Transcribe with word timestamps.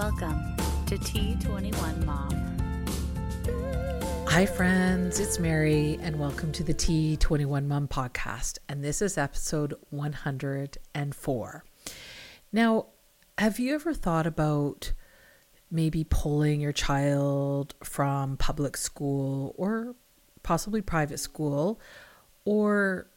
Welcome 0.00 0.56
to 0.86 0.96
T21 0.96 2.06
Mom. 2.06 2.32
Hi, 4.28 4.46
friends, 4.46 5.20
it's 5.20 5.38
Mary, 5.38 5.98
and 6.00 6.18
welcome 6.18 6.52
to 6.52 6.64
the 6.64 6.72
T21 6.72 7.66
Mom 7.66 7.86
podcast. 7.86 8.56
And 8.70 8.82
this 8.82 9.02
is 9.02 9.18
episode 9.18 9.74
104. 9.90 11.64
Now, 12.50 12.86
have 13.36 13.58
you 13.58 13.74
ever 13.74 13.92
thought 13.92 14.26
about 14.26 14.94
maybe 15.70 16.04
pulling 16.08 16.62
your 16.62 16.72
child 16.72 17.74
from 17.84 18.38
public 18.38 18.78
school 18.78 19.54
or 19.58 19.94
possibly 20.42 20.80
private 20.80 21.20
school, 21.20 21.78
or 22.46 23.10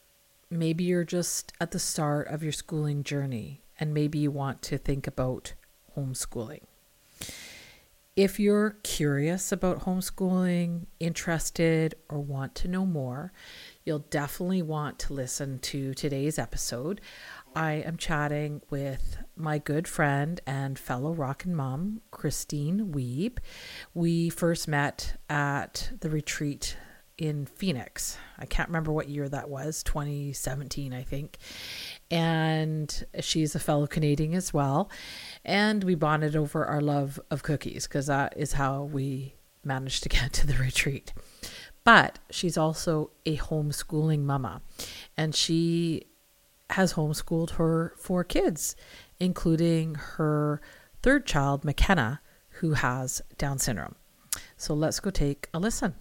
maybe 0.50 0.84
you're 0.84 1.02
just 1.02 1.50
at 1.62 1.70
the 1.70 1.78
start 1.78 2.28
of 2.28 2.42
your 2.42 2.52
schooling 2.52 3.02
journey 3.02 3.62
and 3.80 3.94
maybe 3.94 4.18
you 4.18 4.30
want 4.30 4.60
to 4.60 4.76
think 4.76 5.06
about 5.06 5.54
homeschooling? 5.96 6.60
If 8.16 8.38
you're 8.38 8.76
curious 8.84 9.50
about 9.50 9.80
homeschooling, 9.80 10.86
interested, 11.00 11.96
or 12.08 12.20
want 12.20 12.54
to 12.56 12.68
know 12.68 12.86
more, 12.86 13.32
you'll 13.84 14.06
definitely 14.10 14.62
want 14.62 15.00
to 15.00 15.14
listen 15.14 15.58
to 15.58 15.94
today's 15.94 16.38
episode. 16.38 17.00
I 17.56 17.72
am 17.72 17.96
chatting 17.96 18.62
with 18.70 19.16
my 19.34 19.58
good 19.58 19.88
friend 19.88 20.40
and 20.46 20.78
fellow 20.78 21.12
rockin' 21.12 21.56
mom, 21.56 22.02
Christine 22.12 22.92
Wiebe. 22.92 23.38
We 23.94 24.30
first 24.30 24.68
met 24.68 25.20
at 25.28 25.90
the 25.98 26.08
retreat 26.08 26.76
in 27.18 27.46
Phoenix. 27.46 28.16
I 28.38 28.46
can't 28.46 28.68
remember 28.68 28.92
what 28.92 29.08
year 29.08 29.28
that 29.28 29.48
was, 29.48 29.82
2017, 29.82 30.92
I 30.92 31.02
think. 31.02 31.38
And 32.14 33.04
she's 33.18 33.56
a 33.56 33.58
fellow 33.58 33.88
Canadian 33.88 34.34
as 34.34 34.54
well. 34.54 34.88
And 35.44 35.82
we 35.82 35.96
bonded 35.96 36.36
over 36.36 36.64
our 36.64 36.80
love 36.80 37.18
of 37.28 37.42
cookies 37.42 37.88
because 37.88 38.06
that 38.06 38.34
is 38.36 38.52
how 38.52 38.84
we 38.84 39.34
managed 39.64 40.04
to 40.04 40.08
get 40.20 40.32
to 40.34 40.46
the 40.46 40.54
retreat. 40.54 41.12
But 41.82 42.20
she's 42.30 42.56
also 42.56 43.10
a 43.26 43.36
homeschooling 43.36 44.20
mama, 44.20 44.62
and 45.16 45.34
she 45.34 46.04
has 46.70 46.94
homeschooled 46.94 47.50
her 47.50 47.94
four 47.98 48.22
kids, 48.24 48.74
including 49.18 49.96
her 49.96 50.62
third 51.02 51.26
child, 51.26 51.64
McKenna, 51.64 52.20
who 52.60 52.74
has 52.74 53.20
Down 53.36 53.58
syndrome. 53.58 53.96
So 54.56 54.72
let's 54.72 55.00
go 55.00 55.10
take 55.10 55.48
a 55.52 55.58
listen. 55.58 55.94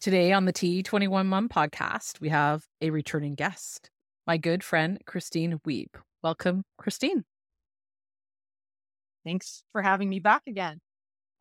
Today 0.00 0.32
on 0.32 0.44
the 0.44 0.52
T21 0.52 1.26
Mom 1.26 1.48
podcast, 1.48 2.20
we 2.20 2.28
have 2.28 2.66
a 2.80 2.90
returning 2.90 3.34
guest, 3.34 3.90
my 4.26 4.36
good 4.36 4.64
friend, 4.64 4.98
Christine 5.06 5.58
Wiebe. 5.66 5.94
Welcome, 6.22 6.64
Christine. 6.78 7.24
Thanks 9.24 9.62
for 9.72 9.82
having 9.82 10.08
me 10.08 10.20
back 10.20 10.42
again. 10.46 10.80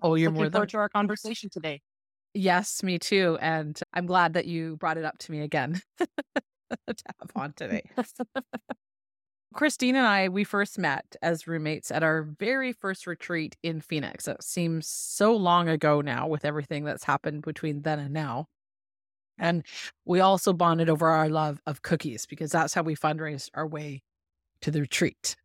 Oh, 0.01 0.15
you're 0.15 0.29
Looking 0.29 0.35
more 0.35 0.45
than 0.45 0.51
forward 0.51 0.69
to 0.69 0.77
our 0.77 0.89
conversation 0.89 1.49
today. 1.49 1.81
yes, 2.33 2.83
me 2.83 2.99
too. 2.99 3.37
And 3.41 3.79
I'm 3.93 4.05
glad 4.05 4.33
that 4.33 4.45
you 4.45 4.77
brought 4.77 4.97
it 4.97 5.05
up 5.05 5.17
to 5.19 5.31
me 5.31 5.41
again 5.41 5.81
to 5.99 6.07
have 6.87 7.31
on 7.35 7.53
today. 7.53 7.83
Christine 9.53 9.95
and 9.95 10.05
I, 10.07 10.29
we 10.29 10.43
first 10.43 10.79
met 10.79 11.15
as 11.21 11.47
roommates 11.47 11.91
at 11.91 12.01
our 12.01 12.23
very 12.23 12.73
first 12.73 13.05
retreat 13.05 13.55
in 13.61 13.81
Phoenix. 13.81 14.27
It 14.27 14.41
seems 14.41 14.87
so 14.87 15.35
long 15.35 15.69
ago 15.69 16.01
now 16.01 16.27
with 16.27 16.43
everything 16.43 16.85
that's 16.85 17.03
happened 17.03 17.43
between 17.43 17.83
then 17.83 17.99
and 17.99 18.13
now. 18.13 18.47
And 19.37 19.65
we 20.05 20.19
also 20.19 20.53
bonded 20.53 20.89
over 20.89 21.07
our 21.07 21.29
love 21.29 21.59
of 21.65 21.81
cookies 21.81 22.25
because 22.25 22.51
that's 22.51 22.73
how 22.73 22.83
we 22.83 22.95
fundraised 22.95 23.49
our 23.53 23.67
way 23.67 24.03
to 24.61 24.71
the 24.71 24.81
retreat. 24.81 25.35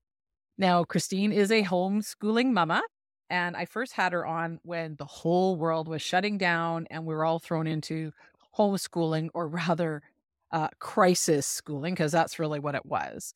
Now, 0.59 0.85
Christine 0.85 1.33
is 1.33 1.51
a 1.51 1.63
homeschooling 1.63 2.53
mama, 2.53 2.83
and 3.31 3.57
I 3.57 3.65
first 3.65 3.93
had 3.93 4.13
her 4.13 4.27
on 4.27 4.59
when 4.63 4.97
the 4.97 5.05
whole 5.05 5.57
world 5.57 5.89
was 5.89 6.03
shutting 6.03 6.39
down 6.39 6.87
and 6.91 7.07
we 7.07 7.15
were 7.15 7.25
all 7.25 7.39
thrown 7.39 7.67
into 7.67 8.13
homeschooling, 8.57 9.29
or 9.35 9.47
rather, 9.47 10.03
uh, 10.51 10.69
crisis 10.81 11.47
schooling, 11.47 11.95
because 11.95 12.11
that's 12.11 12.39
really 12.39 12.59
what 12.59 12.75
it 12.75 12.85
was. 12.85 13.33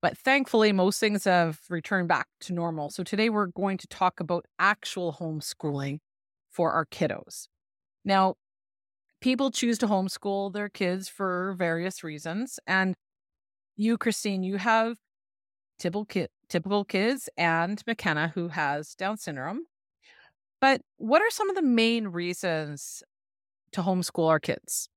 But 0.00 0.16
thankfully, 0.16 0.72
most 0.72 1.00
things 1.00 1.24
have 1.24 1.60
returned 1.68 2.08
back 2.08 2.26
to 2.42 2.52
normal. 2.52 2.90
So 2.90 3.02
today 3.02 3.28
we're 3.28 3.46
going 3.46 3.78
to 3.78 3.86
talk 3.88 4.20
about 4.20 4.46
actual 4.58 5.12
homeschooling 5.12 5.98
for 6.50 6.72
our 6.72 6.86
kiddos. 6.86 7.48
Now, 8.04 8.36
people 9.20 9.50
choose 9.50 9.78
to 9.78 9.86
homeschool 9.86 10.52
their 10.52 10.68
kids 10.68 11.08
for 11.08 11.54
various 11.58 12.02
reasons. 12.02 12.58
And 12.66 12.94
you, 13.76 13.98
Christine, 13.98 14.42
you 14.42 14.56
have 14.56 14.96
typical, 15.78 16.04
ki- 16.04 16.28
typical 16.48 16.84
kids 16.84 17.28
and 17.36 17.82
McKenna, 17.86 18.32
who 18.34 18.48
has 18.48 18.94
Down 18.94 19.16
syndrome. 19.16 19.60
But 20.60 20.82
what 20.96 21.22
are 21.22 21.30
some 21.30 21.48
of 21.48 21.56
the 21.56 21.62
main 21.62 22.08
reasons 22.08 23.02
to 23.72 23.82
homeschool 23.82 24.28
our 24.28 24.40
kids? 24.40 24.88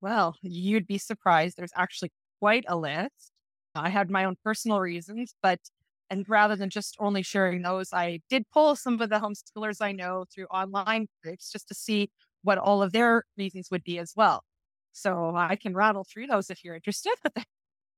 Well, 0.00 0.34
you'd 0.42 0.86
be 0.86 0.98
surprised. 0.98 1.56
There's 1.56 1.72
actually 1.76 2.12
quite 2.40 2.64
a 2.68 2.76
list. 2.76 3.32
I 3.74 3.88
had 3.90 4.10
my 4.10 4.24
own 4.24 4.36
personal 4.42 4.80
reasons, 4.80 5.34
but 5.42 5.60
and 6.10 6.28
rather 6.28 6.56
than 6.56 6.70
just 6.70 6.96
only 7.00 7.22
sharing 7.22 7.62
those, 7.62 7.92
I 7.92 8.20
did 8.28 8.44
pull 8.50 8.76
some 8.76 9.00
of 9.00 9.10
the 9.10 9.16
homeschoolers 9.20 9.78
I 9.80 9.92
know 9.92 10.24
through 10.32 10.46
online 10.46 11.08
groups 11.22 11.50
just 11.52 11.68
to 11.68 11.74
see 11.74 12.10
what 12.42 12.58
all 12.58 12.82
of 12.82 12.92
their 12.92 13.24
reasons 13.36 13.70
would 13.70 13.84
be 13.84 13.98
as 13.98 14.12
well. 14.16 14.44
So 14.92 15.34
I 15.36 15.56
can 15.56 15.74
rattle 15.74 16.04
through 16.04 16.26
those 16.28 16.50
if 16.50 16.64
you're 16.64 16.74
interested. 16.74 17.14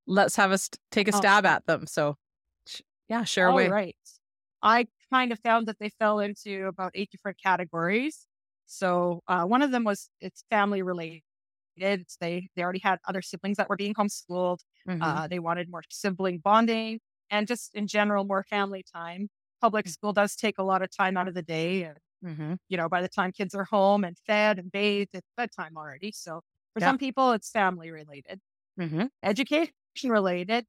Let's 0.07 0.37
have 0.37 0.51
us 0.53 0.69
take 0.91 1.09
a 1.09 1.13
stab 1.13 1.45
Awesome. 1.45 1.47
at 1.47 1.67
them. 1.67 1.87
So, 1.87 2.17
yeah, 3.09 3.25
share 3.25 3.49
All 3.49 3.63
away. 3.63 3.67
right. 3.67 3.97
I 4.63 4.87
kind 5.13 5.33
of 5.33 5.41
found 5.41 5.67
that 5.69 5.79
they 5.81 5.91
fell 5.91 6.21
into 6.21 6.67
about 6.67 6.93
eight 6.95 7.11
different 7.11 7.39
categories. 7.43 8.27
So 8.67 9.23
uh, 9.29 9.45
one 9.45 9.63
of 9.63 9.73
them 9.73 9.85
was 9.85 10.11
it's 10.21 10.45
family 10.51 10.83
related. 10.83 11.23
It's 11.77 12.17
they 12.19 12.49
they 12.57 12.63
already 12.63 12.81
had 12.81 12.99
other 13.09 13.23
siblings 13.23 13.57
that 13.59 13.69
were 13.69 13.77
being 13.77 13.95
homeschooled. 13.95 14.61
Mhm. 14.87 15.01
Uh, 15.01 15.29
they 15.29 15.39
wanted 15.41 15.71
more 15.71 15.83
sibling 15.91 16.39
bonding 16.39 17.01
and 17.33 17.49
just 17.49 17.75
in 17.77 17.89
general 17.89 18.25
more 18.27 18.45
family 18.45 18.85
time. 18.85 19.31
Public 19.63 19.89
school 19.89 20.15
does 20.15 20.37
take 20.37 20.59
a 20.59 20.65
lot 20.65 20.83
of 20.83 20.91
time 20.97 21.19
out 21.19 21.29
of 21.29 21.35
the 21.35 21.43
day, 21.43 21.85
and 21.85 21.99
Mhm. 22.23 22.57
you 22.69 22.77
know 22.77 22.89
by 22.89 23.03
the 23.03 23.09
time 23.09 23.33
kids 23.33 23.55
are 23.55 23.65
home 23.65 24.05
and 24.05 24.19
fed 24.27 24.59
and 24.59 24.73
bathed, 24.73 25.11
it's 25.15 25.29
bedtime 25.37 25.77
already. 25.79 26.13
So 26.13 26.43
for 26.75 26.81
Yeah. 26.81 26.83
some 26.83 26.99
people, 26.99 27.33
it's 27.33 27.51
family 27.51 27.91
related 27.93 28.41
Mhm. 28.77 29.09
education 29.23 29.73
related. 30.05 30.67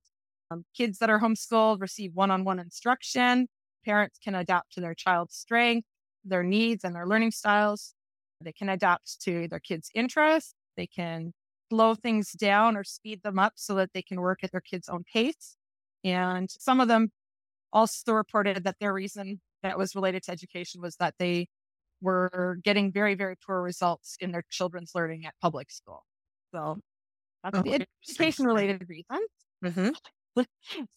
Um, 0.52 0.66
kids 0.75 1.00
that 1.00 1.09
are 1.09 1.19
homeschooled 1.19 1.81
receive 1.81 2.13
one 2.13 2.31
on 2.31 2.44
one 2.44 2.59
instruction. 2.59 3.47
Parents 3.85 4.19
can 4.19 4.35
adapt 4.35 4.73
to 4.73 4.81
their 4.81 4.94
child's 4.96 5.35
strength, 5.35 5.88
their 6.23 6.44
needs, 6.44 6.84
and 6.84 6.96
their 6.96 7.07
learning 7.07 7.31
styles. 7.31 7.96
They 8.41 8.53
can 8.53 8.69
adapt 8.69 9.22
to 9.22 9.47
their 9.47 9.59
kids' 9.59 9.90
interests. 9.96 10.53
They 10.78 10.88
can 10.88 11.34
slow 11.72 11.96
things 11.96 12.31
down 12.34 12.78
or 12.78 12.84
speed 12.84 13.22
them 13.23 13.40
up 13.40 13.53
so 13.56 13.75
that 13.75 13.94
they 13.94 14.02
can 14.02 14.22
work 14.22 14.44
at 14.44 14.52
their 14.52 14.62
kids' 14.62 14.90
own 14.90 15.03
pace. 15.12 15.57
And 16.03 16.50
some 16.52 16.80
of 16.81 16.88
them 16.88 17.12
also 17.74 18.14
reported 18.14 18.64
that 18.66 18.78
their 18.80 18.94
reason 18.94 19.41
that 19.64 19.78
was 19.78 19.96
related 19.96 20.24
to 20.24 20.31
education 20.31 20.81
was 20.81 20.97
that 20.97 21.16
they 21.19 21.47
were 22.02 22.59
getting 22.64 22.91
very, 22.91 23.16
very 23.16 23.36
poor 23.38 23.62
results 23.62 24.18
in 24.19 24.31
their 24.31 24.44
children's 24.52 24.94
learning 24.96 25.25
at 25.25 25.36
public 25.41 25.72
school. 25.72 26.06
So 26.53 26.80
that's 27.44 27.59
Oh, 27.59 27.64
the 27.64 27.75
education 28.08 28.46
related 28.46 28.88
reason. 28.90 29.28
Mhm. 29.62 29.94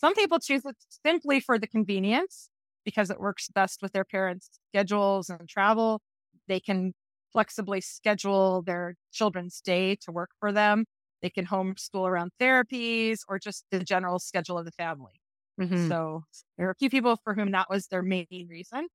Some 0.00 0.14
people 0.14 0.38
choose 0.38 0.62
it 0.64 0.76
simply 1.04 1.40
for 1.40 1.58
the 1.58 1.66
convenience 1.66 2.48
because 2.84 3.10
it 3.10 3.20
works 3.20 3.48
best 3.48 3.82
with 3.82 3.92
their 3.92 4.04
parents' 4.04 4.50
schedules 4.70 5.28
and 5.30 5.48
travel. 5.48 6.00
They 6.48 6.60
can 6.60 6.94
flexibly 7.32 7.80
schedule 7.80 8.62
their 8.62 8.94
children's 9.12 9.60
day 9.60 9.96
to 9.96 10.12
work 10.12 10.30
for 10.40 10.52
them. 10.52 10.84
They 11.22 11.30
can 11.30 11.46
homeschool 11.46 12.08
around 12.08 12.32
therapies 12.40 13.20
or 13.28 13.38
just 13.38 13.64
the 13.70 13.80
general 13.84 14.18
schedule 14.18 14.58
of 14.58 14.64
the 14.66 14.72
family. 14.72 15.20
Mhm. 15.58 15.96
So 15.96 16.24
there 16.58 16.68
are 16.68 16.70
a 16.72 16.76
few 16.76 16.90
people 16.90 17.16
for 17.24 17.34
whom 17.34 17.52
that 17.52 17.68
was 17.70 17.88
their 17.88 18.02
main 18.02 18.26
reason. 18.48 18.88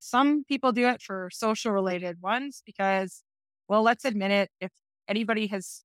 Some 0.00 0.44
people 0.44 0.72
do 0.72 0.88
it 0.88 1.02
for 1.02 1.30
social 1.32 1.72
related 1.72 2.22
ones 2.22 2.62
because, 2.66 3.24
well, 3.68 3.82
let's 3.82 4.04
admit 4.04 4.30
it, 4.32 4.50
if 4.60 4.72
anybody 5.08 5.46
has 5.48 5.84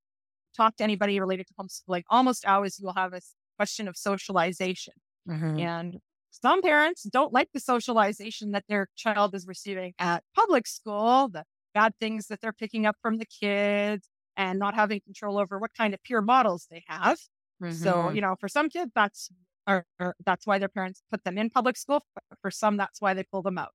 talked 0.55 0.79
to 0.79 0.85
anybody 0.85 1.19
related 1.19 1.47
to 1.47 1.53
homeschooling, 1.55 2.03
almost 2.09 2.45
always 2.45 2.79
you'll 2.79 2.93
have 2.95 3.13
a 3.13 3.21
question 3.57 3.87
of 3.87 3.97
socialization. 3.97 4.93
Mhm. 5.25 5.67
And 5.67 5.97
some 6.31 6.61
parents 6.61 7.03
don't 7.03 7.33
like 7.33 7.49
the 7.53 7.59
socialization 7.59 8.51
that 8.51 8.65
their 8.69 8.87
child 8.95 9.35
is 9.35 9.47
receiving 9.47 9.93
at 9.99 10.23
public 10.35 10.67
school, 10.67 11.29
the 11.29 11.45
bad 11.73 11.93
things 11.99 12.27
that 12.27 12.41
they're 12.41 12.53
picking 12.53 12.85
up 12.85 12.97
from 13.01 13.17
the 13.17 13.25
kids, 13.25 14.09
and 14.37 14.59
not 14.59 14.75
having 14.75 15.01
control 15.01 15.39
over 15.39 15.59
what 15.59 15.73
kind 15.75 15.93
of 15.95 16.03
peer 16.03 16.21
models 16.21 16.67
they 16.71 16.83
have. 16.87 17.19
So, 17.67 18.09
Mhm. 18.09 18.11
you 18.11 18.21
know, 18.21 18.35
for 18.39 18.47
some 18.49 18.69
kids, 18.69 18.91
that's 18.95 19.29
or, 19.67 19.85
or 19.99 20.15
that's 20.25 20.47
why 20.47 20.59
their 20.59 20.69
parents 20.69 21.03
put 21.11 21.23
them 21.25 21.37
in 21.37 21.49
public 21.49 21.77
school. 21.77 22.05
For 22.41 22.51
some, 22.51 22.77
that's 22.77 23.01
why 23.01 23.13
they 23.13 23.23
pull 23.23 23.41
them 23.43 23.57
out. 23.57 23.73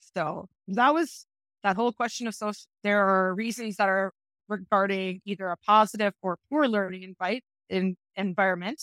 So 0.00 0.48
that 0.68 0.94
was 0.94 1.26
that 1.62 1.76
whole 1.76 1.92
question 1.92 2.26
of 2.26 2.34
social. 2.34 2.66
There 2.82 3.06
are 3.06 3.34
reasons 3.34 3.76
that 3.76 3.88
are 3.88 4.12
regarding 4.48 5.20
either 5.24 5.48
a 5.48 5.56
positive 5.58 6.14
or 6.22 6.38
poor 6.50 6.66
learning 6.68 7.02
invite 7.02 7.44
in 7.68 7.96
environment. 8.16 8.82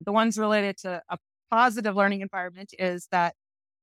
The 0.00 0.12
ones 0.12 0.38
related 0.38 0.76
to 0.78 1.02
a 1.08 1.18
positive 1.50 1.94
learning 1.96 2.20
environment 2.20 2.74
is 2.78 3.08
that 3.12 3.34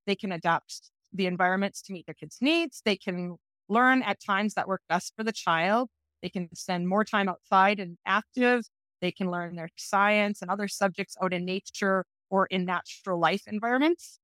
they 0.07 0.15
can 0.15 0.31
adapt 0.31 0.91
the 1.13 1.27
environments 1.27 1.81
to 1.83 1.93
meet 1.93 2.05
their 2.05 2.15
kids' 2.15 2.39
needs. 2.41 2.81
They 2.85 2.95
can 2.97 3.38
learn 3.69 4.03
at 4.03 4.19
times 4.25 4.55
that 4.55 4.67
work 4.67 4.81
best 4.89 5.13
for 5.15 5.23
the 5.23 5.31
child. 5.31 5.89
They 6.21 6.29
can 6.29 6.53
spend 6.56 6.88
more 6.88 7.03
time 7.03 7.29
outside 7.29 7.79
and 7.79 7.97
active. 8.06 8.63
They 9.01 9.12
can 9.12 9.31
learn 9.31 9.56
their 9.56 9.69
science 9.77 10.41
and 10.41 10.51
other 10.51 10.68
subjects 10.68 11.15
out 11.21 11.33
in 11.33 11.45
nature 11.45 12.06
or 12.29 12.45
in 12.47 12.65
natural 12.65 13.19
life 13.19 13.44
environments. 13.47 14.19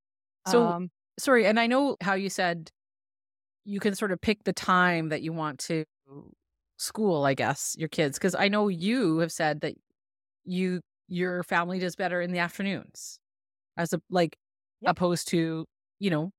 So, 0.45 0.75
um, 0.75 0.91
sorry, 1.19 1.45
and 1.45 1.59
I 1.59 1.67
know 1.67 1.97
how 2.01 2.13
you 2.13 2.29
said 2.29 2.71
you 3.65 3.79
can 3.79 3.95
sort 3.95 4.11
of 4.11 4.21
pick 4.21 4.43
the 4.43 4.53
time 4.53 5.09
that 5.09 5.21
you 5.21 5.33
want 5.33 5.59
to 5.61 5.85
school, 6.77 7.25
I 7.25 7.33
guess, 7.33 7.75
your 7.77 7.89
kids, 7.89 8.17
because 8.17 8.35
I 8.35 8.47
know 8.47 8.67
you 8.67 9.19
have 9.19 9.31
said 9.31 9.61
that 9.61 9.75
you 10.45 10.81
your 11.09 11.43
family 11.43 11.79
does 11.79 11.95
better 11.95 12.21
in 12.21 12.31
the 12.33 12.39
afternoons 12.39 13.19
as 13.77 13.93
a 13.93 14.01
like 14.11 14.37
yep. 14.81 14.95
opposed 14.95 15.27
to, 15.29 15.65
you 15.99 16.09
know, 16.11 16.31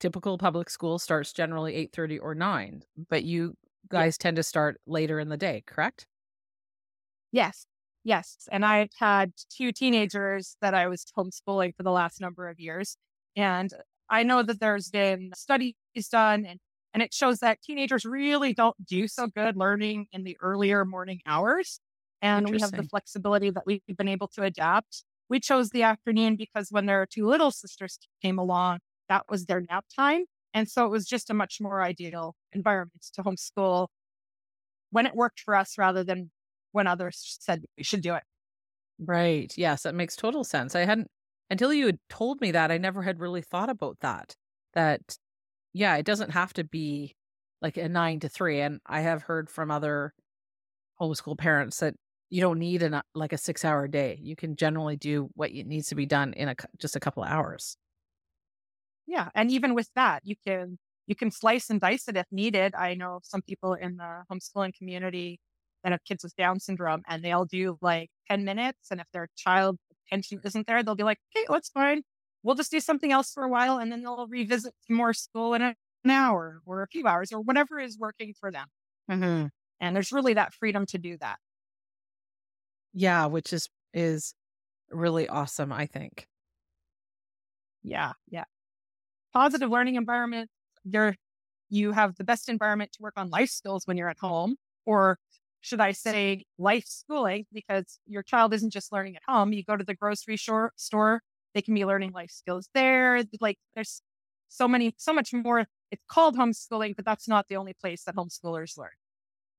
typical 0.00 0.38
public 0.38 0.70
school 0.70 0.98
starts 1.00 1.32
generally 1.34 1.74
8:30 1.76 2.18
or 2.20 2.34
9, 2.34 2.84
but 3.10 3.24
you 3.24 3.54
guys 3.88 4.14
yep. 4.14 4.18
tend 4.20 4.36
to 4.36 4.42
start 4.42 4.80
later 4.86 5.18
in 5.20 5.28
the 5.28 5.36
day, 5.36 5.62
correct? 5.66 6.06
Yes. 7.32 7.66
Yes. 8.04 8.48
And 8.52 8.64
I've 8.64 8.90
had 8.98 9.32
two 9.50 9.72
teenagers 9.72 10.56
that 10.60 10.74
I 10.74 10.86
was 10.86 11.04
homeschooling 11.16 11.74
for 11.76 11.82
the 11.82 11.90
last 11.90 12.20
number 12.20 12.48
of 12.48 12.60
years. 12.60 12.96
And 13.34 13.72
I 14.08 14.22
know 14.22 14.42
that 14.42 14.60
there's 14.60 14.90
been 14.90 15.32
studies 15.34 15.74
done 16.10 16.46
and, 16.46 16.60
and 16.94 17.02
it 17.02 17.12
shows 17.12 17.40
that 17.40 17.60
teenagers 17.62 18.04
really 18.04 18.54
don't 18.54 18.76
do 18.86 19.08
so 19.08 19.26
good 19.26 19.56
learning 19.56 20.06
in 20.12 20.24
the 20.24 20.36
earlier 20.40 20.84
morning 20.84 21.20
hours. 21.26 21.80
And 22.22 22.48
we 22.48 22.60
have 22.60 22.70
the 22.70 22.84
flexibility 22.84 23.50
that 23.50 23.64
we've 23.66 23.82
been 23.98 24.08
able 24.08 24.28
to 24.28 24.42
adapt. 24.42 25.04
We 25.28 25.40
chose 25.40 25.70
the 25.70 25.82
afternoon 25.82 26.36
because 26.36 26.68
when 26.70 26.86
their 26.86 27.06
two 27.06 27.26
little 27.26 27.50
sisters 27.50 27.98
came 28.22 28.38
along, 28.38 28.78
that 29.08 29.24
was 29.28 29.46
their 29.46 29.60
nap 29.60 29.84
time. 29.94 30.24
And 30.56 30.68
so 30.68 30.86
it 30.86 30.90
was 30.90 31.06
just 31.06 31.30
a 31.30 31.34
much 31.34 31.60
more 31.60 31.82
ideal 31.82 32.34
environment 32.52 33.04
to 33.14 33.22
homeschool 33.22 33.88
when 34.90 35.06
it 35.06 35.14
worked 35.14 35.40
for 35.40 35.54
us 35.54 35.78
rather 35.78 36.02
than 36.02 36.30
when 36.72 36.86
others 36.86 37.38
said 37.40 37.64
we 37.76 37.84
should 37.84 38.00
do 38.00 38.14
it. 38.14 38.22
Right. 38.98 39.52
Yes, 39.58 39.82
that 39.82 39.94
makes 39.94 40.16
total 40.16 40.44
sense. 40.44 40.74
I 40.74 40.80
hadn't 40.84 41.08
until 41.50 41.72
you 41.72 41.86
had 41.86 41.98
told 42.08 42.40
me 42.40 42.50
that, 42.52 42.70
I 42.70 42.78
never 42.78 43.02
had 43.02 43.20
really 43.20 43.42
thought 43.42 43.70
about 43.70 43.98
that. 44.00 44.34
That 44.74 45.16
yeah, 45.74 45.96
it 45.96 46.06
doesn't 46.06 46.30
have 46.30 46.54
to 46.54 46.64
be 46.64 47.16
like 47.62 47.76
a 47.78 47.88
nine 47.88 48.20
to 48.20 48.28
three. 48.28 48.60
And 48.60 48.80
I 48.86 49.00
have 49.02 49.22
heard 49.24 49.50
from 49.50 49.70
other 49.70 50.14
homeschool 51.00 51.38
parents 51.38 51.80
that 51.80 51.94
you 52.30 52.40
don't 52.40 52.58
need 52.58 52.82
an 52.82 53.00
like 53.14 53.32
a 53.32 53.38
six 53.38 53.64
hour 53.64 53.88
day. 53.88 54.18
You 54.22 54.36
can 54.36 54.56
generally 54.56 54.96
do 54.96 55.30
what 55.34 55.52
needs 55.52 55.88
to 55.88 55.96
be 55.96 56.06
done 56.06 56.32
in 56.34 56.48
a 56.50 56.56
just 56.78 56.96
a 56.96 57.00
couple 57.00 57.24
of 57.24 57.30
hours. 57.30 57.76
Yeah, 59.06 59.30
and 59.34 59.50
even 59.50 59.74
with 59.74 59.90
that, 59.94 60.22
you 60.24 60.36
can 60.46 60.78
you 61.06 61.14
can 61.14 61.30
slice 61.30 61.70
and 61.70 61.80
dice 61.80 62.08
it 62.08 62.16
if 62.16 62.26
needed. 62.32 62.74
I 62.74 62.94
know 62.94 63.20
some 63.22 63.42
people 63.42 63.74
in 63.74 63.96
the 63.96 64.24
homeschooling 64.30 64.74
community 64.76 65.40
that 65.84 65.92
have 65.92 66.04
kids 66.04 66.24
with 66.24 66.34
Down 66.36 66.58
syndrome, 66.60 67.02
and 67.08 67.22
they'll 67.24 67.44
do 67.44 67.78
like 67.80 68.10
ten 68.28 68.44
minutes, 68.44 68.90
and 68.90 69.00
if 69.00 69.06
their 69.12 69.28
child 69.36 69.78
attention 70.08 70.40
isn't 70.44 70.66
there, 70.66 70.82
they'll 70.82 70.96
be 70.96 71.04
like, 71.04 71.18
"Okay, 71.36 71.46
that's 71.48 71.70
fine. 71.70 72.02
We'll 72.42 72.56
just 72.56 72.70
do 72.70 72.80
something 72.80 73.12
else 73.12 73.32
for 73.32 73.44
a 73.44 73.48
while, 73.48 73.78
and 73.78 73.90
then 73.92 74.02
they'll 74.02 74.26
revisit 74.28 74.74
more 74.88 75.12
school 75.14 75.54
in 75.54 75.62
an 75.62 75.76
hour 76.10 76.60
or 76.66 76.82
a 76.82 76.88
few 76.88 77.06
hours 77.06 77.32
or 77.32 77.40
whatever 77.40 77.78
is 77.78 77.98
working 77.98 78.34
for 78.38 78.50
them." 78.50 78.66
Mm-hmm. 79.10 79.46
And 79.80 79.94
there's 79.96 80.12
really 80.12 80.34
that 80.34 80.54
freedom 80.54 80.86
to 80.86 80.98
do 80.98 81.16
that. 81.18 81.38
Yeah, 82.92 83.26
which 83.26 83.52
is 83.52 83.68
is 83.92 84.34
really 84.90 85.28
awesome, 85.28 85.72
I 85.72 85.86
think. 85.86 86.28
Yeah, 87.82 88.12
yeah. 88.28 88.44
Positive 89.36 89.68
learning 89.68 89.96
environment. 89.96 90.48
You're 90.84 91.14
you 91.68 91.92
have 91.92 92.16
the 92.16 92.24
best 92.24 92.48
environment 92.48 92.92
to 92.92 93.02
work 93.02 93.12
on 93.18 93.28
life 93.28 93.50
skills 93.50 93.86
when 93.86 93.98
you're 93.98 94.08
at 94.08 94.18
home, 94.18 94.56
or 94.86 95.18
should 95.60 95.80
I 95.80 95.92
say 95.92 96.44
life 96.58 96.84
schooling, 96.86 97.44
because 97.52 97.98
your 98.06 98.22
child 98.22 98.54
isn't 98.54 98.72
just 98.72 98.92
learning 98.92 99.14
at 99.16 99.22
home. 99.28 99.52
You 99.52 99.62
go 99.62 99.76
to 99.76 99.84
the 99.84 99.94
grocery 99.94 100.38
store, 100.38 100.72
store 100.76 101.20
they 101.52 101.60
can 101.60 101.74
be 101.74 101.84
learning 101.84 102.12
life 102.12 102.30
skills 102.30 102.70
there. 102.72 103.24
Like 103.38 103.58
there's 103.74 104.00
so 104.48 104.66
many, 104.66 104.94
so 104.96 105.12
much 105.12 105.34
more. 105.34 105.66
It's 105.90 106.02
called 106.08 106.38
homeschooling, 106.38 106.96
but 106.96 107.04
that's 107.04 107.28
not 107.28 107.48
the 107.48 107.56
only 107.56 107.74
place 107.74 108.04
that 108.04 108.16
homeschoolers 108.16 108.78
learn. 108.78 108.88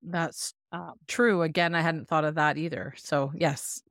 That's 0.01 0.53
um, 0.71 0.93
true. 1.07 1.43
Again, 1.43 1.75
I 1.75 1.81
hadn't 1.81 2.07
thought 2.07 2.25
of 2.25 2.33
that 2.33 2.57
either. 2.57 2.95
So, 2.97 3.31
yes. 3.35 3.83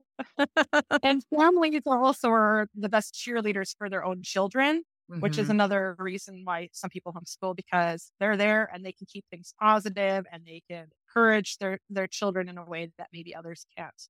and 1.03 1.23
families 1.33 1.81
also 1.85 2.29
are 2.29 2.67
the 2.75 2.89
best 2.89 3.13
cheerleaders 3.13 3.73
for 3.77 3.89
their 3.89 4.03
own 4.03 4.21
children, 4.23 4.83
mm-hmm. 5.09 5.21
which 5.21 5.37
is 5.37 5.45
mm-hmm. 5.45 5.51
another 5.51 5.95
reason 5.99 6.41
why 6.43 6.69
some 6.73 6.89
people 6.89 7.13
homeschool 7.13 7.55
because 7.55 8.11
they're 8.19 8.37
there 8.37 8.69
and 8.73 8.85
they 8.85 8.91
can 8.91 9.07
keep 9.07 9.25
things 9.29 9.53
positive 9.59 10.25
and 10.31 10.43
they 10.45 10.61
can 10.69 10.87
encourage 11.07 11.57
their, 11.57 11.79
their 11.89 12.07
children 12.07 12.49
in 12.49 12.57
a 12.57 12.65
way 12.65 12.91
that 12.97 13.07
maybe 13.13 13.35
others 13.35 13.65
can't. 13.77 14.07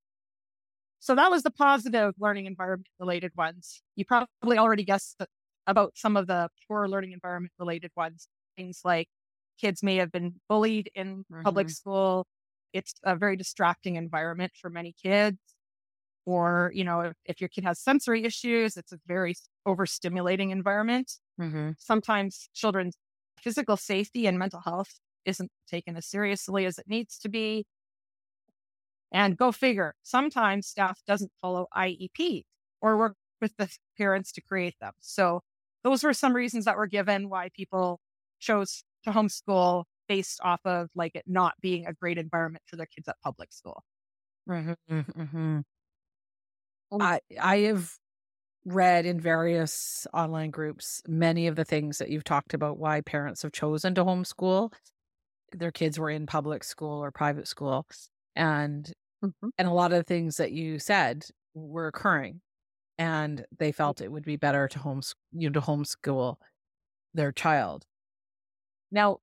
So 1.00 1.14
that 1.14 1.30
was 1.30 1.42
the 1.42 1.50
positive 1.50 2.14
learning 2.18 2.46
environment 2.46 2.88
related 2.98 3.32
ones. 3.36 3.82
You 3.96 4.04
probably 4.04 4.58
already 4.58 4.84
guessed 4.84 5.22
about 5.66 5.92
some 5.94 6.16
of 6.16 6.26
the 6.26 6.48
poor 6.66 6.88
learning 6.88 7.12
environment 7.12 7.52
related 7.58 7.92
ones, 7.96 8.26
things 8.56 8.80
like 8.84 9.08
kids 9.60 9.82
may 9.82 9.96
have 9.96 10.10
been 10.10 10.34
bullied 10.48 10.90
in 10.94 11.18
mm-hmm. 11.18 11.42
public 11.42 11.70
school. 11.70 12.26
It's 12.72 12.94
a 13.04 13.16
very 13.16 13.36
distracting 13.36 13.96
environment 13.96 14.52
for 14.60 14.70
many 14.70 14.94
kids. 15.02 15.38
Or, 16.26 16.70
you 16.74 16.84
know, 16.84 17.00
if, 17.00 17.14
if 17.24 17.40
your 17.40 17.48
kid 17.48 17.64
has 17.64 17.80
sensory 17.80 18.24
issues, 18.24 18.76
it's 18.76 18.92
a 18.92 18.98
very 19.06 19.34
overstimulating 19.68 20.50
environment. 20.50 21.12
Mm-hmm. 21.40 21.72
Sometimes 21.78 22.48
children's 22.54 22.96
physical 23.40 23.76
safety 23.76 24.26
and 24.26 24.38
mental 24.38 24.60
health 24.60 24.98
isn't 25.24 25.50
taken 25.68 25.96
as 25.96 26.06
seriously 26.06 26.64
as 26.64 26.78
it 26.78 26.86
needs 26.88 27.18
to 27.18 27.28
be. 27.28 27.66
And 29.12 29.36
go 29.36 29.52
figure, 29.52 29.94
sometimes 30.02 30.66
staff 30.66 31.00
doesn't 31.06 31.32
follow 31.40 31.66
IEP 31.74 32.42
or 32.80 32.96
work 32.96 33.16
with 33.40 33.56
the 33.56 33.68
parents 33.96 34.32
to 34.32 34.40
create 34.40 34.74
them. 34.80 34.92
So 35.00 35.42
those 35.84 36.02
were 36.02 36.12
some 36.12 36.34
reasons 36.34 36.64
that 36.64 36.76
were 36.76 36.86
given 36.86 37.28
why 37.28 37.50
people 37.54 38.00
chose 38.40 38.82
to 39.04 39.10
homeschool 39.10 39.84
based 40.08 40.40
off 40.42 40.60
of 40.64 40.88
like 40.94 41.14
it 41.14 41.24
not 41.26 41.54
being 41.60 41.86
a 41.86 41.92
great 41.92 42.18
environment 42.18 42.64
for 42.66 42.76
their 42.76 42.86
kids 42.86 43.08
at 43.08 43.16
public 43.22 43.52
school. 43.52 43.82
Mm-hmm, 44.48 45.00
mm-hmm. 45.00 45.60
I 47.00 47.20
I 47.40 47.56
have 47.58 47.90
read 48.68 49.06
in 49.06 49.20
various 49.20 50.06
online 50.12 50.50
groups 50.50 51.02
many 51.06 51.46
of 51.46 51.56
the 51.56 51.64
things 51.64 51.98
that 51.98 52.10
you've 52.10 52.24
talked 52.24 52.54
about 52.54 52.78
why 52.78 53.00
parents 53.00 53.42
have 53.42 53.52
chosen 53.52 53.94
to 53.94 54.04
homeschool. 54.04 54.72
Their 55.52 55.72
kids 55.72 55.98
were 55.98 56.10
in 56.10 56.26
public 56.26 56.62
school 56.62 57.02
or 57.02 57.10
private 57.10 57.48
school, 57.48 57.86
and 58.36 58.92
mm-hmm. 59.24 59.48
and 59.56 59.68
a 59.68 59.72
lot 59.72 59.92
of 59.92 59.98
the 59.98 60.04
things 60.04 60.36
that 60.36 60.52
you 60.52 60.78
said 60.78 61.24
were 61.54 61.86
occurring, 61.86 62.42
and 62.98 63.46
they 63.58 63.72
felt 63.72 64.00
it 64.00 64.12
would 64.12 64.24
be 64.24 64.36
better 64.36 64.68
to 64.68 64.78
homes 64.78 65.14
you 65.32 65.48
know 65.48 65.60
to 65.60 65.66
homeschool 65.66 66.36
their 67.14 67.32
child. 67.32 67.86
Now, 68.92 69.18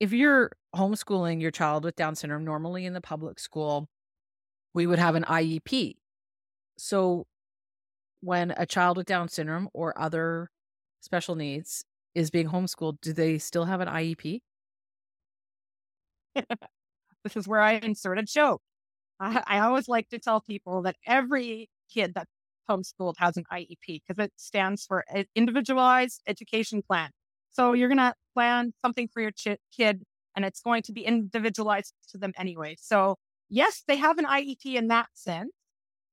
if 0.00 0.12
you're 0.12 0.52
homeschooling 0.76 1.40
your 1.40 1.50
child 1.50 1.84
with 1.84 1.96
Down 1.96 2.14
syndrome, 2.14 2.44
normally 2.44 2.84
in 2.84 2.92
the 2.92 3.00
public 3.00 3.38
school, 3.38 3.88
we 4.74 4.86
would 4.86 4.98
have 4.98 5.14
an 5.14 5.24
IEP. 5.24 5.96
So 6.76 7.26
when 8.20 8.52
a 8.56 8.66
child 8.66 8.96
with 8.96 9.06
Down 9.06 9.28
syndrome 9.28 9.68
or 9.72 9.98
other 9.98 10.50
special 11.00 11.34
needs 11.34 11.84
is 12.14 12.30
being 12.30 12.48
homeschooled, 12.48 13.00
do 13.00 13.12
they 13.12 13.38
still 13.38 13.64
have 13.64 13.80
an 13.80 13.88
IEP? 13.88 14.40
this 16.34 17.36
is 17.36 17.46
where 17.46 17.60
I 17.60 17.74
insert 17.74 18.18
a 18.18 18.22
joke. 18.22 18.62
I, 19.20 19.42
I 19.46 19.58
always 19.60 19.88
like 19.88 20.08
to 20.10 20.18
tell 20.18 20.40
people 20.40 20.82
that 20.82 20.96
every 21.06 21.68
kid 21.92 22.12
that's 22.14 22.30
homeschooled 22.68 23.14
has 23.18 23.36
an 23.36 23.44
IEP 23.52 24.02
because 24.06 24.18
it 24.18 24.32
stands 24.36 24.84
for 24.84 25.04
Individualized 25.34 26.22
Education 26.26 26.82
Plan. 26.82 27.10
So 27.50 27.72
you're 27.72 27.88
going 27.88 27.98
to 27.98 28.14
plan 28.34 28.72
something 28.80 29.08
for 29.08 29.22
your 29.22 29.30
ch- 29.30 29.58
kid 29.76 30.02
and 30.36 30.44
it's 30.44 30.60
going 30.60 30.82
to 30.82 30.92
be 30.92 31.04
individualized 31.04 31.94
to 32.10 32.18
them 32.18 32.32
anyway. 32.36 32.76
So 32.78 33.16
yes, 33.48 33.82
they 33.88 33.96
have 33.96 34.18
an 34.18 34.26
IEP 34.26 34.74
in 34.74 34.88
that 34.88 35.08
sense. 35.14 35.50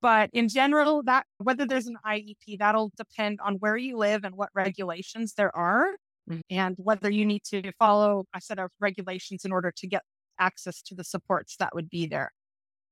But 0.05 0.29
in 0.33 0.49
general, 0.49 1.01
that 1.05 1.25
whether 1.39 1.65
there's 1.65 1.87
an 1.87 1.97
IEP, 2.05 2.59
that'll 2.59 2.91
depend 2.95 3.39
on 3.43 3.55
where 3.55 3.75
you 3.75 3.97
live 3.97 4.23
and 4.23 4.35
what 4.35 4.49
regulations 4.53 5.33
there 5.33 5.49
are, 5.57 5.87
mm-hmm. 6.29 6.41
and 6.51 6.75
whether 6.77 7.09
you 7.09 7.25
need 7.25 7.43
to 7.45 7.71
follow 7.79 8.25
a 8.35 8.39
set 8.39 8.59
of 8.59 8.69
regulations 8.79 9.45
in 9.45 9.51
order 9.51 9.73
to 9.75 9.87
get 9.87 10.03
access 10.39 10.83
to 10.83 10.93
the 10.93 11.03
supports 11.03 11.55
that 11.57 11.73
would 11.73 11.89
be 11.89 12.05
there. 12.05 12.31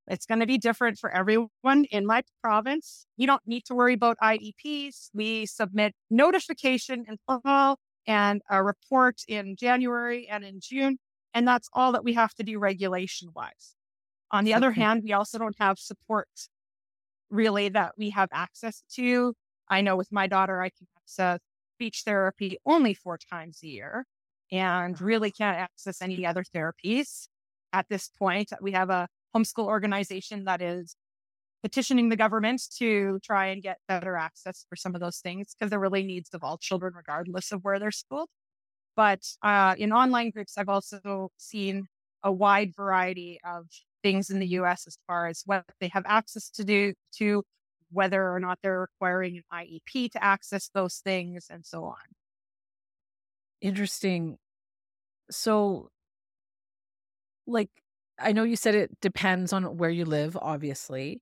It's 0.08 0.26
going 0.26 0.40
to 0.40 0.48
be 0.48 0.58
different 0.58 0.98
for 0.98 1.12
everyone 1.12 1.86
in 1.92 2.08
my 2.08 2.24
province. 2.42 3.06
You 3.16 3.28
don't 3.28 3.44
need 3.46 3.66
to 3.66 3.76
worry 3.76 3.94
about 3.94 4.18
IEPs. 4.18 5.10
We 5.14 5.46
submit 5.46 5.94
notification 6.10 7.06
in 7.08 7.18
fall 7.28 7.78
and 8.08 8.42
a 8.50 8.64
report 8.64 9.22
in 9.28 9.56
January 9.56 10.28
and 10.28 10.44
in 10.44 10.60
June. 10.60 10.98
And 11.36 11.48
that's 11.48 11.70
all 11.74 11.92
that 11.92 12.04
we 12.04 12.14
have 12.14 12.34
to 12.34 12.44
do 12.44 12.58
regulation 12.58 13.30
wise. 13.36 13.76
On 14.32 14.46
the 14.46 14.54
okay. 14.54 14.58
other 14.58 14.72
hand, 14.72 15.04
we 15.04 15.14
also 15.14 15.38
don't 15.38 15.56
have 15.60 15.78
support 15.78 16.28
really 17.34 17.70
that 17.70 17.94
we 17.98 18.12
have 18.12 18.30
access 18.32 18.84
to 18.96 19.34
I 19.70 19.82
know 19.82 19.96
with 19.96 20.12
my 20.12 20.28
daughter, 20.28 20.62
I 20.62 20.70
can 20.70 20.88
access 20.98 21.40
speech 21.76 22.04
therapy 22.06 22.58
only 22.66 22.94
four 22.94 23.18
times 23.18 23.60
a 23.64 23.68
year 23.68 24.06
and 24.52 25.00
really 25.02 25.32
can't 25.32 25.58
access 25.58 26.02
any 26.02 26.26
other 26.26 26.44
therapies 26.44 27.28
at 27.72 27.88
this 27.90 28.10
point. 28.20 28.52
We 28.62 28.74
have 28.74 28.90
a 28.90 29.08
homeschool 29.36 29.66
organization 29.66 30.46
that 30.46 30.62
is 30.62 30.96
petitioning 31.64 32.10
the 32.10 32.16
government 32.16 32.62
to 32.78 33.20
try 33.24 33.48
and 33.48 33.64
get 33.64 33.78
better 33.88 34.16
access 34.16 34.66
for 34.70 34.76
some 34.76 34.94
of 34.96 35.02
those 35.02 35.20
things 35.20 35.56
because 35.58 35.70
they're 35.70 35.80
really 35.80 36.04
needs 36.04 36.30
of 36.34 36.44
all 36.44 36.58
children, 36.58 36.94
regardless 36.96 37.52
of 37.52 37.64
where 37.64 37.80
they're 37.80 37.92
schooled. 37.92 38.30
But 38.96 39.22
uh, 39.42 39.74
in 39.78 39.92
online 39.92 40.30
groups, 40.30 40.58
I've 40.58 40.70
also 40.70 41.32
seen 41.38 41.88
a 42.22 42.32
wide 42.32 42.76
variety 42.76 43.40
of 43.44 43.66
things 44.04 44.30
in 44.30 44.40
the 44.40 44.48
US 44.48 44.86
as 44.88 44.98
far 45.08 45.28
as 45.28 45.44
what 45.46 45.66
they 45.80 45.88
have 45.90 46.04
access 46.06 46.50
to 46.52 46.64
do 46.64 46.94
to 47.18 47.44
whether 47.92 48.32
or 48.32 48.40
not 48.40 48.60
they're 48.62 48.82
requiring 48.82 49.38
an 49.38 49.44
IEP 49.54 50.12
to 50.12 50.24
access 50.24 50.70
those 50.74 50.98
things 50.98 51.48
and 51.50 51.66
so 51.66 51.86
on. 51.86 51.96
Interesting. 53.62 54.38
So 55.32 55.90
like 57.48 57.70
I 58.20 58.32
know 58.32 58.44
you 58.44 58.56
said 58.56 58.76
it 58.76 59.00
depends 59.02 59.54
on 59.54 59.78
where 59.78 59.90
you 59.90 60.06
live, 60.06 60.38
obviously. 60.40 61.22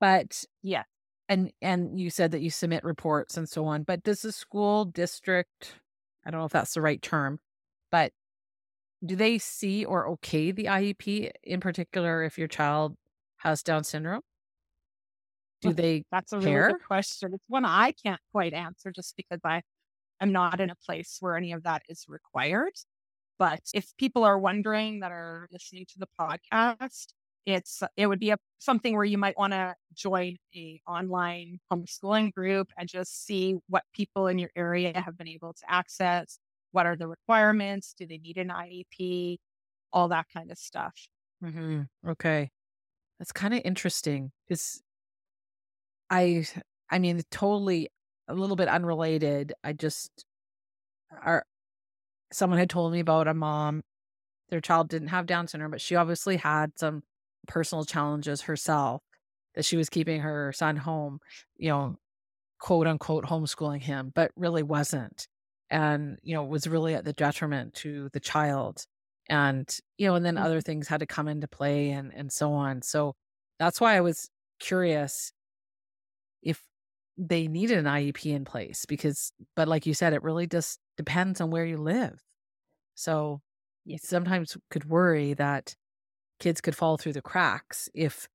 But 0.00 0.44
yeah. 0.62 0.84
And 1.28 1.52
and 1.62 1.98
you 1.98 2.10
said 2.10 2.32
that 2.32 2.42
you 2.42 2.50
submit 2.50 2.84
reports 2.84 3.36
and 3.36 3.48
so 3.48 3.64
on. 3.66 3.84
But 3.84 4.02
does 4.02 4.22
the 4.22 4.32
school 4.32 4.84
district, 4.84 5.74
I 6.24 6.30
don't 6.30 6.40
know 6.40 6.46
if 6.46 6.52
that's 6.52 6.74
the 6.74 6.82
right 6.82 7.00
term, 7.00 7.38
but 7.90 8.12
do 9.04 9.16
they 9.16 9.38
see 9.38 9.84
or 9.84 10.08
okay 10.10 10.52
the 10.52 10.68
IEP 10.68 11.30
in 11.42 11.60
particular 11.60 12.22
if 12.22 12.38
your 12.38 12.48
child 12.48 12.96
has 13.38 13.62
Down 13.62 13.84
syndrome? 13.84 14.22
Do 15.60 15.72
they 15.72 16.04
That's 16.10 16.32
a 16.32 16.40
care? 16.40 16.40
really 16.40 16.62
good 16.62 16.82
question. 16.82 17.32
It's 17.34 17.44
one 17.48 17.64
I 17.64 17.92
can't 17.92 18.20
quite 18.32 18.52
answer 18.52 18.92
just 18.92 19.16
because 19.16 19.40
I 19.44 19.62
am 20.20 20.32
not 20.32 20.60
in 20.60 20.70
a 20.70 20.76
place 20.76 21.18
where 21.20 21.36
any 21.36 21.52
of 21.52 21.64
that 21.64 21.82
is 21.88 22.06
required. 22.08 22.72
But 23.38 23.62
if 23.74 23.96
people 23.98 24.24
are 24.24 24.38
wondering 24.38 25.00
that 25.00 25.12
are 25.12 25.48
listening 25.52 25.86
to 25.90 26.00
the 26.00 26.08
podcast, 26.20 27.08
it's 27.46 27.82
it 27.96 28.08
would 28.08 28.20
be 28.20 28.30
a 28.30 28.38
something 28.60 28.94
where 28.96 29.04
you 29.04 29.18
might 29.18 29.38
want 29.38 29.52
to 29.54 29.76
join 29.94 30.36
a 30.56 30.80
online 30.88 31.60
homeschooling 31.72 32.32
group 32.34 32.72
and 32.78 32.88
just 32.88 33.24
see 33.26 33.56
what 33.68 33.84
people 33.94 34.28
in 34.28 34.38
your 34.38 34.50
area 34.56 35.00
have 35.00 35.18
been 35.18 35.28
able 35.28 35.54
to 35.54 35.62
access 35.70 36.38
what 36.72 36.86
are 36.86 36.96
the 36.96 37.08
requirements 37.08 37.94
do 37.96 38.06
they 38.06 38.18
need 38.18 38.38
an 38.38 38.48
iep 38.48 39.38
all 39.92 40.08
that 40.08 40.26
kind 40.32 40.50
of 40.50 40.58
stuff 40.58 41.08
hmm 41.42 41.82
Okay. 42.06 42.50
That's 43.18 43.32
kind 43.32 43.54
of 43.54 43.62
interesting 43.64 44.32
because 44.48 44.82
I, 46.10 46.46
I 46.90 46.98
mean, 46.98 47.22
totally 47.30 47.88
a 48.28 48.34
little 48.34 48.56
bit 48.56 48.68
unrelated. 48.68 49.52
I 49.64 49.72
just, 49.72 50.24
are 51.22 51.44
someone 52.32 52.58
had 52.58 52.70
told 52.70 52.92
me 52.92 53.00
about 53.00 53.28
a 53.28 53.34
mom, 53.34 53.82
their 54.50 54.60
child 54.60 54.88
didn't 54.88 55.08
have 55.08 55.26
Down 55.26 55.48
syndrome, 55.48 55.70
but 55.72 55.80
she 55.80 55.96
obviously 55.96 56.36
had 56.36 56.78
some 56.78 57.02
personal 57.48 57.84
challenges 57.84 58.42
herself 58.42 59.02
that 59.54 59.64
she 59.64 59.76
was 59.76 59.88
keeping 59.90 60.20
her 60.22 60.52
son 60.54 60.76
home, 60.76 61.20
you 61.56 61.70
know, 61.70 61.96
quote 62.60 62.86
unquote 62.86 63.26
homeschooling 63.26 63.82
him, 63.82 64.12
but 64.14 64.32
really 64.36 64.62
wasn't. 64.62 65.28
And, 65.72 66.20
you 66.22 66.34
know, 66.36 66.44
was 66.44 66.68
really 66.68 66.94
at 66.96 67.06
the 67.06 67.14
detriment 67.14 67.74
to 67.76 68.10
the 68.10 68.20
child. 68.20 68.86
And, 69.30 69.76
you 69.98 70.06
know, 70.08 70.16
and 70.16 70.26
then 70.26 70.38
other 70.38 70.60
Mhm. 70.60 70.62
things 70.62 70.88
had 70.88 71.00
to 71.00 71.06
come 71.06 71.28
into 71.28 71.48
play 71.48 71.90
and 71.92 72.14
and 72.14 72.32
so 72.32 72.52
on. 72.54 72.82
So 72.82 73.16
that's 73.60 73.80
why 73.82 73.96
I 73.96 74.02
was 74.02 74.30
curious 74.60 75.32
if 76.42 76.68
they 77.16 77.46
needed 77.46 77.78
an 77.78 77.86
IEP 77.86 78.32
in 78.32 78.44
place 78.44 78.86
because 78.86 79.32
but 79.54 79.68
like 79.68 79.86
you 79.86 79.94
said, 79.94 80.12
it 80.12 80.22
really 80.22 80.46
just 80.46 80.80
depends 80.96 81.40
on 81.40 81.50
where 81.50 81.64
you 81.66 81.76
live. 81.76 82.22
So 82.96 83.42
you 83.84 83.98
sometimes 83.98 84.56
could 84.70 84.86
worry 84.86 85.34
that 85.34 85.76
kids 86.40 86.60
could 86.60 86.76
fall 86.76 86.98
through 86.98 87.14
the 87.14 87.22
cracks 87.22 87.88
if 87.94 88.28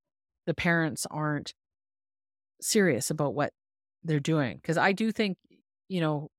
the 0.47 0.55
parents 0.55 1.07
aren't 1.11 1.53
serious 2.61 3.09
about 3.09 3.33
what 3.35 3.53
they're 4.03 4.19
doing. 4.19 4.57
Because 4.57 4.77
I 4.77 4.91
do 4.91 5.11
think, 5.11 5.37
you 5.89 6.01
know, 6.01 6.29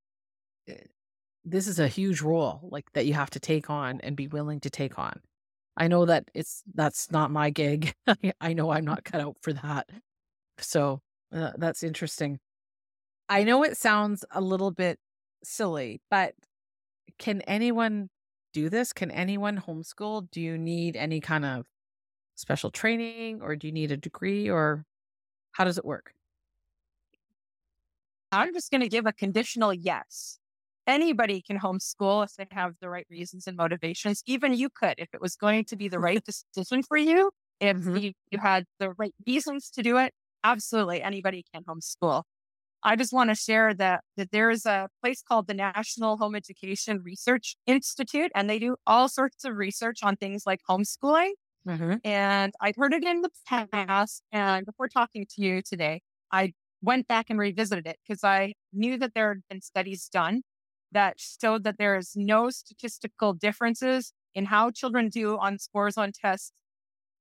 this 1.44 1.66
is 1.66 1.78
a 1.78 1.88
huge 1.88 2.20
role 2.20 2.60
like 2.70 2.92
that 2.94 3.06
you 3.06 3.14
have 3.14 3.30
to 3.30 3.40
take 3.40 3.70
on 3.70 4.00
and 4.02 4.16
be 4.16 4.28
willing 4.28 4.60
to 4.60 4.70
take 4.70 4.98
on. 4.98 5.20
I 5.76 5.88
know 5.88 6.06
that 6.06 6.30
it's 6.34 6.62
that's 6.74 7.10
not 7.10 7.30
my 7.30 7.50
gig. 7.50 7.94
I- 8.06 8.32
I 8.40 8.52
know 8.52 8.70
I'm 8.70 8.84
not 8.84 9.04
cut 9.04 9.20
out 9.20 9.36
for 9.42 9.52
that. 9.54 9.88
So 10.58 11.02
uh, 11.32 11.52
that's 11.58 11.82
interesting. 11.82 12.40
I 13.28 13.44
know 13.44 13.62
it 13.64 13.76
sounds 13.76 14.24
a 14.32 14.40
little 14.40 14.70
bit 14.70 14.98
silly, 15.44 16.00
but 16.10 16.34
can 17.18 17.42
anyone 17.42 18.10
do 18.54 18.68
this? 18.70 18.92
Can 18.92 19.10
anyone 19.10 19.58
homeschool? 19.58 20.30
Do 20.30 20.40
you 20.40 20.58
need 20.58 20.96
any 20.96 21.20
kind 21.20 21.44
of 21.44 21.66
special 22.36 22.70
training 22.70 23.42
or 23.42 23.56
do 23.56 23.68
you 23.68 23.72
need 23.72 23.92
a 23.92 23.96
degree 23.98 24.50
or 24.50 24.84
how 25.52 25.64
does 25.64 25.78
it 25.78 25.84
work? 25.84 26.14
i'm 28.32 28.52
just 28.52 28.70
going 28.70 28.80
to 28.80 28.88
give 28.88 29.06
a 29.06 29.12
conditional 29.12 29.72
yes 29.72 30.37
anybody 30.88 31.42
can 31.42 31.58
homeschool 31.60 32.24
if 32.24 32.34
they 32.36 32.46
have 32.50 32.74
the 32.80 32.90
right 32.90 33.06
reasons 33.10 33.46
and 33.46 33.56
motivations 33.56 34.22
even 34.26 34.54
you 34.54 34.68
could 34.70 34.94
if 34.98 35.08
it 35.14 35.20
was 35.20 35.36
going 35.36 35.64
to 35.64 35.76
be 35.76 35.88
the 35.88 36.00
right 36.00 36.22
decision 36.54 36.82
for 36.82 36.96
you 36.96 37.30
if 37.60 37.76
Mhm. 37.76 38.00
you, 38.02 38.12
you 38.32 38.38
had 38.40 38.64
the 38.80 38.90
right 38.98 39.14
reasons 39.26 39.70
to 39.70 39.82
do 39.82 39.98
it 39.98 40.12
absolutely 40.44 41.02
anybody 41.02 41.44
can 41.54 41.62
homeschool 41.64 42.24
I 42.82 42.94
just 42.96 43.12
want 43.12 43.30
to 43.30 43.34
share 43.34 43.74
that 43.74 44.04
that 44.16 44.30
there 44.30 44.50
is 44.50 44.64
a 44.64 44.88
place 45.02 45.22
called 45.22 45.48
the 45.48 45.54
National 45.54 46.16
Home 46.16 46.36
Education 46.36 47.02
Research 47.02 47.56
Institute, 47.66 48.30
and 48.36 48.48
they 48.48 48.60
do 48.60 48.76
all 48.86 49.08
sorts 49.08 49.44
of 49.44 49.56
research 49.56 49.98
on 50.04 50.14
things 50.16 50.44
like 50.46 50.60
homeschooling. 50.70 51.32
Mm-hmm. 51.66 51.94
And 52.04 52.52
I'd 52.60 52.76
heard 52.76 52.94
it 52.94 53.02
in 53.04 53.22
the 53.22 53.30
past. 53.48 54.22
And 54.32 54.64
before 54.64 54.88
talking 54.88 55.26
to 55.34 55.42
you 55.42 55.60
today, 55.60 56.02
I 56.30 56.52
went 56.80 57.08
back 57.08 57.26
and 57.30 57.38
revisited 57.38 57.86
it 57.86 57.96
because 58.06 58.22
I 58.22 58.54
knew 58.72 58.96
that 58.98 59.12
there 59.14 59.30
had 59.30 59.42
been 59.50 59.60
studies 59.60 60.08
done 60.08 60.42
that 60.92 61.18
showed 61.18 61.64
that 61.64 61.76
there 61.78 61.96
is 61.96 62.12
no 62.16 62.50
statistical 62.50 63.32
differences 63.34 64.12
in 64.34 64.46
how 64.46 64.70
children 64.70 65.08
do 65.08 65.38
on 65.38 65.58
scores 65.58 65.96
on 65.96 66.12
tests 66.12 66.52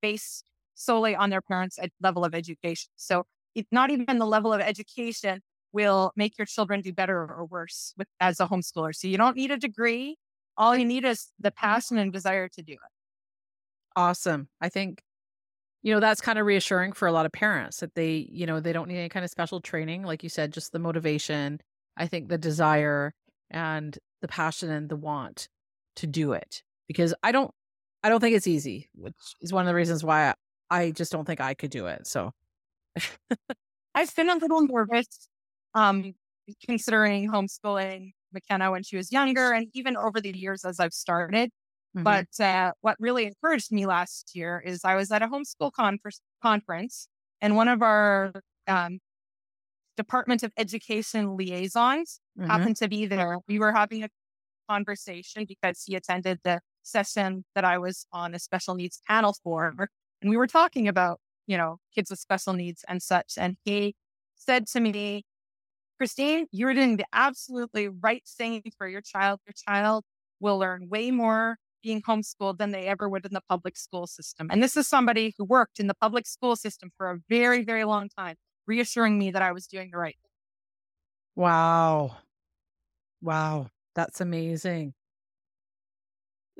based 0.00 0.44
solely 0.74 1.14
on 1.14 1.30
their 1.30 1.42
parents' 1.42 1.78
level 2.00 2.24
of 2.24 2.34
education. 2.34 2.90
So 2.96 3.24
it's 3.54 3.68
not 3.72 3.90
even 3.90 4.18
the 4.18 4.26
level 4.26 4.52
of 4.52 4.60
education 4.60 5.40
will 5.72 6.12
make 6.16 6.38
your 6.38 6.46
children 6.46 6.80
do 6.80 6.92
better 6.92 7.18
or 7.18 7.46
worse 7.50 7.92
with, 7.98 8.08
as 8.20 8.40
a 8.40 8.46
homeschooler. 8.46 8.94
So 8.94 9.08
you 9.08 9.18
don't 9.18 9.36
need 9.36 9.50
a 9.50 9.56
degree. 9.56 10.16
All 10.56 10.76
you 10.76 10.84
need 10.84 11.04
is 11.04 11.28
the 11.38 11.50
passion 11.50 11.98
and 11.98 12.12
desire 12.12 12.48
to 12.48 12.62
do 12.62 12.72
it. 12.72 12.78
Awesome. 13.96 14.48
I 14.60 14.68
think, 14.68 15.02
you 15.82 15.92
know, 15.92 16.00
that's 16.00 16.20
kind 16.20 16.38
of 16.38 16.46
reassuring 16.46 16.92
for 16.92 17.08
a 17.08 17.12
lot 17.12 17.26
of 17.26 17.32
parents 17.32 17.80
that 17.80 17.94
they, 17.94 18.28
you 18.30 18.46
know, 18.46 18.60
they 18.60 18.72
don't 18.72 18.88
need 18.88 18.98
any 18.98 19.08
kind 19.08 19.24
of 19.24 19.30
special 19.30 19.60
training. 19.60 20.04
Like 20.04 20.22
you 20.22 20.28
said, 20.28 20.52
just 20.52 20.72
the 20.72 20.78
motivation, 20.78 21.60
I 21.96 22.06
think 22.06 22.28
the 22.28 22.38
desire 22.38 23.12
and 23.50 23.98
the 24.22 24.28
passion 24.28 24.70
and 24.70 24.88
the 24.88 24.96
want 24.96 25.48
to 25.96 26.06
do 26.06 26.32
it. 26.32 26.62
Because 26.86 27.14
I 27.22 27.32
don't, 27.32 27.52
I 28.02 28.08
don't 28.08 28.20
think 28.20 28.36
it's 28.36 28.46
easy, 28.46 28.88
which 28.94 29.14
is 29.40 29.52
one 29.52 29.62
of 29.64 29.68
the 29.68 29.74
reasons 29.74 30.04
why 30.04 30.30
I, 30.30 30.34
I 30.70 30.90
just 30.92 31.12
don't 31.12 31.24
think 31.24 31.40
I 31.40 31.54
could 31.54 31.70
do 31.70 31.86
it. 31.86 32.06
So, 32.06 32.32
I've 33.94 34.14
been 34.14 34.30
a 34.30 34.36
little 34.36 34.62
nervous 34.62 35.28
um, 35.74 36.14
considering 36.66 37.30
homeschooling 37.30 38.12
McKenna 38.32 38.70
when 38.70 38.82
she 38.82 38.96
was 38.96 39.12
younger 39.12 39.52
and 39.52 39.68
even 39.74 39.96
over 39.96 40.20
the 40.20 40.36
years 40.36 40.64
as 40.64 40.80
I've 40.80 40.92
started. 40.92 41.50
mhm. 41.96 42.04
But 42.04 42.40
uh, 42.40 42.72
what 42.80 42.96
really 43.00 43.26
encouraged 43.26 43.72
me 43.72 43.86
last 43.86 44.32
year 44.34 44.62
is 44.64 44.84
I 44.84 44.94
was 44.94 45.10
at 45.10 45.22
a 45.22 45.28
homeschool 45.28 45.72
conference, 45.72 46.20
conference 46.42 47.08
and 47.40 47.56
one 47.56 47.68
of 47.68 47.82
our 47.82 48.32
um, 48.66 48.98
Department 49.98 50.42
of 50.44 50.52
Education 50.56 51.36
liaisons 51.36 52.20
Mhm. 52.38 52.46
happened 52.46 52.76
to 52.76 52.88
be 52.88 53.04
there. 53.04 53.38
We 53.48 53.58
were 53.58 53.72
having 53.72 54.04
a 54.04 54.08
conversation 54.68 55.44
because 55.44 55.82
he 55.84 55.96
attended 55.96 56.38
the 56.44 56.60
session 56.82 57.44
that 57.54 57.64
I 57.64 57.78
was 57.78 58.06
on 58.12 58.34
a 58.34 58.38
special 58.38 58.74
needs 58.76 59.00
panel 59.08 59.34
for. 59.42 59.74
And 60.22 60.30
we 60.30 60.36
were 60.36 60.46
talking 60.46 60.86
about, 60.88 61.20
you 61.46 61.56
know, 61.56 61.78
kids 61.94 62.10
with 62.10 62.20
special 62.20 62.52
needs 62.52 62.84
and 62.88 63.02
such. 63.02 63.34
And 63.36 63.56
he 63.64 63.96
said 64.36 64.66
to 64.68 64.80
me, 64.80 65.24
Christine, 65.98 66.46
you're 66.52 66.74
doing 66.74 66.96
the 66.96 67.06
absolutely 67.12 67.88
right 67.88 68.22
thing 68.38 68.62
for 68.78 68.86
your 68.86 69.00
child. 69.00 69.40
Your 69.46 69.54
child 69.66 70.04
will 70.38 70.58
learn 70.58 70.88
way 70.88 71.10
more 71.10 71.58
being 71.82 72.02
homeschooled 72.02 72.58
than 72.58 72.70
they 72.70 72.86
ever 72.86 73.08
would 73.08 73.24
in 73.26 73.34
the 73.34 73.42
public 73.48 73.76
school 73.76 74.06
system. 74.06 74.48
And 74.50 74.62
this 74.62 74.76
is 74.76 74.88
somebody 74.88 75.34
who 75.36 75.44
worked 75.44 75.80
in 75.80 75.88
the 75.88 75.94
public 75.94 76.26
school 76.26 76.56
system 76.56 76.90
for 76.96 77.10
a 77.10 77.18
very, 77.28 77.64
very 77.64 77.84
long 77.84 78.08
time, 78.16 78.36
reassuring 78.68 79.18
me 79.18 79.32
that 79.32 79.42
I 79.42 79.52
was 79.52 79.66
doing 79.66 79.90
the 79.90 79.98
right 79.98 80.16
thing. 80.22 80.30
Wow. 81.34 82.18
Wow. 83.20 83.70
That's 83.94 84.20
amazing. 84.20 84.94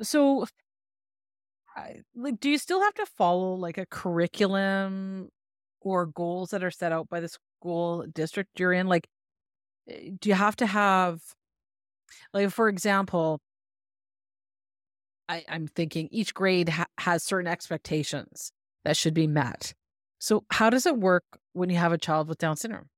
So, 0.01 0.45
like, 2.15 2.39
do 2.39 2.49
you 2.49 2.57
still 2.57 2.81
have 2.81 2.93
to 2.95 3.05
follow 3.05 3.53
like 3.53 3.77
a 3.77 3.85
curriculum 3.85 5.29
or 5.81 6.05
goals 6.07 6.49
that 6.51 6.63
are 6.63 6.71
set 6.71 6.91
out 6.91 7.09
by 7.09 7.19
the 7.19 7.29
school 7.29 8.05
district 8.13 8.59
you're 8.59 8.73
in? 8.73 8.87
Like, 8.87 9.07
eh, 9.89 10.11
do 10.19 10.29
you 10.29 10.35
have 10.35 10.55
to 10.57 10.67
have, 10.67 11.21
like, 12.33 12.49
for 12.51 12.69
example, 12.69 13.41
I, 15.27 15.45
I'm 15.47 15.67
thinking 15.67 16.07
each 16.11 16.33
grade 16.33 16.69
ha- 16.69 16.87
has 16.97 17.23
certain 17.23 17.47
expectations 17.47 18.51
that 18.83 18.97
should 18.97 19.13
be 19.13 19.27
met. 19.27 19.73
So, 20.19 20.43
how 20.51 20.69
does 20.69 20.85
it 20.85 20.97
work 20.97 21.23
when 21.59 21.69
you 21.69 21.77
have 21.77 21.91
a 21.91 21.97
child 21.97 22.27
with 22.27 22.37
Down 22.37 22.55
syndrome? 22.55 22.89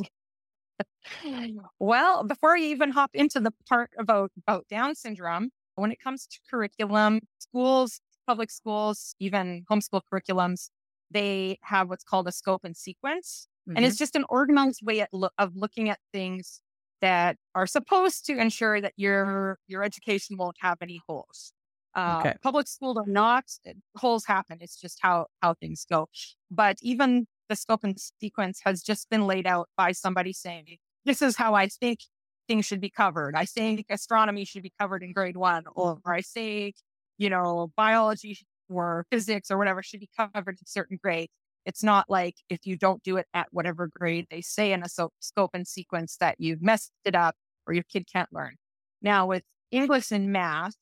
well, 1.78 2.24
before 2.24 2.56
you 2.56 2.68
even 2.68 2.90
hop 2.90 3.10
into 3.14 3.40
the 3.40 3.52
part 3.68 3.90
about, 3.98 4.32
about 4.36 4.66
Down 4.68 4.94
syndrome, 4.94 5.50
when 5.76 5.92
it 5.92 6.00
comes 6.00 6.26
to 6.26 6.38
curriculum, 6.50 7.20
schools, 7.38 8.00
public 8.26 8.50
schools, 8.50 9.14
even 9.20 9.64
homeschool 9.70 10.00
curriculums, 10.12 10.70
they 11.10 11.58
have 11.62 11.88
what's 11.88 12.04
called 12.04 12.26
a 12.26 12.32
scope 12.32 12.62
and 12.64 12.76
sequence. 12.76 13.48
Mm-hmm. 13.68 13.76
And 13.76 13.86
it's 13.86 13.96
just 13.96 14.16
an 14.16 14.24
organized 14.28 14.80
way 14.84 15.06
lo- 15.12 15.30
of 15.38 15.54
looking 15.54 15.88
at 15.88 15.98
things 16.12 16.60
that 17.00 17.36
are 17.54 17.66
supposed 17.66 18.26
to 18.26 18.38
ensure 18.38 18.80
that 18.80 18.94
your 18.96 19.58
your 19.68 19.82
education 19.84 20.36
won't 20.36 20.56
have 20.60 20.78
any 20.80 21.00
holes. 21.06 21.52
Uh, 21.94 22.16
okay. 22.20 22.34
Public 22.42 22.68
schools 22.68 22.96
are 22.96 23.06
not 23.06 23.44
holes 23.96 24.24
happen. 24.26 24.58
It's 24.60 24.80
just 24.80 24.98
how 25.00 25.26
how 25.42 25.54
things 25.54 25.86
go. 25.88 26.08
But 26.50 26.78
even 26.82 27.26
the 27.48 27.56
scope 27.56 27.84
and 27.84 27.98
sequence 28.20 28.60
has 28.64 28.82
just 28.82 29.08
been 29.10 29.26
laid 29.26 29.46
out 29.46 29.68
by 29.76 29.92
somebody 29.92 30.32
saying, 30.32 30.78
"This 31.04 31.22
is 31.22 31.36
how 31.36 31.54
I 31.54 31.68
think 31.68 32.00
things 32.48 32.66
should 32.66 32.80
be 32.80 32.90
covered. 32.90 33.34
I 33.34 33.44
think 33.44 33.86
astronomy 33.90 34.44
should 34.44 34.62
be 34.62 34.72
covered 34.78 35.02
in 35.02 35.12
grade 35.12 35.36
one, 35.36 35.64
or 35.74 35.98
I 36.06 36.20
say, 36.20 36.74
you 37.18 37.30
know, 37.30 37.72
biology 37.76 38.38
or 38.68 39.06
physics 39.10 39.50
or 39.50 39.58
whatever 39.58 39.82
should 39.82 40.00
be 40.00 40.10
covered 40.16 40.58
in 40.60 40.66
certain 40.66 40.98
grades. 41.02 41.32
It's 41.64 41.82
not 41.82 42.08
like 42.08 42.36
if 42.48 42.60
you 42.64 42.76
don't 42.76 43.02
do 43.02 43.16
it 43.16 43.26
at 43.34 43.48
whatever 43.50 43.88
grade 43.88 44.26
they 44.30 44.40
say 44.40 44.72
in 44.72 44.82
a 44.82 44.88
so- 44.88 45.12
scope 45.20 45.50
and 45.54 45.66
sequence 45.66 46.16
that 46.18 46.36
you've 46.38 46.62
messed 46.62 46.92
it 47.04 47.14
up 47.14 47.34
or 47.66 47.74
your 47.74 47.82
kid 47.82 48.06
can't 48.10 48.32
learn. 48.32 48.54
Now, 49.02 49.26
with 49.26 49.42
English 49.72 50.12
and 50.12 50.32
math, 50.32 50.76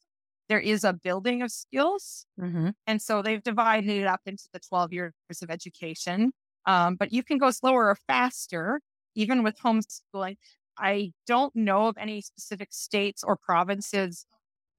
there 0.49 0.61
is 0.61 0.85
a 0.85 0.93
building 0.93 1.41
of 1.41 1.51
skills. 1.51 2.27
Mm-hmm. 2.39 2.71
And 2.87 3.01
so 3.01 3.23
they've 3.23 3.43
divided 3.43 3.89
it 3.89 4.07
up 4.07 4.21
into 4.27 4.45
the 4.53 4.61
12 4.61 4.93
years 4.93 5.13
of 5.43 5.51
education. 5.51 6.33
Um, 6.67 6.97
but 6.97 7.13
you 7.13 7.23
can 7.23 7.39
go 7.39 7.51
slower 7.51 7.89
or 7.89 7.97
faster, 8.07 8.81
even 9.15 9.43
with 9.43 9.59
homeschooling. 9.59 10.37
I 10.79 11.13
don't 11.27 11.55
know 11.55 11.89
of 11.89 11.97
any 11.99 12.21
specific 12.21 12.69
states 12.73 13.23
or 13.23 13.37
provinces 13.37 14.27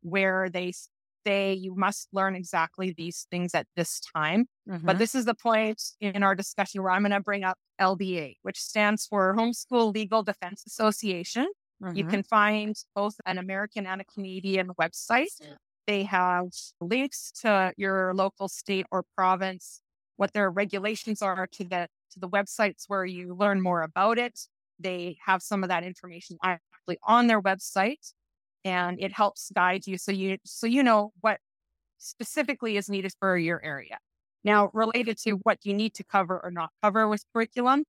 where 0.01 0.49
they 0.49 0.73
say 1.25 1.53
you 1.53 1.75
must 1.75 2.07
learn 2.13 2.35
exactly 2.35 2.93
these 2.95 3.27
things 3.31 3.55
at 3.55 3.67
this 3.75 3.99
time. 4.15 4.45
Mm-hmm. 4.69 4.85
But 4.85 4.99
this 4.99 5.15
is 5.15 5.25
the 5.25 5.33
point 5.33 5.81
in 5.99 6.23
our 6.23 6.35
discussion 6.35 6.83
where 6.83 6.91
I'm 6.91 7.01
going 7.01 7.11
to 7.11 7.19
bring 7.19 7.43
up 7.43 7.57
HSLDA, 7.81 8.35
which 8.43 8.59
stands 8.59 9.05
for 9.05 9.35
Homeschool 9.35 9.93
Legal 9.93 10.23
Defense 10.23 10.63
Association. 10.67 11.47
Mm-hmm. 11.83 11.95
You 11.95 12.05
can 12.05 12.23
find 12.23 12.75
both 12.95 13.15
an 13.25 13.37
American 13.37 13.85
and 13.85 14.01
a 14.01 14.05
Canadian 14.05 14.69
website. 14.79 15.27
They 15.87 16.03
have 16.03 16.47
links 16.81 17.31
to 17.41 17.73
your 17.77 18.13
local 18.13 18.47
state 18.47 18.85
or 18.91 19.03
province, 19.15 19.81
what 20.17 20.33
their 20.33 20.49
regulations 20.49 21.21
are 21.21 21.47
to 21.53 21.63
the 21.63 21.87
to 22.11 22.19
the 22.19 22.29
websites 22.29 22.85
where 22.87 23.05
you 23.05 23.35
learn 23.35 23.61
more 23.61 23.81
about 23.81 24.17
it. 24.17 24.39
They 24.79 25.17
have 25.25 25.41
some 25.41 25.63
of 25.63 25.69
that 25.69 25.83
information 25.83 26.37
actually 26.43 26.97
on 27.03 27.27
their 27.27 27.41
website 27.41 28.13
and 28.63 28.99
it 28.99 29.11
helps 29.11 29.51
guide 29.55 29.87
you 29.87 29.97
so 29.97 30.11
you 30.11 30.37
so 30.45 30.67
you 30.67 30.83
know 30.83 31.11
what 31.21 31.39
specifically 31.97 32.77
is 32.77 32.89
needed 32.89 33.13
for 33.19 33.37
your 33.37 33.63
area. 33.63 33.97
Now, 34.43 34.69
related 34.73 35.17
to 35.23 35.31
what 35.43 35.59
you 35.63 35.73
need 35.73 35.95
to 35.95 36.03
cover 36.03 36.39
or 36.43 36.51
not 36.51 36.69
cover 36.83 37.07
with 37.07 37.23
curriculum, 37.33 37.83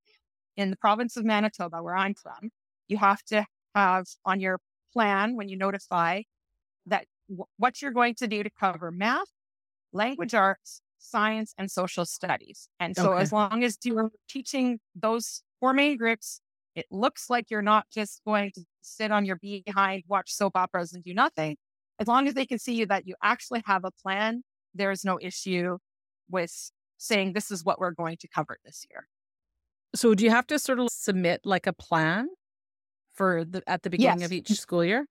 in 0.57 0.71
the 0.71 0.77
province 0.77 1.17
of 1.17 1.25
Manitoba, 1.25 1.83
where 1.83 1.97
I'm 1.97 2.15
from, 2.15 2.51
you 2.89 2.97
have 2.97 3.23
to 3.25 3.45
have 3.75 4.07
on 4.25 4.41
your 4.41 4.59
plan 4.93 5.37
when 5.37 5.49
you 5.49 5.57
notify 5.57 6.23
that 6.87 7.07
w- 7.29 7.45
what 7.59 7.83
you're 7.83 7.93
going 7.93 8.15
to 8.17 8.27
do 8.27 8.43
to 8.43 8.51
cover 8.51 8.91
math, 8.91 9.29
language 9.93 10.35
arts, 10.35 10.81
science, 10.99 11.55
and 11.59 11.71
social 11.71 12.05
studies. 12.05 12.69
And 12.81 12.97
so, 12.97 13.13
okay. 13.13 13.23
as 13.23 13.33
long 13.33 13.65
as 13.65 13.79
you're 13.85 14.11
teaching 14.29 14.81
those 14.95 15.43
four 15.61 15.73
main 15.73 15.97
groups 15.97 16.41
it 16.77 16.87
looks 16.91 17.31
like 17.31 17.51
you're 17.51 17.63
not 17.63 17.87
just 17.91 18.21
going 18.25 18.53
to 18.55 18.63
sit 18.83 19.11
on 19.11 19.25
your 19.25 19.37
behind, 19.37 20.05
watch 20.07 20.31
soap 20.33 20.53
operas 20.57 20.93
and 20.93 21.03
do 21.03 21.15
nothing. 21.15 21.57
As 21.99 22.07
long 22.07 22.29
as 22.29 22.35
they 22.35 22.45
can 22.45 22.59
see 22.59 22.75
you 22.75 22.87
that 22.87 23.09
you 23.09 23.15
actually 23.23 23.63
have 23.65 23.85
a 23.85 23.91
plan, 23.91 24.43
there's 24.75 25.03
no 25.03 25.19
issue 25.21 25.79
with 26.31 26.71
saying 26.99 27.33
this 27.33 27.51
is 27.51 27.65
what 27.65 27.81
we're 27.81 27.93
going 27.93 28.19
to 28.19 28.29
cover 28.29 28.59
this 28.65 28.85
year. 28.91 29.09
So 29.95 30.15
do 30.15 30.23
you 30.23 30.31
have 30.31 30.47
to 30.49 30.59
sort 30.59 30.79
of 30.79 30.89
submit 30.91 31.41
like 31.45 31.67
a 31.67 31.73
plan 31.73 32.29
for 33.15 33.45
the 33.45 33.63
at 33.67 33.83
the 33.83 33.89
beginning 33.89 34.21
yes. 34.21 34.27
of 34.27 34.33
each 34.33 34.53
school 34.53 34.85
year? 34.85 35.07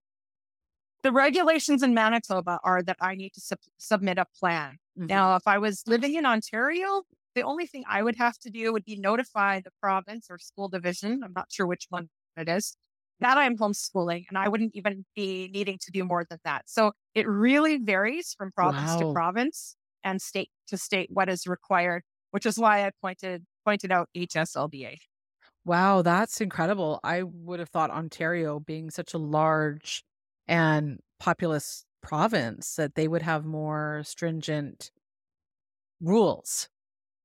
The 1.05 1.11
regulations 1.11 1.83
in 1.83 1.93
Manitoba 1.93 2.59
are 2.63 2.81
that 2.81 2.97
I 2.99 3.13
need 3.13 3.33
to 3.33 3.39
sub- 3.39 3.59
submit 3.77 4.17
a 4.17 4.25
plan. 4.39 4.79
Mm-hmm. 4.97 5.05
Now, 5.05 5.35
if 5.35 5.43
I 5.45 5.59
was 5.59 5.83
living 5.85 6.15
in 6.15 6.25
Ontario, 6.25 7.03
the 7.35 7.43
only 7.43 7.67
thing 7.67 7.83
I 7.87 8.01
would 8.01 8.15
have 8.15 8.39
to 8.39 8.49
do 8.49 8.73
would 8.73 8.85
be 8.85 8.95
notify 8.95 9.59
the 9.59 9.69
province 9.79 10.25
or 10.31 10.39
school 10.39 10.67
division. 10.67 11.21
I'm 11.23 11.33
not 11.35 11.51
sure 11.51 11.67
which 11.67 11.85
one 11.89 12.09
it 12.35 12.49
is 12.49 12.75
that 13.19 13.37
I'm 13.37 13.55
homeschooling 13.55 14.25
and 14.29 14.37
I 14.37 14.49
wouldn't 14.49 14.71
even 14.73 15.05
be 15.15 15.47
needing 15.53 15.77
to 15.83 15.91
do 15.91 16.03
more 16.03 16.25
than 16.27 16.39
that. 16.43 16.63
So 16.65 16.93
it 17.13 17.27
really 17.27 17.77
varies 17.77 18.33
from 18.35 18.51
province 18.51 18.93
wow. 18.93 18.99
to 18.99 19.13
province 19.13 19.75
and 20.03 20.19
state 20.19 20.49
to 20.69 20.77
state 20.77 21.09
what 21.13 21.29
is 21.29 21.45
required, 21.45 22.01
which 22.31 22.47
is 22.47 22.57
why 22.57 22.83
I 22.83 22.89
pointed 22.99 23.45
pointed 23.63 23.91
out 23.91 24.09
HSLDA. 24.17 24.97
Wow, 25.65 26.01
that's 26.01 26.41
incredible. 26.41 26.99
I 27.03 27.21
would 27.23 27.59
have 27.59 27.69
thought 27.69 27.91
Ontario 27.91 28.59
being 28.59 28.89
such 28.89 29.13
a 29.13 29.19
large 29.19 30.03
and 30.47 30.99
populous 31.19 31.85
province 32.01 32.75
that 32.75 32.95
they 32.95 33.07
would 33.07 33.21
have 33.23 33.45
more 33.45 34.01
stringent 34.05 34.91
rules 36.01 36.69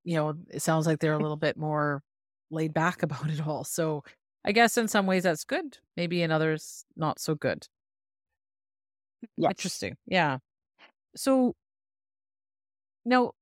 you 0.04 0.16
know, 0.16 0.34
it 0.48 0.62
sounds 0.62 0.86
like 0.86 0.98
they're 0.98 1.12
a 1.12 1.18
little 1.18 1.36
bit 1.36 1.56
more 1.56 2.02
laid 2.50 2.72
back 2.72 3.02
about 3.02 3.28
it 3.30 3.46
all. 3.46 3.64
So 3.64 4.02
I 4.44 4.52
guess 4.52 4.76
in 4.78 4.88
some 4.88 5.06
ways 5.06 5.24
that's 5.24 5.44
good. 5.44 5.78
Maybe 5.96 6.22
in 6.22 6.30
others, 6.30 6.84
not 6.96 7.18
so 7.18 7.34
good. 7.34 7.66
Yes. 9.36 9.50
Interesting. 9.50 9.96
Yeah. 10.06 10.38
So 11.14 11.54
now, 13.04 13.32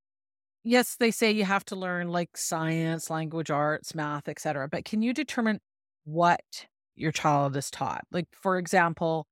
yes, 0.64 0.96
they 0.96 1.10
say 1.10 1.30
you 1.30 1.44
have 1.44 1.64
to 1.66 1.76
learn 1.76 2.08
like 2.08 2.36
science, 2.36 3.10
language 3.10 3.50
arts, 3.50 3.94
math, 3.94 4.28
etc. 4.28 4.68
But 4.68 4.84
can 4.84 5.02
you 5.02 5.12
determine 5.12 5.60
what 6.04 6.66
your 6.96 7.12
child 7.12 7.56
is 7.56 7.70
taught? 7.70 8.04
Like, 8.10 8.26
for 8.32 8.58
example, 8.58 9.26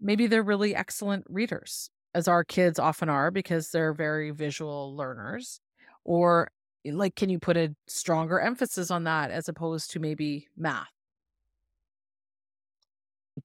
maybe 0.00 0.26
they're 0.26 0.42
really 0.42 0.74
excellent 0.74 1.24
readers, 1.28 1.90
as 2.14 2.28
our 2.28 2.44
kids 2.44 2.78
often 2.78 3.08
are, 3.08 3.30
because 3.30 3.70
they're 3.70 3.92
very 3.92 4.30
visual 4.30 4.96
learners. 4.96 5.60
Or 6.04 6.50
eh, 6.84 6.92
like, 6.94 7.16
can 7.16 7.28
you 7.28 7.38
put 7.38 7.56
a 7.56 7.74
stronger 7.86 8.40
emphasis 8.40 8.90
on 8.90 9.04
that 9.04 9.30
as 9.30 9.48
opposed 9.48 9.90
to 9.92 10.00
maybe 10.00 10.48
math? 10.56 10.88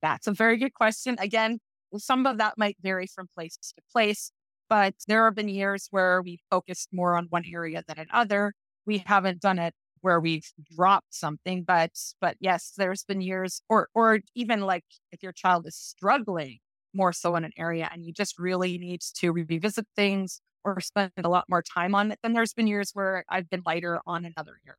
That's 0.01 0.27
a 0.27 0.33
very 0.33 0.57
good 0.57 0.73
question. 0.73 1.15
Again, 1.19 1.59
some 1.97 2.25
of 2.25 2.37
that 2.39 2.57
might 2.57 2.77
vary 2.81 3.07
from 3.07 3.27
place 3.33 3.57
to 3.57 3.81
place, 3.91 4.31
but 4.69 4.93
there 5.07 5.25
have 5.25 5.35
been 5.35 5.47
years 5.49 5.87
where 5.91 6.21
we 6.21 6.39
focused 6.49 6.89
more 6.91 7.15
on 7.15 7.27
one 7.29 7.43
area 7.51 7.83
than 7.87 7.99
another. 7.99 8.53
We 8.85 8.99
haven't 8.99 9.41
done 9.41 9.59
it 9.59 9.73
where 10.05 10.19
we've 10.19 10.47
dropped 10.75 11.15
something, 11.15 11.63
but 11.63 11.91
but 12.21 12.37
yes, 12.39 12.73
there's 12.77 13.03
been 13.03 13.21
years 13.21 13.63
or 13.69 13.89
or 13.95 14.19
even 14.35 14.61
like 14.61 14.85
if 15.11 15.23
your 15.23 15.31
child 15.31 15.65
is 15.65 15.75
struggling 15.75 16.59
more 16.93 17.11
so 17.11 17.35
in 17.35 17.43
an 17.43 17.51
area 17.57 17.89
and 17.91 18.05
you 18.05 18.13
just 18.13 18.37
really 18.37 18.77
need 18.77 19.01
to 19.01 19.31
revisit 19.31 19.87
things 19.95 20.41
or 20.63 20.79
spend 20.79 21.11
a 21.17 21.27
lot 21.27 21.45
more 21.49 21.63
time 21.63 21.95
on 21.95 22.11
it. 22.11 22.19
Then 22.21 22.33
there's 22.33 22.53
been 22.53 22.67
years 22.67 22.91
where 22.93 23.25
I've 23.29 23.49
been 23.49 23.63
lighter 23.65 23.99
on 24.05 24.25
another 24.25 24.59
year. 24.63 24.77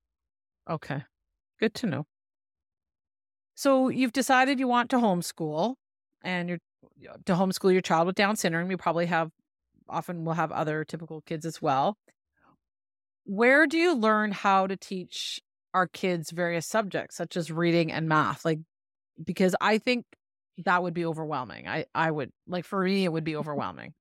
Okay. 0.71 1.03
Good 1.59 1.75
to 1.75 1.87
know. 1.89 2.07
So 3.57 3.89
you've 3.89 4.13
decided 4.13 4.61
you 4.61 4.69
want 4.69 4.91
to 4.91 4.99
homeschool 4.99 5.75
and 6.23 6.49
you're 6.49 6.59
to 7.27 7.35
homeschool 7.35 7.73
your 7.73 7.81
child 7.83 8.07
with 8.07 8.15
Down 8.15 8.37
syndrome. 8.37 8.71
You 8.71 8.77
probably 8.77 9.07
have 9.07 9.31
often 9.89 10.25
will 10.25 10.35
have 10.35 10.53
other 10.53 10.85
typical 10.85 11.21
kids 11.23 11.45
as 11.45 11.61
well. 11.61 11.97
Where 13.27 13.67
do 13.67 13.77
you 13.77 13.95
learn 13.95 14.33
how 14.33 14.67
to 14.67 14.77
teach 14.77 15.41
our 15.75 15.87
kids 15.87 16.31
various 16.31 16.67
subjects 16.67 17.17
such 17.17 17.37
as 17.37 17.51
reading 17.51 17.93
and 17.93 18.09
math? 18.09 18.45
Like 18.45 18.61
because 19.25 19.57
I 19.61 19.79
think 19.79 20.07
that 20.65 20.83
would 20.83 20.95
be 20.95 21.07
overwhelming. 21.07 21.69
I 21.69 21.87
I 21.95 22.11
would 22.11 22.33
like 22.49 22.65
for 22.67 22.85
me 22.85 23.05
it 23.05 23.13
would 23.13 23.25
be 23.25 23.37
overwhelming. 23.39 23.95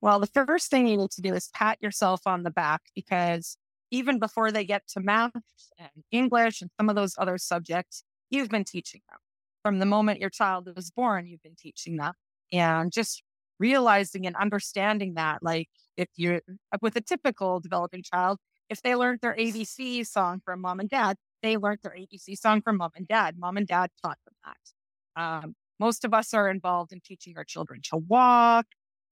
Well, 0.00 0.20
the 0.20 0.26
first 0.26 0.70
thing 0.70 0.86
you 0.86 0.96
need 0.96 1.10
to 1.12 1.22
do 1.22 1.34
is 1.34 1.48
pat 1.54 1.78
yourself 1.80 2.22
on 2.26 2.42
the 2.42 2.50
back 2.50 2.82
because 2.94 3.56
even 3.90 4.18
before 4.18 4.52
they 4.52 4.64
get 4.64 4.86
to 4.88 5.00
math 5.00 5.32
and 5.78 6.04
English 6.10 6.60
and 6.60 6.70
some 6.78 6.88
of 6.88 6.96
those 6.96 7.14
other 7.18 7.38
subjects, 7.38 8.04
you've 8.30 8.50
been 8.50 8.64
teaching 8.64 9.00
them. 9.10 9.18
From 9.62 9.78
the 9.78 9.86
moment 9.86 10.20
your 10.20 10.30
child 10.30 10.68
was 10.76 10.90
born, 10.90 11.26
you've 11.26 11.42
been 11.42 11.56
teaching 11.56 11.96
them. 11.96 12.12
And 12.52 12.92
just 12.92 13.22
realizing 13.58 14.26
and 14.26 14.36
understanding 14.36 15.14
that, 15.14 15.42
like 15.42 15.68
if 15.96 16.08
you're 16.16 16.40
with 16.80 16.96
a 16.96 17.00
typical 17.00 17.60
developing 17.60 18.02
child, 18.02 18.38
if 18.68 18.82
they 18.82 18.94
learned 18.94 19.20
their 19.20 19.34
ABC 19.34 20.06
song 20.06 20.40
from 20.44 20.60
mom 20.60 20.80
and 20.80 20.88
dad, 20.88 21.16
they 21.42 21.56
learned 21.56 21.80
their 21.82 21.92
ABC 21.92 22.36
song 22.38 22.62
from 22.62 22.78
mom 22.78 22.90
and 22.96 23.06
dad. 23.06 23.36
Mom 23.38 23.56
and 23.56 23.66
dad 23.66 23.90
taught 24.02 24.18
them 24.24 24.34
that. 24.44 25.22
Um, 25.22 25.54
most 25.78 26.04
of 26.04 26.14
us 26.14 26.32
are 26.34 26.48
involved 26.48 26.92
in 26.92 27.00
teaching 27.00 27.34
our 27.36 27.44
children 27.44 27.80
to 27.90 27.96
walk 27.96 28.66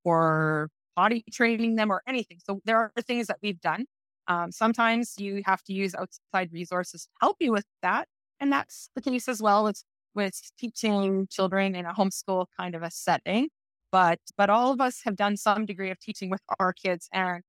or 0.04 0.70
potty 0.96 1.24
training 1.32 1.76
them 1.76 1.90
or 1.90 2.02
anything. 2.06 2.38
So 2.44 2.60
there 2.64 2.78
are 2.78 2.92
things 3.02 3.26
that 3.26 3.38
we've 3.42 3.60
done. 3.60 3.86
Um, 4.28 4.52
sometimes 4.52 5.14
you 5.18 5.42
have 5.44 5.62
to 5.64 5.72
use 5.72 5.94
outside 5.94 6.52
resources 6.52 7.04
to 7.04 7.10
help 7.20 7.36
you 7.40 7.52
with 7.52 7.64
that. 7.82 8.08
And 8.40 8.52
that's 8.52 8.88
the 8.94 9.02
case 9.02 9.28
as 9.28 9.42
well 9.42 9.64
with, 9.64 9.82
with 10.14 10.40
teaching 10.58 11.26
children 11.30 11.74
in 11.74 11.86
a 11.86 11.92
homeschool 11.92 12.46
kind 12.58 12.74
of 12.74 12.82
a 12.82 12.90
setting. 12.90 13.48
But 13.92 14.18
but 14.36 14.50
all 14.50 14.72
of 14.72 14.80
us 14.80 15.02
have 15.04 15.16
done 15.16 15.36
some 15.36 15.66
degree 15.66 15.90
of 15.90 16.00
teaching 16.00 16.30
with 16.30 16.40
our 16.58 16.72
kids. 16.72 17.08
And 17.12 17.42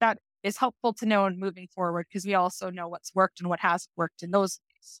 that 0.00 0.18
is 0.42 0.56
helpful 0.56 0.94
to 0.94 1.06
know 1.06 1.26
in 1.26 1.38
moving 1.38 1.68
forward 1.74 2.06
because 2.08 2.24
we 2.24 2.34
also 2.34 2.70
know 2.70 2.88
what's 2.88 3.14
worked 3.14 3.40
and 3.40 3.48
what 3.50 3.60
hasn't 3.60 3.90
worked 3.96 4.22
in 4.22 4.30
those 4.30 4.60
ways. 4.72 5.00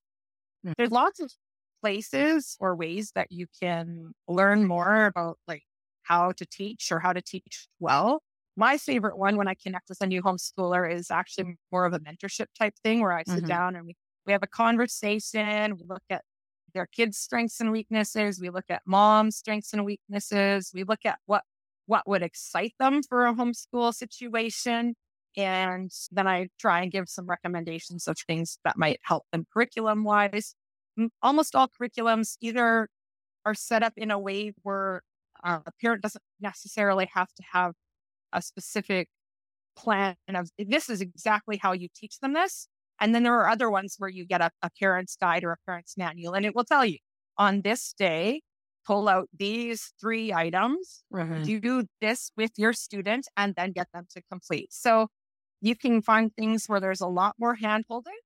Mm-hmm. 0.66 0.72
There's 0.76 0.90
lots 0.90 1.20
of 1.20 1.32
places 1.80 2.56
or 2.60 2.76
ways 2.76 3.12
that 3.14 3.28
you 3.30 3.46
can 3.62 4.12
learn 4.28 4.66
more 4.66 5.06
about 5.06 5.38
like 5.48 5.62
how 6.02 6.32
to 6.32 6.44
teach 6.44 6.90
or 6.90 6.98
how 6.98 7.12
to 7.12 7.22
teach 7.22 7.68
well. 7.78 8.22
My 8.56 8.76
favorite 8.76 9.16
one 9.16 9.36
when 9.36 9.48
I 9.48 9.54
connect 9.54 9.88
with 9.88 10.00
a 10.00 10.06
new 10.06 10.22
homeschooler 10.22 10.92
is 10.92 11.10
actually 11.10 11.56
more 11.72 11.86
of 11.86 11.94
a 11.94 12.00
mentorship 12.00 12.46
type 12.58 12.74
thing 12.82 13.00
where 13.00 13.12
I 13.12 13.22
sit 13.22 13.38
mm-hmm. 13.38 13.46
down 13.46 13.76
and 13.76 13.86
we, 13.86 13.94
we 14.26 14.32
have 14.32 14.42
a 14.42 14.48
conversation. 14.48 15.76
We 15.76 15.84
look 15.88 16.02
at 16.10 16.22
their 16.72 16.86
kids' 16.86 17.18
strengths 17.18 17.60
and 17.60 17.72
weaknesses. 17.72 18.40
We 18.40 18.50
look 18.50 18.66
at 18.68 18.82
mom's 18.86 19.36
strengths 19.36 19.72
and 19.72 19.84
weaknesses. 19.84 20.70
We 20.74 20.84
look 20.84 21.04
at 21.04 21.18
what 21.26 21.42
what 21.86 22.06
would 22.06 22.22
excite 22.22 22.74
them 22.78 23.02
for 23.02 23.26
a 23.26 23.34
homeschool 23.34 23.92
situation. 23.92 24.94
And 25.36 25.90
then 26.12 26.26
I 26.28 26.48
try 26.58 26.82
and 26.82 26.92
give 26.92 27.08
some 27.08 27.26
recommendations 27.26 28.06
of 28.06 28.16
things 28.18 28.58
that 28.64 28.78
might 28.78 29.00
help 29.02 29.24
them 29.32 29.46
curriculum 29.52 30.04
wise. 30.04 30.54
Almost 31.22 31.54
all 31.54 31.68
curriculums 31.68 32.36
either 32.40 32.88
are 33.44 33.54
set 33.54 33.82
up 33.82 33.94
in 33.96 34.10
a 34.10 34.18
way 34.18 34.52
where 34.62 35.02
uh, 35.42 35.60
a 35.66 35.72
parent 35.80 36.02
doesn't 36.02 36.22
necessarily 36.40 37.08
have 37.14 37.32
to 37.34 37.42
have 37.52 37.72
a 38.32 38.42
specific 38.42 39.08
plan 39.76 40.16
of 40.28 40.50
this 40.58 40.90
is 40.90 41.00
exactly 41.00 41.56
how 41.56 41.72
you 41.72 41.88
teach 41.94 42.18
them 42.20 42.34
this. 42.34 42.68
And 43.00 43.14
then 43.14 43.22
there 43.22 43.34
are 43.34 43.48
other 43.48 43.70
ones 43.70 43.96
where 43.98 44.10
you 44.10 44.26
get 44.26 44.40
a, 44.40 44.50
a 44.62 44.70
parent's 44.78 45.16
guide 45.16 45.42
or 45.42 45.52
a 45.52 45.56
parent's 45.66 45.96
manual, 45.96 46.34
and 46.34 46.44
it 46.44 46.54
will 46.54 46.64
tell 46.64 46.84
you 46.84 46.98
on 47.38 47.62
this 47.62 47.94
day, 47.98 48.42
pull 48.86 49.08
out 49.08 49.28
these 49.36 49.92
three 50.00 50.32
items, 50.32 51.02
mm-hmm. 51.12 51.42
do 51.42 51.84
this 52.00 52.30
with 52.36 52.50
your 52.56 52.72
student, 52.72 53.26
and 53.36 53.54
then 53.56 53.72
get 53.72 53.88
them 53.94 54.06
to 54.14 54.22
complete. 54.30 54.72
So 54.72 55.08
you 55.60 55.76
can 55.76 56.02
find 56.02 56.34
things 56.34 56.64
where 56.66 56.80
there's 56.80 57.00
a 57.00 57.06
lot 57.06 57.36
more 57.38 57.54
hand 57.54 57.84
holding, 57.88 58.18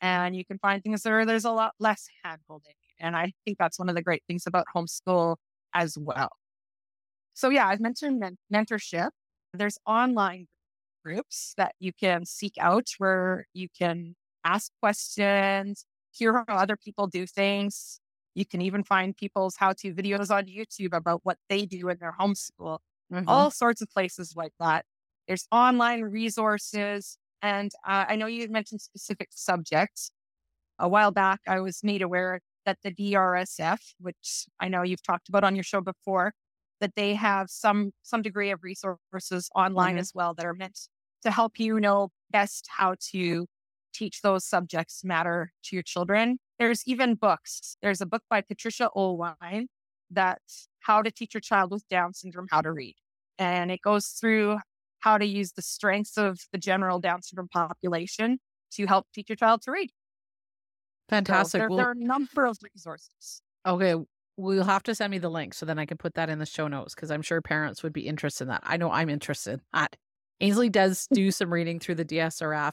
and 0.00 0.36
you 0.36 0.44
can 0.44 0.58
find 0.58 0.82
things 0.82 1.04
where 1.04 1.24
there's 1.24 1.44
a 1.44 1.52
lot 1.52 1.72
less 1.78 2.06
hand 2.24 2.40
holding. 2.48 2.74
And 2.98 3.16
I 3.16 3.32
think 3.44 3.58
that's 3.58 3.78
one 3.78 3.88
of 3.88 3.94
the 3.94 4.02
great 4.02 4.22
things 4.26 4.44
about 4.46 4.66
homeschool 4.74 5.36
as 5.74 5.96
well. 5.98 6.30
So, 7.34 7.48
yeah, 7.48 7.68
I've 7.68 7.80
mentioned 7.80 8.20
men- 8.20 8.36
mentorship. 8.52 9.10
There's 9.54 9.78
online 9.86 10.46
groups 11.04 11.54
that 11.56 11.74
you 11.78 11.92
can 11.92 12.24
seek 12.24 12.54
out 12.58 12.88
where 12.98 13.46
you 13.52 13.68
can 13.76 14.14
ask 14.44 14.70
questions, 14.80 15.84
hear 16.10 16.44
how 16.48 16.56
other 16.56 16.76
people 16.76 17.06
do 17.06 17.26
things. 17.26 18.00
You 18.34 18.46
can 18.46 18.60
even 18.60 18.84
find 18.84 19.16
people's 19.16 19.56
how 19.56 19.72
to 19.78 19.92
videos 19.92 20.30
on 20.30 20.44
YouTube 20.44 20.94
about 20.94 21.20
what 21.24 21.38
they 21.48 21.66
do 21.66 21.88
in 21.88 21.98
their 22.00 22.14
homeschool, 22.18 22.78
mm-hmm. 23.12 23.28
all 23.28 23.50
sorts 23.50 23.82
of 23.82 23.90
places 23.90 24.34
like 24.36 24.52
that. 24.60 24.84
There's 25.26 25.46
online 25.50 26.02
resources. 26.02 27.18
And 27.42 27.70
uh, 27.86 28.04
I 28.08 28.16
know 28.16 28.26
you 28.26 28.48
mentioned 28.48 28.80
specific 28.80 29.28
subjects. 29.32 30.10
A 30.78 30.88
while 30.88 31.10
back, 31.10 31.40
I 31.46 31.60
was 31.60 31.80
made 31.82 32.02
aware 32.02 32.40
that 32.64 32.78
the 32.82 32.92
DSRF, 32.92 33.78
which 34.00 34.46
I 34.58 34.68
know 34.68 34.82
you've 34.82 35.02
talked 35.02 35.28
about 35.28 35.44
on 35.44 35.54
your 35.54 35.64
show 35.64 35.80
before, 35.80 36.32
that 36.80 36.94
they 36.96 37.14
have 37.14 37.48
some 37.50 37.92
some 38.02 38.22
degree 38.22 38.50
of 38.50 38.62
resources 38.62 39.50
online 39.54 39.92
mm-hmm. 39.92 39.98
as 39.98 40.12
well 40.14 40.34
that 40.34 40.46
are 40.46 40.54
meant 40.54 40.78
to 41.22 41.30
help 41.30 41.58
you 41.58 41.78
know 41.78 42.08
best 42.30 42.66
how 42.76 42.94
to 43.10 43.46
teach 43.92 44.22
those 44.22 44.44
subjects 44.44 45.04
matter 45.04 45.52
to 45.64 45.76
your 45.76 45.82
children. 45.82 46.38
There's 46.58 46.82
even 46.86 47.14
books. 47.14 47.76
There's 47.82 48.00
a 48.00 48.06
book 48.06 48.22
by 48.30 48.40
Patricia 48.40 48.90
Oelwein 48.96 49.66
that's 50.10 50.68
How 50.80 51.02
to 51.02 51.10
Teach 51.10 51.34
Your 51.34 51.40
Child 51.40 51.70
with 51.70 51.86
Down 51.88 52.14
Syndrome 52.14 52.46
How 52.50 52.60
to 52.60 52.72
Read. 52.72 52.96
And 53.38 53.70
it 53.70 53.80
goes 53.82 54.08
through 54.08 54.58
how 55.00 55.18
to 55.18 55.24
use 55.24 55.52
the 55.52 55.62
strengths 55.62 56.16
of 56.16 56.38
the 56.52 56.58
general 56.58 57.00
Down 57.00 57.22
syndrome 57.22 57.48
population 57.48 58.38
to 58.72 58.86
help 58.86 59.06
teach 59.14 59.28
your 59.28 59.36
child 59.36 59.62
to 59.62 59.72
read. 59.72 59.90
Fantastic. 61.08 61.52
So 61.52 61.58
there, 61.58 61.68
well, 61.68 61.78
there, 61.78 61.88
are 61.88 61.92
a 61.92 61.94
number 61.96 62.46
of 62.46 62.58
resources. 62.62 63.42
Okay. 63.66 63.96
We'll 64.40 64.64
have 64.64 64.82
to 64.84 64.94
send 64.94 65.10
me 65.10 65.18
the 65.18 65.28
link 65.28 65.54
so 65.54 65.66
then 65.66 65.78
I 65.78 65.86
can 65.86 65.98
put 65.98 66.14
that 66.14 66.30
in 66.30 66.38
the 66.38 66.46
show 66.46 66.66
notes 66.66 66.94
because 66.94 67.10
I'm 67.10 67.22
sure 67.22 67.40
parents 67.42 67.82
would 67.82 67.92
be 67.92 68.06
interested 68.06 68.44
in 68.44 68.48
that. 68.48 68.62
I 68.64 68.76
know 68.76 68.90
I'm 68.90 69.10
interested 69.10 69.54
in 69.54 69.60
that. 69.72 69.96
Ainsley 70.40 70.70
does 70.70 71.06
do 71.12 71.30
some 71.30 71.52
reading 71.52 71.78
through 71.78 71.96
the 71.96 72.04
DSRF. 72.04 72.72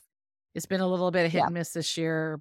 It's 0.56 0.66
been 0.66 0.82
a 0.82 0.88
little 0.88 1.12
bit 1.12 1.26
of 1.26 1.32
hit 1.32 1.40
yeah. 1.40 1.46
and 1.46 1.54
miss 1.54 1.72
this 1.72 1.98
year 1.98 2.40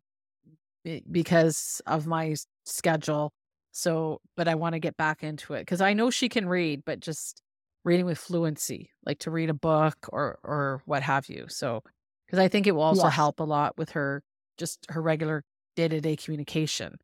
because 1.11 1.83
of 1.87 2.07
my 2.07 2.37
schedule. 2.65 3.33
So, 3.73 4.21
but 4.37 4.49
I 4.49 4.55
want 4.55 4.75
to 4.75 4.79
get 4.79 4.97
back 4.97 5.23
into 5.23 5.55
it 5.55 5.63
because 5.63 5.81
I 5.81 5.93
know 5.93 6.11
she 6.11 6.29
can 6.29 6.49
read, 6.49 6.83
but 6.87 7.01
just 7.01 7.43
reading 7.85 8.07
with 8.07 8.19
fluency, 8.19 8.91
like 9.05 9.19
to 9.21 9.31
read 9.31 9.51
a 9.51 9.55
book 9.55 9.97
or 10.09 10.39
or 10.43 10.81
what 10.87 11.03
have 11.03 11.29
you. 11.29 11.47
So, 11.49 11.83
because 12.27 12.39
I 12.39 12.49
think 12.49 12.67
it 12.67 12.73
will 12.73 12.83
also 12.83 13.05
yes. 13.05 13.15
help 13.15 13.41
a 13.41 13.45
lot 13.45 13.77
with 13.77 13.91
her 13.91 14.23
just 14.57 14.87
her 14.89 15.03
regular 15.03 15.45
day 15.75 15.89
to 15.89 16.01
day 16.01 16.17
communication. 16.17 16.97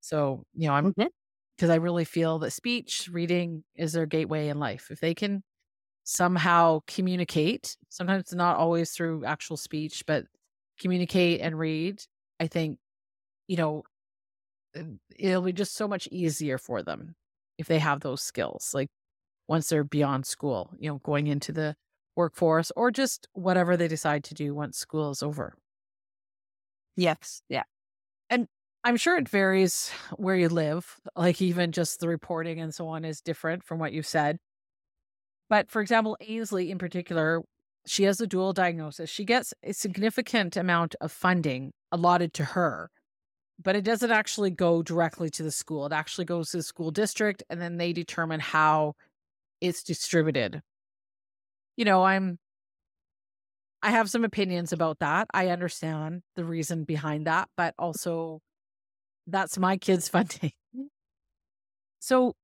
So, 0.00 0.42
you 0.54 0.68
know, 0.68 0.74
I'm 0.74 0.92
mm-hmm. 0.92 1.06
Because. 1.58 1.70
I 1.70 1.76
really 1.76 2.04
feel 2.06 2.38
that 2.40 2.52
speech, 2.52 3.10
reading 3.12 3.64
is 3.76 3.92
their 3.92 4.06
gateway 4.06 4.48
in 4.48 4.58
life. 4.60 4.88
If 4.90 5.00
they 5.00 5.14
can 5.14 5.42
somehow 6.04 6.80
communicate, 6.86 7.76
sometimes 7.90 8.32
not 8.34 8.56
always 8.56 8.92
through 8.92 9.24
actual 9.26 9.56
speech, 9.58 10.04
but 10.06 10.26
communicate 10.80 11.40
and 11.40 11.58
read, 11.58 12.02
I 12.40 12.46
think, 12.48 12.78
you 13.48 13.56
know, 13.56 13.84
it'll 15.18 15.42
be 15.42 15.52
just 15.52 15.74
so 15.74 15.88
much 15.88 16.08
easier 16.12 16.58
for 16.58 16.82
them 16.82 17.16
if 17.58 17.66
they 17.68 17.78
have 17.78 18.00
those 18.00 18.22
skills. 18.22 18.70
Like 18.74 18.88
once 19.48 19.68
they're 19.68 19.84
beyond 19.84 20.26
school, 20.26 20.72
you 20.78 20.90
know, 20.90 20.98
going 21.04 21.26
into 21.26 21.52
the 21.52 21.76
workforce 22.16 22.72
or 22.76 22.90
just 22.90 23.28
whatever 23.32 23.76
they 23.76 23.88
decide 23.88 24.24
to 24.24 24.34
do 24.34 24.54
once 24.54 24.78
school 24.78 25.10
is 25.10 25.22
over. 25.22 25.54
Yes. 26.96 27.42
Yeah. 27.48 27.64
And 28.30 28.48
I'm 28.84 28.96
sure 28.96 29.18
it 29.18 29.28
varies 29.28 29.90
where 30.16 30.36
you 30.36 30.48
live. 30.48 31.00
Like 31.16 31.42
even 31.42 31.72
just 31.72 32.00
the 32.00 32.08
reporting 32.08 32.60
and 32.60 32.74
so 32.74 32.88
on 32.88 33.04
is 33.04 33.20
different 33.20 33.64
from 33.64 33.78
what 33.78 33.92
you 33.92 34.02
said. 34.02 34.38
But 35.50 35.70
for 35.70 35.82
example, 35.82 36.16
Ainsley 36.20 36.70
in 36.70 36.78
particular, 36.78 37.42
she 37.86 38.04
has 38.04 38.20
a 38.20 38.26
dual 38.26 38.52
diagnosis. 38.52 39.10
She 39.10 39.24
gets 39.24 39.54
a 39.62 39.72
significant 39.72 40.56
amount 40.56 40.94
of 41.00 41.10
funding 41.10 41.72
allotted 41.90 42.34
to 42.34 42.44
her, 42.44 42.90
but 43.62 43.74
it 43.76 43.84
doesn't 43.84 44.10
actually 44.10 44.50
go 44.50 44.82
directly 44.82 45.30
to 45.30 45.42
the 45.42 45.50
school. 45.50 45.86
It 45.86 45.92
actually 45.92 46.26
goes 46.26 46.50
to 46.50 46.58
the 46.58 46.62
school 46.62 46.90
district 46.90 47.42
and 47.48 47.60
then 47.60 47.78
they 47.78 47.92
determine 47.92 48.40
how 48.40 48.94
it's 49.60 49.82
distributed. 49.82 50.62
You 51.76 51.84
know, 51.84 52.04
I'm 52.04 52.38
I 53.82 53.90
have 53.92 54.10
some 54.10 54.24
opinions 54.24 54.72
about 54.72 54.98
that. 54.98 55.28
I 55.32 55.48
understand 55.48 56.22
the 56.36 56.44
reason 56.44 56.84
behind 56.84 57.26
that, 57.26 57.48
but 57.56 57.74
also 57.78 58.40
that's 59.28 59.58
my 59.58 59.76
kids' 59.76 60.08
funding. 60.08 60.52
So 62.00 62.34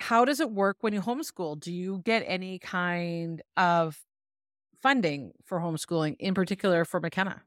how 0.00 0.24
does 0.24 0.40
it 0.40 0.50
work 0.50 0.78
when 0.80 0.92
you 0.92 1.00
homeschool? 1.00 1.58
Do 1.58 1.72
you 1.72 2.02
get 2.04 2.22
any 2.26 2.58
kind 2.58 3.42
of 3.56 3.98
funding 4.80 5.32
for 5.44 5.58
homeschooling, 5.58 6.16
in 6.18 6.34
particular 6.34 6.84
for 6.84 7.00
McKenna? 7.00 7.42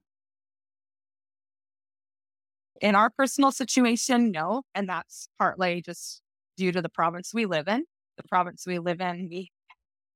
In 2.81 2.95
our 2.95 3.09
personal 3.09 3.51
situation, 3.51 4.31
no. 4.31 4.63
And 4.75 4.89
that's 4.89 5.29
partly 5.39 5.81
just 5.81 6.21
due 6.57 6.71
to 6.71 6.81
the 6.81 6.89
province 6.89 7.31
we 7.33 7.45
live 7.45 7.67
in. 7.67 7.85
The 8.17 8.23
province 8.27 8.65
we 8.67 8.79
live 8.79 8.99
in, 8.99 9.29
we 9.29 9.51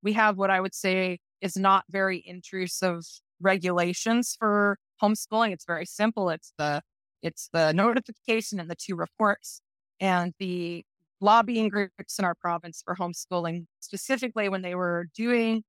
we 0.02 0.12
have 0.12 0.36
what 0.36 0.50
I 0.50 0.60
would 0.60 0.74
say 0.74 1.18
is 1.40 1.56
not 1.56 1.84
very 1.90 2.22
intrusive 2.24 3.02
regulations 3.40 4.36
for 4.38 4.78
homeschooling. 5.02 5.52
It's 5.52 5.64
very 5.64 5.86
simple. 5.86 6.28
It's 6.30 6.52
the 6.58 6.82
it's 7.26 7.48
the 7.52 7.72
notification 7.72 8.60
and 8.60 8.70
the 8.70 8.76
two 8.76 8.96
reports. 8.96 9.60
And 10.00 10.32
the 10.38 10.84
lobbying 11.20 11.68
groups 11.68 12.18
in 12.18 12.24
our 12.24 12.34
province 12.34 12.82
for 12.84 12.94
homeschooling, 12.96 13.66
specifically 13.80 14.48
when 14.48 14.62
they 14.62 14.74
were 14.74 15.06
doing 15.16 15.62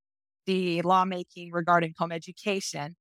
the 0.45 0.81
lawmaking 0.83 1.51
regarding 1.51 1.93
home 1.97 2.11
education, 2.11 2.95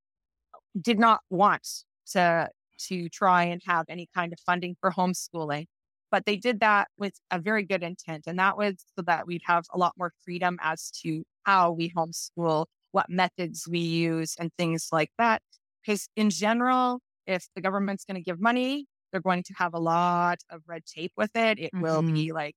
did 0.81 0.99
not 0.99 1.21
want 1.31 1.67
to 2.13 2.49
to 2.89 3.09
try 3.09 3.45
and 3.45 3.63
have 3.67 3.87
any 3.89 4.09
kind 4.15 4.33
of 4.33 4.39
funding 4.41 4.77
for 4.81 4.91
homeschooling. 4.93 5.67
but 6.11 6.25
they 6.27 6.37
did 6.37 6.61
that 6.61 6.89
with 6.99 7.15
a 7.31 7.39
very 7.39 7.65
good 7.65 7.83
intent. 7.83 8.25
And 8.27 8.39
that 8.39 8.57
was 8.57 8.75
so 8.97 9.03
that 9.03 9.27
we'd 9.27 9.43
have 9.45 9.65
a 9.73 9.79
lot 9.79 9.93
more 9.99 10.13
freedom 10.25 10.59
as 10.63 10.91
to 11.03 11.25
how 11.45 11.73
we 11.73 11.91
homeschool, 11.91 12.67
what 12.93 13.11
methods 13.11 13.67
we 13.69 13.81
use, 13.81 14.35
and 14.39 14.51
things 14.57 14.89
like 14.93 15.11
that. 15.19 15.43
Because 15.85 16.09
in 16.17 16.31
general, 16.31 17.01
if 17.27 17.49
the 17.55 17.61
government's 17.61 18.05
going 18.05 18.17
to 18.17 18.23
give 18.23 18.41
money, 18.41 18.87
they're 19.13 19.21
going 19.21 19.43
to 19.45 19.55
have 19.55 19.75
a 19.75 19.79
lot 19.79 20.39
of 20.51 20.63
red 20.67 20.85
tape 20.87 21.13
with 21.17 21.35
it. 21.35 21.59
It 21.59 21.73
mm-hmm. 21.73 21.81
will 21.81 22.03
be 22.03 22.33
like 22.33 22.57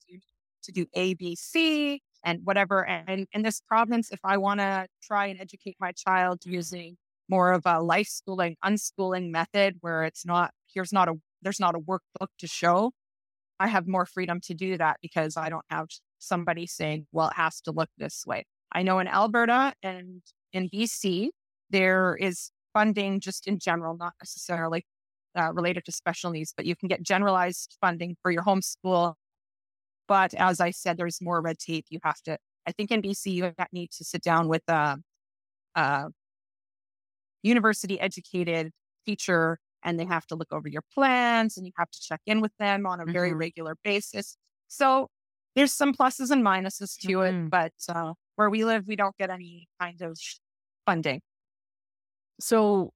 to 0.63 0.71
do 0.71 0.85
A, 0.93 1.13
B, 1.13 1.35
C, 1.35 2.01
and 2.23 2.41
whatever. 2.43 2.85
And 2.85 3.27
in 3.31 3.43
this 3.43 3.61
province, 3.61 4.11
if 4.11 4.19
I 4.23 4.37
want 4.37 4.59
to 4.59 4.87
try 5.01 5.27
and 5.27 5.39
educate 5.39 5.77
my 5.79 5.91
child 5.91 6.39
using 6.45 6.97
more 7.29 7.51
of 7.51 7.63
a 7.65 7.81
life 7.81 8.07
schooling, 8.07 8.57
unschooling 8.65 9.29
method 9.31 9.77
where 9.81 10.03
it's 10.03 10.25
not, 10.25 10.51
here's 10.73 10.91
not 10.91 11.07
a, 11.07 11.13
there's 11.41 11.59
not 11.59 11.75
a 11.75 11.79
workbook 11.79 12.27
to 12.39 12.47
show. 12.47 12.91
I 13.59 13.67
have 13.67 13.87
more 13.87 14.05
freedom 14.05 14.39
to 14.41 14.53
do 14.53 14.77
that 14.77 14.97
because 15.01 15.37
I 15.37 15.49
don't 15.49 15.65
have 15.69 15.87
somebody 16.17 16.65
saying, 16.65 17.07
well, 17.11 17.27
it 17.27 17.35
has 17.35 17.61
to 17.61 17.71
look 17.71 17.89
this 17.97 18.23
way. 18.25 18.45
I 18.71 18.83
know 18.83 18.99
in 18.99 19.07
Alberta 19.07 19.73
and 19.83 20.21
in 20.53 20.69
BC, 20.69 21.29
there 21.69 22.15
is 22.15 22.51
funding 22.79 23.19
just 23.19 23.45
in 23.45 23.59
general, 23.59 23.97
not 23.97 24.13
necessarily 24.21 24.85
uh, 25.37 25.51
related 25.53 25.83
to 25.83 25.91
special 25.91 26.31
needs, 26.31 26.53
but 26.55 26.65
you 26.65 26.77
can 26.77 26.87
get 26.87 27.03
generalized 27.03 27.75
funding 27.81 28.15
for 28.21 28.31
your 28.31 28.41
homeschool. 28.41 29.15
But 30.07 30.33
as 30.33 30.61
I 30.61 30.71
said, 30.71 30.97
there's 30.97 31.21
more 31.21 31.41
red 31.41 31.59
tape. 31.59 31.87
You 31.89 31.99
have 32.03 32.21
to, 32.21 32.37
I 32.65 32.71
think 32.71 32.89
in 32.91 33.01
BC, 33.01 33.33
you 33.33 33.43
have 33.43 33.55
that 33.57 33.73
need 33.73 33.91
to 33.97 34.05
sit 34.05 34.21
down 34.21 34.47
with 34.47 34.63
a, 34.69 34.97
a 35.75 36.05
university 37.43 37.99
educated 37.99 38.71
teacher 39.05 39.59
and 39.83 39.99
they 39.99 40.05
have 40.05 40.25
to 40.27 40.35
look 40.35 40.53
over 40.53 40.69
your 40.69 40.83
plans 40.93 41.57
and 41.57 41.65
you 41.65 41.73
have 41.77 41.91
to 41.91 41.99
check 42.01 42.21
in 42.25 42.39
with 42.39 42.53
them 42.59 42.85
on 42.85 43.01
a 43.01 43.05
very 43.05 43.31
mm-hmm. 43.31 43.39
regular 43.39 43.75
basis. 43.83 44.37
So 44.69 45.09
there's 45.55 45.73
some 45.73 45.93
pluses 45.93 46.31
and 46.31 46.45
minuses 46.45 46.97
to 46.99 47.07
mm-hmm. 47.07 47.45
it, 47.45 47.49
but 47.49 47.73
uh, 47.93 48.13
where 48.37 48.49
we 48.49 48.63
live, 48.63 48.85
we 48.87 48.95
don't 48.95 49.17
get 49.17 49.29
any 49.29 49.67
kind 49.81 50.01
of 50.01 50.17
funding. 50.85 51.21
So 52.39 52.93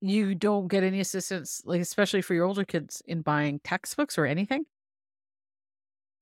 you 0.00 0.34
don't 0.34 0.68
get 0.68 0.82
any 0.82 1.00
assistance, 1.00 1.62
like 1.64 1.80
especially 1.80 2.22
for 2.22 2.34
your 2.34 2.44
older 2.44 2.64
kids, 2.64 3.02
in 3.06 3.22
buying 3.22 3.60
textbooks 3.64 4.18
or 4.18 4.26
anything. 4.26 4.64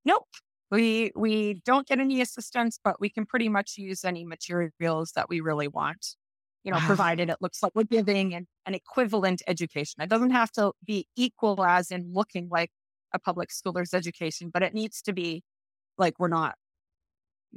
Nope. 0.05 0.27
We 0.71 1.13
we 1.15 1.63
don't 1.65 1.87
get 1.87 1.99
any 2.01 2.21
assistance, 2.21 2.79
but 2.83 3.01
we 3.01 3.11
can 3.11 3.27
pretty 3.27 3.49
much 3.49 3.77
use 3.77 4.05
any 4.05 4.25
materials 4.25 5.13
that 5.17 5.29
we 5.29 5.41
really 5.41 5.69
want 5.69 6.17
you 6.65 6.71
know, 6.71 6.79
wow. 6.79 6.87
provided 6.87 7.29
it 7.29 7.39
looks 7.41 7.63
like 7.63 7.73
we're 7.75 7.85
giving 7.85 8.35
an, 8.35 8.47
an 8.67 8.75
equivalent 8.75 9.43
education. 9.49 10.03
It 10.03 10.09
doesn't 10.09 10.31
have 10.31 10.53
to 10.53 10.73
be 10.85 11.07
equal 11.17 11.65
as 11.65 11.91
in 11.91 12.13
looking 12.13 12.49
like 12.51 12.71
a 13.13 13.19
public 13.19 13.51
schooler's 13.51 13.93
education, 13.95 14.51
but 14.53 14.63
it 14.63 14.75
needs 14.75 15.03
to 15.03 15.13
be 15.13 15.43
like 15.99 16.15
we're 16.19 16.29
not 16.29 16.55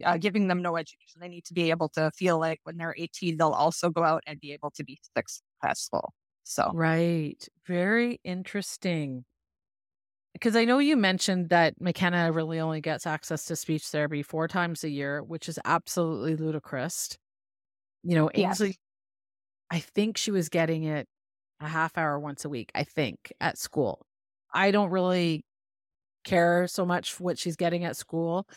uh, 0.03 0.17
giving 0.17 0.47
them 0.47 0.61
no 0.61 0.77
education. 0.77 1.21
They 1.21 1.27
need 1.27 1.45
to 1.45 1.53
be 1.53 1.69
able 1.69 1.89
to 1.89 2.11
feel 2.11 2.39
like 2.39 2.59
when 2.63 2.77
they're 2.77 2.95
18, 2.97 3.37
they'll 3.37 3.49
also 3.49 3.89
go 3.89 4.03
out 4.03 4.23
and 4.27 4.39
be 4.39 4.53
able 4.53 4.71
to 4.71 4.83
be 4.83 4.99
successful. 5.15 6.13
So, 6.43 6.71
right. 6.73 7.47
Very 7.67 8.19
interesting. 8.23 9.25
Because 10.33 10.55
I 10.55 10.65
know 10.65 10.79
you 10.79 10.97
mentioned 10.97 11.49
that 11.49 11.79
McKenna 11.79 12.31
really 12.31 12.59
only 12.59 12.81
gets 12.81 13.07
access 13.07 13.45
to 13.45 13.55
speech 13.55 13.85
therapy 13.85 14.21
four 14.21 14.47
times 14.47 14.83
a 14.83 14.89
year, 14.89 15.23
which 15.23 15.47
is 15.47 15.57
absolutely 15.63 16.35
ludicrous. 16.35 17.17
You 18.03 18.15
know, 18.15 18.29
Ainsley, 18.33 18.67
yes. 18.67 18.77
I 19.71 19.79
think 19.79 20.17
she 20.17 20.31
was 20.31 20.49
getting 20.49 20.83
it 20.83 21.07
a 21.61 21.67
half 21.67 21.97
hour 21.97 22.19
once 22.19 22.43
a 22.45 22.49
week, 22.49 22.69
I 22.75 22.83
think, 22.83 23.31
at 23.39 23.57
school. 23.57 24.05
I 24.53 24.71
don't 24.71 24.89
really 24.89 25.45
care 26.25 26.67
so 26.67 26.85
much 26.85 27.19
what 27.19 27.39
she's 27.39 27.55
getting 27.55 27.85
at 27.85 27.95
school 27.95 28.47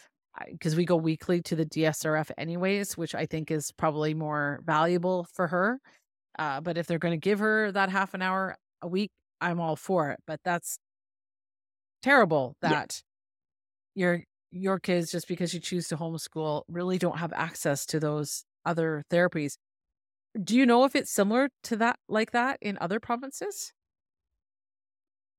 because 0.50 0.76
we 0.76 0.84
go 0.84 0.96
weekly 0.96 1.42
to 1.42 1.56
the 1.56 1.66
DSRF 1.66 2.30
anyways, 2.38 2.96
which 2.96 3.14
I 3.14 3.26
think 3.26 3.50
is 3.50 3.72
probably 3.72 4.14
more 4.14 4.60
valuable 4.64 5.26
for 5.32 5.48
her. 5.48 5.80
Uh, 6.38 6.60
but 6.60 6.78
if 6.78 6.86
they're 6.86 6.98
going 6.98 7.18
to 7.18 7.18
give 7.18 7.38
her 7.40 7.72
that 7.72 7.90
half 7.90 8.14
an 8.14 8.22
hour 8.22 8.56
a 8.82 8.88
week, 8.88 9.10
I'm 9.40 9.60
all 9.60 9.76
for 9.76 10.10
it. 10.10 10.20
But 10.26 10.40
that's 10.44 10.78
terrible 12.02 12.56
that 12.62 13.02
yeah. 13.94 14.02
your 14.02 14.24
your 14.50 14.78
kids 14.78 15.10
just 15.10 15.28
because 15.28 15.52
you 15.52 15.60
choose 15.60 15.88
to 15.88 15.96
homeschool 15.96 16.62
really 16.68 16.98
don't 16.98 17.18
have 17.18 17.32
access 17.34 17.84
to 17.86 18.00
those 18.00 18.44
other 18.64 19.04
therapies. 19.10 19.56
Do 20.42 20.56
you 20.56 20.66
know 20.66 20.84
if 20.84 20.94
it's 20.94 21.10
similar 21.10 21.48
to 21.64 21.76
that, 21.76 21.98
like 22.08 22.30
that 22.32 22.58
in 22.60 22.78
other 22.80 23.00
provinces? 23.00 23.72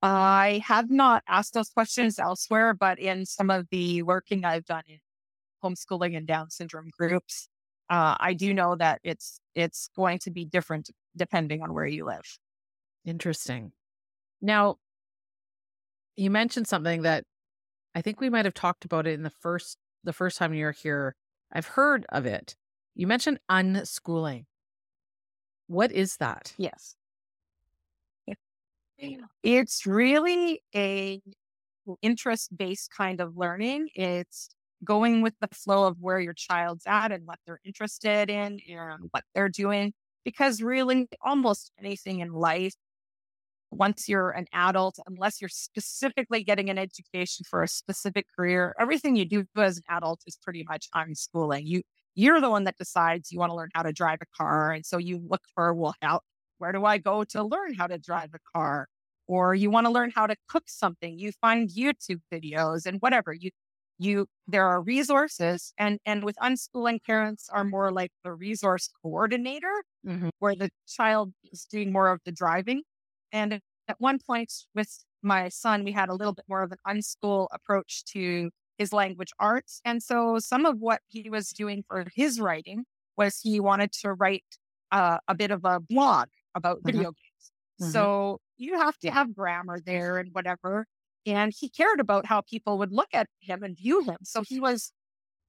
I 0.01 0.61
have 0.65 0.89
not 0.89 1.23
asked 1.27 1.53
those 1.53 1.69
questions 1.69 2.19
elsewhere, 2.19 2.73
but 2.73 2.99
in 2.99 3.25
some 3.25 3.49
of 3.49 3.67
the 3.69 4.01
working 4.03 4.45
I've 4.45 4.65
done 4.65 4.83
in 4.87 4.99
homeschooling 5.63 6.15
and 6.15 6.25
Down 6.25 6.49
syndrome 6.49 6.89
groups, 6.97 7.49
uh, 7.89 8.15
I 8.19 8.33
do 8.33 8.53
know 8.53 8.75
that 8.75 9.01
it's 9.03 9.41
it's 9.55 9.89
going 9.95 10.19
to 10.19 10.31
be 10.31 10.45
different 10.45 10.89
depending 11.17 11.61
on 11.61 11.73
where 11.73 11.85
you 11.85 12.05
live. 12.05 12.37
Interesting. 13.05 13.73
Now, 14.41 14.77
you 16.15 16.29
mentioned 16.29 16.67
something 16.67 17.01
that 17.01 17.25
I 17.95 18.01
think 18.01 18.21
we 18.21 18.29
might 18.29 18.45
have 18.45 18.53
talked 18.53 18.85
about 18.85 19.07
it 19.07 19.13
in 19.13 19.23
the 19.23 19.29
first 19.29 19.77
the 20.03 20.13
first 20.13 20.37
time 20.37 20.53
you 20.53 20.65
were 20.65 20.71
here. 20.71 21.15
I've 21.51 21.65
heard 21.65 22.05
of 22.09 22.25
it. 22.25 22.55
You 22.95 23.07
mentioned 23.07 23.39
unschooling. 23.49 24.45
What 25.67 25.91
is 25.91 26.17
that? 26.17 26.53
Yes. 26.57 26.95
It's 29.43 29.85
really 29.85 30.61
a 30.75 31.21
interest 32.01 32.55
based 32.55 32.89
kind 32.95 33.21
of 33.21 33.37
learning. 33.37 33.89
It's 33.95 34.49
going 34.83 35.21
with 35.21 35.33
the 35.41 35.47
flow 35.51 35.87
of 35.87 35.97
where 35.99 36.19
your 36.19 36.33
child's 36.33 36.83
at 36.85 37.11
and 37.11 37.25
what 37.25 37.39
they're 37.45 37.59
interested 37.65 38.29
in 38.29 38.59
and 38.69 39.03
mm. 39.03 39.07
what 39.11 39.23
they're 39.33 39.49
doing. 39.49 39.93
Because 40.25 40.61
really, 40.61 41.07
almost 41.21 41.71
anything 41.79 42.19
in 42.19 42.33
life, 42.33 42.73
once 43.71 44.09
you're 44.09 44.31
an 44.31 44.45
adult, 44.53 44.99
unless 45.07 45.41
you're 45.41 45.49
specifically 45.49 46.43
getting 46.43 46.69
an 46.69 46.77
education 46.77 47.45
for 47.49 47.63
a 47.63 47.67
specific 47.67 48.25
career, 48.37 48.75
everything 48.79 49.15
you 49.15 49.25
do 49.25 49.45
as 49.55 49.77
an 49.77 49.83
adult 49.89 50.21
is 50.27 50.37
pretty 50.41 50.65
much 50.67 50.87
unschooling. 50.95 51.61
You 51.65 51.81
you're 52.15 52.41
the 52.41 52.49
one 52.49 52.65
that 52.65 52.77
decides 52.77 53.31
you 53.31 53.39
want 53.39 53.51
to 53.51 53.55
learn 53.55 53.69
how 53.73 53.83
to 53.83 53.93
drive 53.93 54.19
a 54.21 54.25
car. 54.37 54.71
And 54.71 54.85
so 54.85 54.97
you 54.97 55.21
look 55.29 55.41
for, 55.55 55.73
well, 55.73 55.93
how, 56.01 56.19
where 56.59 56.71
do 56.71 56.85
I 56.85 56.97
go 56.97 57.23
to 57.23 57.43
learn 57.43 57.73
how 57.73 57.87
to 57.87 57.97
drive 57.97 58.29
a 58.33 58.39
car? 58.55 58.87
Or 59.27 59.53
you 59.53 59.69
want 59.69 59.85
to 59.85 59.91
learn 59.91 60.11
how 60.13 60.27
to 60.27 60.35
cook 60.47 60.63
something. 60.67 61.19
You 61.19 61.31
find 61.41 61.69
YouTube 61.69 62.21
videos 62.31 62.85
and 62.85 62.99
whatever 62.99 63.33
you, 63.33 63.51
you, 63.97 64.27
there 64.47 64.65
are 64.65 64.81
resources 64.81 65.73
and, 65.77 65.99
and 66.05 66.23
with 66.23 66.35
unschooling 66.37 67.03
parents 67.03 67.49
are 67.51 67.63
more 67.63 67.91
like 67.91 68.11
the 68.23 68.33
resource 68.33 68.89
coordinator 69.01 69.83
mm-hmm. 70.05 70.29
where 70.39 70.55
the 70.55 70.69
child 70.87 71.33
is 71.51 71.65
doing 71.65 71.91
more 71.91 72.09
of 72.09 72.21
the 72.25 72.31
driving. 72.31 72.83
And 73.31 73.59
at 73.87 73.95
one 73.99 74.19
point 74.19 74.51
with 74.73 75.05
my 75.21 75.49
son, 75.49 75.83
we 75.83 75.91
had 75.91 76.09
a 76.09 76.15
little 76.15 76.33
bit 76.33 76.45
more 76.47 76.63
of 76.63 76.71
an 76.71 76.79
unschool 76.87 77.47
approach 77.51 78.03
to 78.05 78.49
his 78.77 78.93
language 78.93 79.31
arts. 79.39 79.81
And 79.85 80.01
so 80.01 80.39
some 80.39 80.65
of 80.65 80.79
what 80.79 81.01
he 81.07 81.29
was 81.29 81.49
doing 81.49 81.83
for 81.87 82.05
his 82.15 82.39
writing 82.39 82.85
was 83.17 83.41
he 83.41 83.59
wanted 83.59 83.91
to 84.01 84.13
write 84.13 84.45
uh, 84.91 85.17
a 85.27 85.35
bit 85.35 85.51
of 85.51 85.65
a 85.65 85.79
blog 85.79 86.29
about 86.59 86.77
mm-hmm. 86.77 86.87
video 86.87 87.03
games. 87.11 87.51
Mm-hmm. 87.81 87.91
So 87.91 88.39
you 88.57 88.77
have 88.77 88.97
to 88.99 89.09
have 89.11 89.35
grammar 89.35 89.79
there 89.83 90.17
and 90.19 90.29
whatever. 90.33 90.85
And 91.25 91.53
he 91.57 91.69
cared 91.69 91.99
about 91.99 92.25
how 92.25 92.41
people 92.41 92.77
would 92.77 92.91
look 92.91 93.09
at 93.13 93.27
him 93.39 93.63
and 93.63 93.75
view 93.75 94.03
him. 94.03 94.17
So 94.23 94.43
he 94.47 94.59
was 94.59 94.91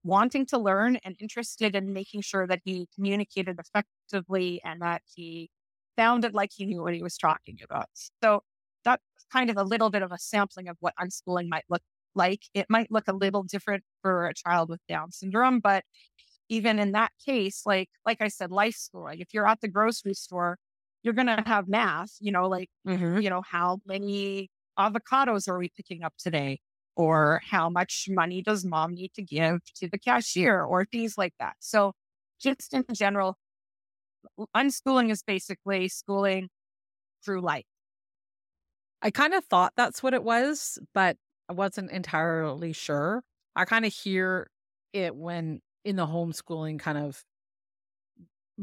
wanting 0.02 0.46
to 0.46 0.58
learn 0.58 0.96
and 1.04 1.14
interested 1.20 1.76
in 1.76 1.92
making 1.92 2.22
sure 2.22 2.46
that 2.46 2.60
he 2.64 2.88
communicated 2.94 3.58
effectively 3.58 4.60
and 4.64 4.80
that 4.80 5.02
he 5.14 5.50
sounded 5.98 6.34
like 6.34 6.50
he 6.54 6.64
knew 6.64 6.82
what 6.82 6.94
he 6.94 7.02
was 7.02 7.16
talking 7.18 7.58
about. 7.62 7.86
So 8.22 8.42
that's 8.84 9.02
kind 9.32 9.50
of 9.50 9.56
a 9.56 9.62
little 9.62 9.90
bit 9.90 10.02
of 10.02 10.12
a 10.12 10.18
sampling 10.18 10.68
of 10.68 10.76
what 10.80 10.94
unschooling 11.00 11.48
might 11.48 11.64
look 11.68 11.82
like. 12.14 12.42
It 12.54 12.66
might 12.68 12.90
look 12.90 13.08
a 13.08 13.12
little 13.12 13.42
different 13.42 13.84
for 14.02 14.26
a 14.26 14.34
child 14.34 14.70
with 14.70 14.80
Down 14.88 15.12
syndrome, 15.12 15.60
but 15.60 15.84
even 16.48 16.78
in 16.78 16.92
that 16.92 17.12
case, 17.24 17.62
like 17.64 17.88
like 18.04 18.20
I 18.20 18.28
said, 18.28 18.50
life 18.50 18.74
school. 18.74 19.04
Like 19.04 19.20
if 19.20 19.28
you're 19.32 19.46
at 19.46 19.60
the 19.60 19.68
grocery 19.68 20.14
store, 20.14 20.58
you're 21.02 21.14
gonna 21.14 21.42
have 21.46 21.68
math. 21.68 22.12
You 22.20 22.32
know, 22.32 22.48
like 22.48 22.68
mm-hmm. 22.86 23.20
you 23.20 23.30
know 23.30 23.42
how 23.42 23.78
many 23.86 24.50
avocados 24.78 25.48
are 25.48 25.58
we 25.58 25.70
picking 25.76 26.02
up 26.02 26.14
today, 26.18 26.60
or 26.96 27.40
how 27.48 27.68
much 27.70 28.06
money 28.08 28.42
does 28.42 28.64
mom 28.64 28.94
need 28.94 29.12
to 29.14 29.22
give 29.22 29.60
to 29.76 29.88
the 29.88 29.98
cashier, 29.98 30.62
or 30.62 30.84
things 30.84 31.14
like 31.18 31.34
that. 31.40 31.54
So, 31.60 31.92
just 32.40 32.74
in 32.74 32.84
general, 32.92 33.36
unschooling 34.56 35.10
is 35.10 35.22
basically 35.22 35.88
schooling 35.88 36.48
through 37.24 37.40
life. 37.40 37.64
I 39.02 39.10
kind 39.10 39.34
of 39.34 39.44
thought 39.44 39.72
that's 39.76 40.02
what 40.02 40.14
it 40.14 40.22
was, 40.22 40.78
but 40.94 41.16
I 41.48 41.52
wasn't 41.52 41.90
entirely 41.90 42.72
sure. 42.72 43.22
I 43.56 43.64
kind 43.64 43.84
of 43.84 43.92
hear 43.92 44.48
it 44.92 45.16
when 45.16 45.60
in 45.84 45.96
the 45.96 46.06
homeschooling 46.06 46.78
kind 46.78 46.98
of 46.98 47.22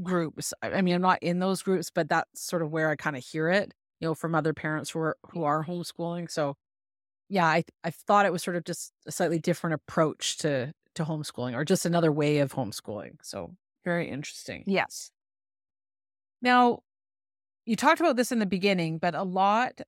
groups. 0.03 0.53
I 0.61 0.81
mean, 0.81 0.95
I'm 0.95 1.01
not 1.01 1.21
in 1.21 1.39
those 1.39 1.61
groups, 1.61 1.89
but 1.93 2.09
that's 2.09 2.41
sort 2.41 2.61
of 2.61 2.71
where 2.71 2.89
I 2.89 2.95
kind 2.95 3.15
of 3.15 3.23
hear 3.23 3.49
it, 3.49 3.73
you 3.99 4.07
know, 4.07 4.15
from 4.15 4.35
other 4.35 4.53
parents 4.53 4.89
who 4.91 4.99
are 4.99 5.17
who 5.31 5.43
are 5.43 5.65
homeschooling. 5.65 6.29
So 6.29 6.55
yeah, 7.29 7.45
I 7.45 7.63
I 7.83 7.91
thought 7.91 8.25
it 8.25 8.31
was 8.31 8.43
sort 8.43 8.57
of 8.57 8.63
just 8.63 8.93
a 9.05 9.11
slightly 9.11 9.39
different 9.39 9.75
approach 9.75 10.37
to 10.37 10.73
to 10.95 11.05
homeschooling 11.05 11.53
or 11.53 11.63
just 11.63 11.85
another 11.85 12.11
way 12.11 12.39
of 12.39 12.53
homeschooling. 12.53 13.17
So 13.21 13.55
very 13.85 14.09
interesting. 14.09 14.63
Yes. 14.67 15.11
Now, 16.41 16.79
you 17.65 17.75
talked 17.75 17.99
about 17.99 18.15
this 18.15 18.31
in 18.31 18.39
the 18.39 18.45
beginning, 18.45 18.97
but 18.97 19.15
a 19.15 19.23
lot 19.23 19.81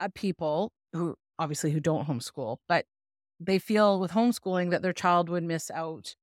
of 0.00 0.14
people 0.14 0.72
who 0.92 1.16
obviously 1.38 1.70
who 1.70 1.80
don't 1.80 2.06
homeschool, 2.06 2.58
but 2.68 2.86
they 3.40 3.58
feel 3.58 4.00
with 4.00 4.12
homeschooling 4.12 4.70
that 4.70 4.82
their 4.82 4.92
child 4.92 5.28
would 5.28 5.42
miss 5.42 5.70
out 5.70 6.14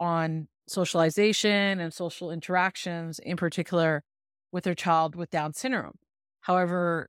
on 0.00 0.48
socialization 0.72 1.80
and 1.80 1.92
social 1.92 2.30
interactions, 2.30 3.18
in 3.18 3.36
particular 3.36 4.02
with 4.50 4.64
their 4.64 4.74
child 4.74 5.14
with 5.14 5.30
Down 5.30 5.54
syndrome. 5.54 5.98
However, 6.40 7.08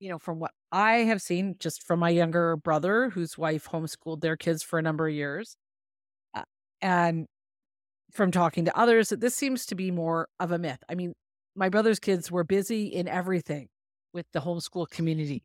you 0.00 0.08
know, 0.08 0.18
from 0.18 0.40
what 0.40 0.52
I 0.72 0.98
have 0.98 1.22
seen 1.22 1.56
just 1.58 1.82
from 1.82 2.00
my 2.00 2.10
younger 2.10 2.56
brother, 2.56 3.10
whose 3.10 3.38
wife 3.38 3.68
homeschooled 3.68 4.20
their 4.20 4.36
kids 4.36 4.62
for 4.62 4.78
a 4.78 4.82
number 4.82 5.06
of 5.06 5.14
years, 5.14 5.56
uh, 6.34 6.42
and 6.80 7.26
from 8.10 8.30
talking 8.30 8.64
to 8.64 8.78
others, 8.78 9.10
that 9.10 9.20
this 9.20 9.34
seems 9.34 9.64
to 9.66 9.74
be 9.74 9.90
more 9.90 10.28
of 10.40 10.50
a 10.50 10.58
myth. 10.58 10.82
I 10.88 10.94
mean, 10.94 11.12
my 11.54 11.68
brother's 11.68 12.00
kids 12.00 12.30
were 12.30 12.44
busy 12.44 12.86
in 12.86 13.08
everything 13.08 13.68
with 14.12 14.26
the 14.32 14.40
homeschool 14.40 14.88
community. 14.90 15.44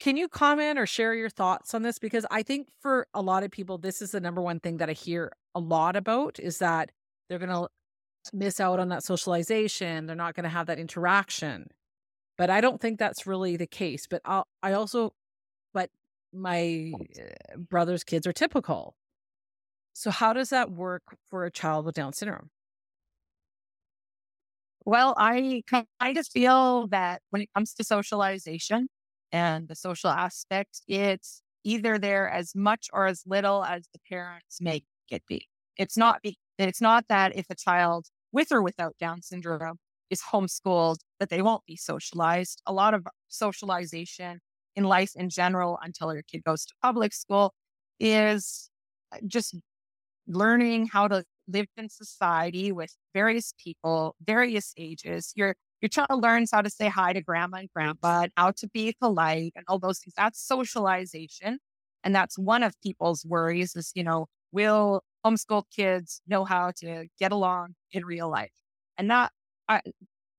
Can 0.00 0.16
you 0.16 0.28
comment 0.28 0.78
or 0.78 0.86
share 0.86 1.14
your 1.14 1.28
thoughts 1.28 1.74
on 1.74 1.82
this? 1.82 1.98
Because 1.98 2.24
I 2.30 2.42
think 2.42 2.68
for 2.80 3.06
a 3.12 3.20
lot 3.20 3.42
of 3.42 3.50
people, 3.50 3.76
this 3.76 4.00
is 4.00 4.12
the 4.12 4.20
number 4.20 4.40
one 4.40 4.60
thing 4.60 4.78
that 4.78 4.88
I 4.88 4.92
hear 4.92 5.32
a 5.54 5.60
lot 5.60 5.96
about 5.96 6.38
is 6.38 6.58
that 6.58 6.90
they're 7.28 7.38
going 7.38 7.50
to 7.50 7.68
miss 8.32 8.60
out 8.60 8.78
on 8.78 8.88
that 8.90 9.04
socialization. 9.04 10.06
They're 10.06 10.16
not 10.16 10.34
going 10.34 10.44
to 10.44 10.50
have 10.50 10.66
that 10.66 10.78
interaction. 10.78 11.68
But 12.38 12.50
I 12.50 12.60
don't 12.60 12.80
think 12.80 12.98
that's 12.98 13.26
really 13.26 13.56
the 13.56 13.66
case. 13.66 14.06
But 14.08 14.22
I'll, 14.24 14.46
I 14.62 14.72
also, 14.72 15.12
but 15.74 15.90
my 16.32 16.92
uh, 16.98 17.56
brother's 17.58 18.04
kids 18.04 18.26
are 18.26 18.32
typical. 18.32 18.94
So, 19.94 20.10
how 20.10 20.32
does 20.32 20.50
that 20.50 20.70
work 20.70 21.02
for 21.30 21.44
a 21.44 21.50
child 21.50 21.84
with 21.84 21.94
Down 21.94 22.12
syndrome? 22.12 22.50
Well, 24.84 25.14
I 25.16 25.62
kind 25.68 26.16
of 26.18 26.26
feel 26.26 26.88
that 26.88 27.22
when 27.30 27.42
it 27.42 27.50
comes 27.54 27.74
to 27.74 27.84
socialization 27.84 28.88
and 29.30 29.68
the 29.68 29.76
social 29.76 30.10
aspect, 30.10 30.80
it's 30.88 31.42
either 31.64 31.98
there 31.98 32.28
as 32.28 32.54
much 32.54 32.88
or 32.92 33.06
as 33.06 33.22
little 33.26 33.62
as 33.64 33.88
the 33.92 34.00
parents 34.08 34.60
make 34.60 34.84
it 35.12 35.22
be. 35.28 35.46
It's 35.76 35.96
not 35.96 36.22
be, 36.22 36.38
it's 36.58 36.80
not 36.80 37.06
that 37.08 37.36
if 37.36 37.46
a 37.50 37.54
child 37.54 38.06
with 38.32 38.52
or 38.52 38.62
without 38.62 38.96
Down 38.98 39.22
syndrome 39.22 39.78
is 40.10 40.22
homeschooled 40.32 40.98
that 41.20 41.30
they 41.30 41.42
won't 41.42 41.64
be 41.66 41.76
socialized. 41.76 42.62
A 42.66 42.72
lot 42.72 42.94
of 42.94 43.06
socialization 43.28 44.40
in 44.76 44.84
life 44.84 45.12
in 45.14 45.28
general 45.28 45.78
until 45.82 46.12
your 46.12 46.22
kid 46.22 46.42
goes 46.44 46.64
to 46.66 46.74
public 46.82 47.12
school 47.12 47.54
is 48.00 48.70
uh, 49.12 49.18
just 49.26 49.56
learning 50.26 50.86
how 50.86 51.08
to 51.08 51.24
live 51.48 51.66
in 51.76 51.88
society 51.88 52.72
with 52.72 52.94
various 53.14 53.52
people, 53.62 54.14
various 54.24 54.72
ages. 54.76 55.32
Your 55.34 55.56
your 55.80 55.88
child 55.88 56.22
learns 56.22 56.50
how 56.52 56.62
to 56.62 56.70
say 56.70 56.88
hi 56.88 57.12
to 57.12 57.20
grandma 57.20 57.58
and 57.58 57.68
grandpa 57.74 58.22
and 58.22 58.32
how 58.36 58.52
to 58.52 58.68
be 58.68 58.94
polite 59.00 59.52
and 59.56 59.64
all 59.66 59.80
those 59.80 59.98
things. 59.98 60.14
That's 60.16 60.40
socialization. 60.40 61.58
And 62.04 62.14
that's 62.14 62.38
one 62.38 62.62
of 62.62 62.74
people's 62.82 63.24
worries 63.26 63.74
is, 63.74 63.90
you 63.94 64.04
know, 64.04 64.26
will 64.52 65.02
homeschooled 65.24 65.64
kids 65.74 66.20
know 66.26 66.44
how 66.44 66.72
to 66.76 67.06
get 67.18 67.32
along 67.32 67.74
in 67.90 68.04
real 68.04 68.30
life? 68.30 68.52
And 68.98 69.10
that 69.10 69.32
I, 69.68 69.80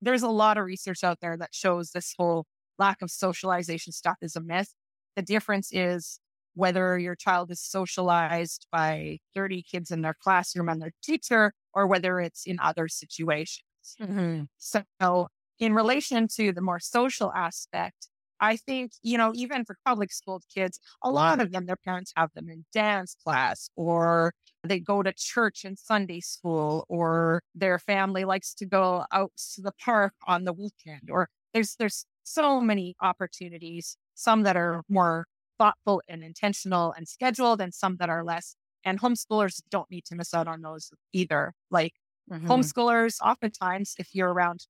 there's 0.01 0.23
a 0.23 0.29
lot 0.29 0.57
of 0.57 0.65
research 0.65 1.03
out 1.03 1.19
there 1.21 1.37
that 1.37 1.53
shows 1.53 1.91
this 1.91 2.13
whole 2.17 2.45
lack 2.77 3.01
of 3.01 3.09
socialization 3.09 3.93
stuff 3.93 4.17
is 4.21 4.35
a 4.35 4.41
myth. 4.41 4.73
The 5.15 5.21
difference 5.21 5.69
is 5.71 6.19
whether 6.55 6.97
your 6.99 7.15
child 7.15 7.51
is 7.51 7.61
socialized 7.61 8.67
by 8.71 9.19
30 9.33 9.63
kids 9.63 9.91
in 9.91 10.01
their 10.01 10.15
classroom 10.19 10.69
and 10.69 10.81
their 10.81 10.93
teacher, 11.03 11.53
or 11.73 11.87
whether 11.87 12.19
it's 12.19 12.45
in 12.45 12.59
other 12.59 12.87
situations. 12.87 13.63
Mm-hmm. 13.99 14.43
So, 14.57 15.27
in 15.59 15.73
relation 15.73 16.27
to 16.35 16.51
the 16.51 16.61
more 16.61 16.79
social 16.79 17.31
aspect, 17.33 18.09
I 18.39 18.57
think, 18.57 18.91
you 19.01 19.17
know, 19.17 19.31
even 19.35 19.65
for 19.65 19.77
public 19.85 20.11
school 20.11 20.41
kids, 20.53 20.79
a 21.03 21.09
lot 21.09 21.39
of 21.39 21.51
them, 21.51 21.65
their 21.65 21.77
parents 21.77 22.11
have 22.15 22.29
them 22.33 22.49
in 22.49 22.65
dance 22.73 23.15
class 23.23 23.69
or 23.75 24.33
they 24.63 24.79
go 24.79 25.03
to 25.03 25.13
church 25.13 25.63
and 25.65 25.77
Sunday 25.77 26.19
school 26.19 26.85
or 26.89 27.41
their 27.55 27.79
family 27.79 28.25
likes 28.25 28.53
to 28.55 28.65
go 28.65 29.05
out 29.11 29.31
to 29.55 29.61
the 29.61 29.73
park 29.83 30.13
on 30.27 30.43
the 30.43 30.53
weekend 30.53 31.09
or 31.09 31.29
there's 31.53 31.75
there's 31.75 32.05
so 32.23 32.59
many 32.59 32.95
opportunities, 33.01 33.97
some 34.15 34.43
that 34.43 34.55
are 34.55 34.83
more 34.89 35.25
thoughtful 35.57 36.01
and 36.07 36.23
intentional 36.23 36.93
and 36.93 37.07
scheduled, 37.07 37.61
and 37.61 37.73
some 37.73 37.97
that 37.97 38.09
are 38.09 38.23
less. 38.23 38.55
And 38.83 38.99
homeschoolers 38.99 39.61
don't 39.69 39.89
need 39.89 40.05
to 40.05 40.15
miss 40.15 40.33
out 40.33 40.47
on 40.47 40.61
those 40.61 40.91
either. 41.13 41.53
Like 41.69 41.93
mm-hmm. 42.31 42.49
homeschoolers, 42.49 43.17
oftentimes, 43.21 43.95
if 43.97 44.09
you're 44.13 44.33
around 44.33 44.65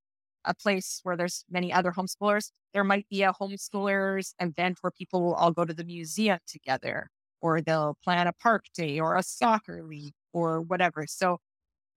a 0.46 0.54
place 0.54 1.00
where 1.04 1.16
there's 1.18 1.46
many 1.50 1.72
other 1.72 1.92
homeschoolers, 1.92 2.52
there 2.74 2.84
might 2.84 3.08
be 3.10 3.24
a 3.24 3.34
homeschoolers 3.34 4.34
event 4.40 4.78
where 4.82 4.92
people 4.92 5.22
will 5.22 5.36
all 5.36 5.52
go 5.52 5.66
to 5.66 5.74
the 5.74 5.84
museum 5.84 6.40
together, 6.48 7.10
or 7.42 7.62
they'll 7.62 7.98
plan 8.04 8.28
a 8.28 8.34
park 8.34 8.66
day 8.76 9.00
or 9.00 9.16
a 9.16 9.24
soccer 9.24 9.84
league 9.84 10.14
or 10.34 10.62
whatever. 10.62 11.06
So 11.08 11.38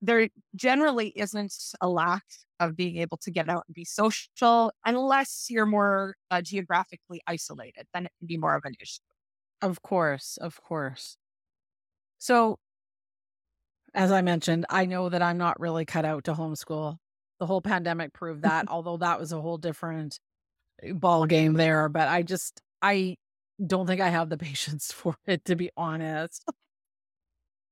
there 0.03 0.29
generally 0.55 1.09
isn't 1.17 1.55
a 1.81 1.89
lack 1.89 2.25
of 2.61 2.77
being 2.77 2.97
able 2.99 3.17
to 3.19 3.31
get 3.31 3.49
out 3.49 3.65
and 3.67 3.75
be 3.75 3.85
social 3.85 4.73
unless 4.85 5.47
you're 5.49 5.67
more 5.67 6.15
uh, 6.31 6.43
geographically 6.43 7.21
isolated. 7.27 7.87
Then 7.93 8.07
it 8.07 8.13
can 8.19 8.27
be 8.27 8.37
more 8.37 8.55
of 8.55 8.63
an 8.65 8.75
issue. 8.81 9.01
Of 9.63 9.83
course, 9.83 10.37
of 10.41 10.61
course. 10.63 11.17
So, 12.19 12.59
as 13.95 14.13
I 14.13 14.21
mentioned, 14.21 14.67
I 14.69 14.85
know 14.85 15.09
that 15.09 15.23
I'm 15.23 15.39
not 15.39 15.59
really 15.59 15.85
cut 15.85 16.05
out 16.05 16.25
to 16.25 16.35
homeschool. 16.35 16.99
The 17.39 17.47
whole 17.47 17.61
pandemic 17.61 18.13
proved 18.13 18.43
that, 18.43 18.67
although 18.69 18.97
that 18.99 19.19
was 19.19 19.33
a 19.33 19.41
whole 19.41 19.59
different 19.59 20.19
eh, 20.83 20.93
ball 20.93 21.27
game 21.27 21.55
there. 21.55 21.89
But 21.89 22.09
I 22.09 22.23
just, 22.23 22.61
I 22.83 23.17
don't 23.65 23.87
think 23.87 24.01
I 24.01 24.09
have 24.09 24.29
the 24.29 24.39
patience 24.39 24.93
for 24.93 25.17
it, 25.27 25.45
to 25.47 25.57
be 25.57 25.71
honest. 25.77 26.45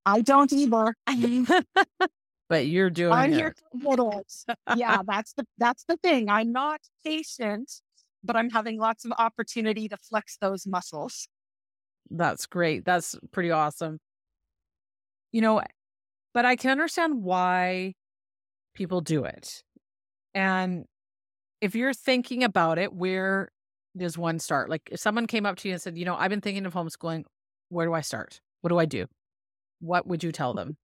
I 0.06 0.20
don't 0.20 0.52
either. 0.52 0.94
but 2.48 2.66
you're 2.66 2.90
doing 2.90 3.12
I'm 3.12 3.32
it. 3.32 3.36
here 3.36 3.54
to 3.54 3.88
little. 3.88 4.22
yeah, 4.76 4.98
that's 5.06 5.32
the 5.32 5.46
that's 5.58 5.84
the 5.84 5.96
thing. 5.96 6.28
I'm 6.28 6.52
not 6.52 6.80
patient, 7.04 7.72
but 8.22 8.36
I'm 8.36 8.50
having 8.50 8.78
lots 8.78 9.04
of 9.04 9.12
opportunity 9.18 9.88
to 9.88 9.96
flex 9.96 10.36
those 10.40 10.66
muscles. 10.66 11.28
That's 12.10 12.46
great. 12.46 12.84
That's 12.84 13.16
pretty 13.32 13.50
awesome. 13.50 13.98
You 15.32 15.40
know, 15.40 15.62
but 16.32 16.44
I 16.44 16.56
can 16.56 16.70
understand 16.70 17.22
why 17.22 17.94
people 18.74 19.00
do 19.00 19.24
it. 19.24 19.62
And 20.34 20.84
if 21.60 21.74
you're 21.74 21.94
thinking 21.94 22.44
about 22.44 22.78
it, 22.78 22.92
where 22.92 23.50
does 23.96 24.18
one 24.18 24.38
start? 24.38 24.68
Like 24.68 24.88
if 24.90 25.00
someone 25.00 25.26
came 25.26 25.46
up 25.46 25.56
to 25.58 25.68
you 25.68 25.74
and 25.74 25.82
said, 25.82 25.96
you 25.96 26.04
know, 26.04 26.16
I've 26.16 26.30
been 26.30 26.40
thinking 26.40 26.66
of 26.66 26.74
homeschooling, 26.74 27.24
where 27.68 27.86
do 27.86 27.94
I 27.94 28.00
start? 28.00 28.40
What 28.60 28.70
do 28.70 28.78
I 28.78 28.84
do? 28.84 29.06
what 29.84 30.06
would 30.06 30.24
you 30.24 30.32
tell 30.32 30.54
them? 30.54 30.76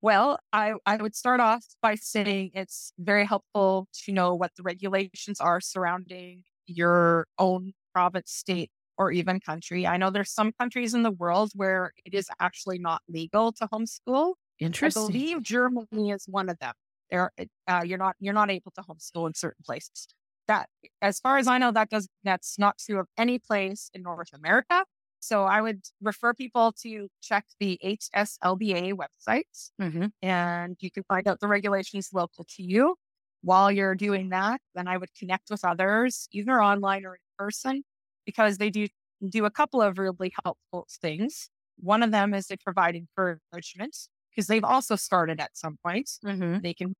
Well, 0.00 0.40
I, 0.52 0.74
I 0.84 0.96
would 0.96 1.14
start 1.14 1.40
off 1.40 1.64
by 1.80 1.94
saying 1.94 2.50
it's 2.54 2.92
very 2.98 3.24
helpful 3.24 3.86
to 4.04 4.12
know 4.12 4.34
what 4.34 4.50
the 4.56 4.64
regulations 4.64 5.40
are 5.40 5.60
surrounding 5.60 6.42
your 6.66 7.26
own 7.38 7.72
province, 7.94 8.32
state, 8.32 8.70
or 8.98 9.12
even 9.12 9.38
country. 9.38 9.86
I 9.86 9.96
know 9.96 10.10
there's 10.10 10.32
some 10.32 10.52
countries 10.58 10.94
in 10.94 11.02
the 11.02 11.12
world 11.12 11.52
where 11.54 11.92
it 12.04 12.14
is 12.14 12.28
actually 12.40 12.78
not 12.78 13.02
legal 13.08 13.52
to 13.52 13.68
homeschool. 13.68 14.34
Interesting. 14.62 15.02
I 15.02 15.06
believe 15.06 15.42
Germany 15.42 16.10
is 16.10 16.24
one 16.26 16.48
of 16.48 16.58
them. 16.58 16.72
There, 17.10 17.30
uh, 17.68 17.82
you're 17.84 17.98
not 17.98 18.16
you're 18.20 18.34
not 18.34 18.50
able 18.50 18.70
to 18.72 18.82
homeschool 18.82 19.26
in 19.26 19.34
certain 19.34 19.62
places. 19.64 20.08
That, 20.48 20.68
as 21.00 21.20
far 21.20 21.38
as 21.38 21.46
I 21.46 21.58
know, 21.58 21.70
that 21.72 21.90
does 21.90 22.08
that's 22.24 22.58
not 22.58 22.78
true 22.78 22.98
of 23.00 23.06
any 23.16 23.38
place 23.38 23.90
in 23.94 24.02
North 24.02 24.30
America. 24.32 24.84
So 25.20 25.44
I 25.44 25.60
would 25.60 25.82
refer 26.00 26.34
people 26.34 26.72
to 26.82 27.08
check 27.22 27.44
the 27.60 27.78
HSLDA 27.84 28.94
website 28.94 29.70
mm-hmm. 29.80 30.06
and 30.20 30.76
you 30.80 30.90
can 30.90 31.04
find 31.04 31.28
out 31.28 31.38
the 31.38 31.46
regulations 31.46 32.08
local 32.12 32.44
to 32.56 32.62
you. 32.62 32.96
While 33.42 33.70
you're 33.70 33.94
doing 33.94 34.30
that, 34.30 34.60
then 34.74 34.88
I 34.88 34.96
would 34.96 35.14
connect 35.16 35.48
with 35.50 35.64
others, 35.64 36.28
either 36.32 36.60
online 36.60 37.04
or 37.04 37.14
in 37.14 37.20
person, 37.38 37.84
because 38.26 38.58
they 38.58 38.70
do 38.70 38.88
do 39.28 39.44
a 39.44 39.50
couple 39.50 39.80
of 39.80 39.98
really 39.98 40.32
helpful 40.44 40.88
things. 41.00 41.48
One 41.78 42.02
of 42.02 42.10
them 42.10 42.34
is 42.34 42.48
they 42.48 42.56
provide 42.56 42.96
encouragement 42.96 43.96
because 44.34 44.46
they've 44.46 44.64
also 44.64 44.96
started 44.96 45.40
at 45.40 45.56
some 45.56 45.76
point. 45.84 46.10
Mm-hmm. 46.24 46.60
They 46.62 46.74
can 46.74 46.94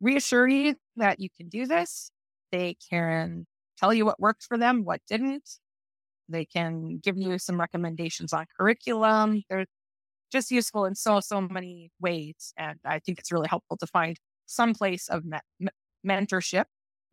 reassure 0.00 0.48
you 0.48 0.74
that 0.96 1.20
you 1.20 1.28
can 1.36 1.48
do 1.48 1.66
this. 1.66 2.10
They 2.52 2.76
can 2.90 3.46
tell 3.78 3.94
you 3.94 4.04
what 4.04 4.20
worked 4.20 4.42
for 4.42 4.58
them, 4.58 4.84
what 4.84 5.00
didn't. 5.08 5.48
They 6.28 6.44
can 6.44 6.98
give 6.98 7.16
you 7.16 7.38
some 7.38 7.60
recommendations 7.60 8.32
on 8.32 8.46
curriculum. 8.58 9.42
They're 9.48 9.66
just 10.30 10.50
useful 10.50 10.84
in 10.84 10.94
so, 10.94 11.20
so 11.20 11.40
many 11.40 11.90
ways. 12.00 12.52
And 12.56 12.78
I 12.84 12.98
think 12.98 13.18
it's 13.18 13.32
really 13.32 13.48
helpful 13.48 13.76
to 13.78 13.86
find 13.86 14.16
some 14.46 14.74
place 14.74 15.08
of 15.08 15.24
me- 15.24 15.68
mentorship. 16.06 16.64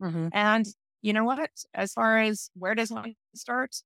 Mm-hmm. 0.02 0.28
And 0.32 0.66
you 1.02 1.12
know 1.12 1.24
what? 1.24 1.50
As 1.74 1.92
far 1.92 2.18
as 2.18 2.50
where 2.54 2.74
does 2.74 2.90
one 2.90 3.14
start, 3.34 3.76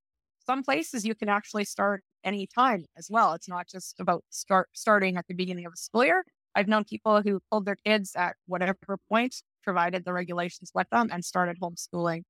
some 0.45 0.63
places 0.63 1.05
you 1.05 1.15
can 1.15 1.29
actually 1.29 1.65
start 1.65 2.03
anytime 2.23 2.85
as 2.97 3.07
well. 3.09 3.33
It's 3.33 3.49
not 3.49 3.67
just 3.67 3.99
about 3.99 4.23
start 4.29 4.69
starting 4.73 5.17
at 5.17 5.27
the 5.27 5.33
beginning 5.33 5.65
of 5.65 5.73
a 5.73 5.77
school 5.77 6.05
year. 6.05 6.23
I've 6.55 6.67
known 6.67 6.83
people 6.83 7.21
who 7.21 7.39
pulled 7.49 7.65
their 7.65 7.77
kids 7.77 8.13
at 8.15 8.35
whatever 8.45 8.97
point, 9.09 9.35
provided 9.63 10.03
the 10.05 10.13
regulations 10.13 10.71
with 10.73 10.87
them, 10.91 11.09
and 11.11 11.23
started 11.23 11.57
homeschooling 11.61 12.23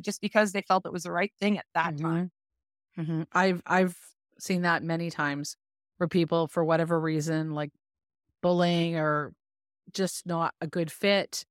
just 0.00 0.20
because 0.20 0.52
they 0.52 0.62
felt 0.62 0.86
it 0.86 0.92
was 0.92 1.04
the 1.04 1.12
right 1.12 1.32
thing 1.40 1.58
at 1.58 1.66
that 1.74 1.94
mm-hmm. 1.94 2.04
time. 2.04 2.30
Mm-hmm. 2.98 3.22
I've 3.32 3.62
I've 3.66 3.96
seen 4.38 4.62
that 4.62 4.82
many 4.82 5.10
times 5.10 5.56
for 5.98 6.08
people 6.08 6.46
for 6.48 6.64
whatever 6.64 7.00
reason, 7.00 7.52
like 7.52 7.70
bullying 8.42 8.96
or 8.96 9.32
just 9.92 10.26
not 10.26 10.54
a 10.60 10.66
good 10.66 10.90
fit 10.90 11.44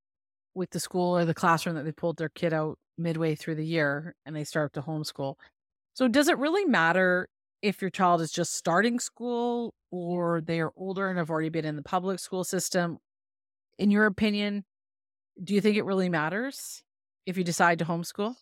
with 0.55 0.70
the 0.72 0.80
school 0.80 1.16
or 1.18 1.26
the 1.26 1.34
classroom 1.34 1.76
that 1.76 1.84
they 1.84 1.91
pulled 1.91 2.18
their 2.18 2.30
kid 2.30 2.53
out 2.53 2.78
midway 2.97 3.36
through 3.36 3.55
the 3.55 3.66
year 3.66 4.16
and 4.26 4.36
they 4.36 4.43
start 4.43 4.74
to 4.74 4.82
homeschool. 4.82 5.36
So 5.94 6.08
does 6.08 6.28
it 6.28 6.38
really 6.38 6.66
matter 6.66 7.30
if 7.62 7.82
your 7.82 7.89
child 7.91 8.22
is 8.22 8.32
just 8.32 8.54
starting 8.56 9.00
school 9.00 9.74
or 9.91 10.41
they 10.41 10.60
are 10.60 10.72
older 10.76 11.08
and 11.10 11.18
have 11.18 11.30
already 11.30 11.50
been 11.50 11.66
in 11.66 11.76
the 11.76 11.84
public 11.84 12.20
school 12.20 12.44
system? 12.44 12.98
In 13.80 13.91
your 13.91 14.06
opinion, 14.06 14.66
do 15.44 15.54
you 15.54 15.62
think 15.62 15.78
it 15.78 15.86
really 15.86 16.10
matters 16.10 16.84
if 17.26 17.38
you 17.38 17.44
decide 17.44 17.80
to 17.80 17.86
homeschool? 17.86 18.36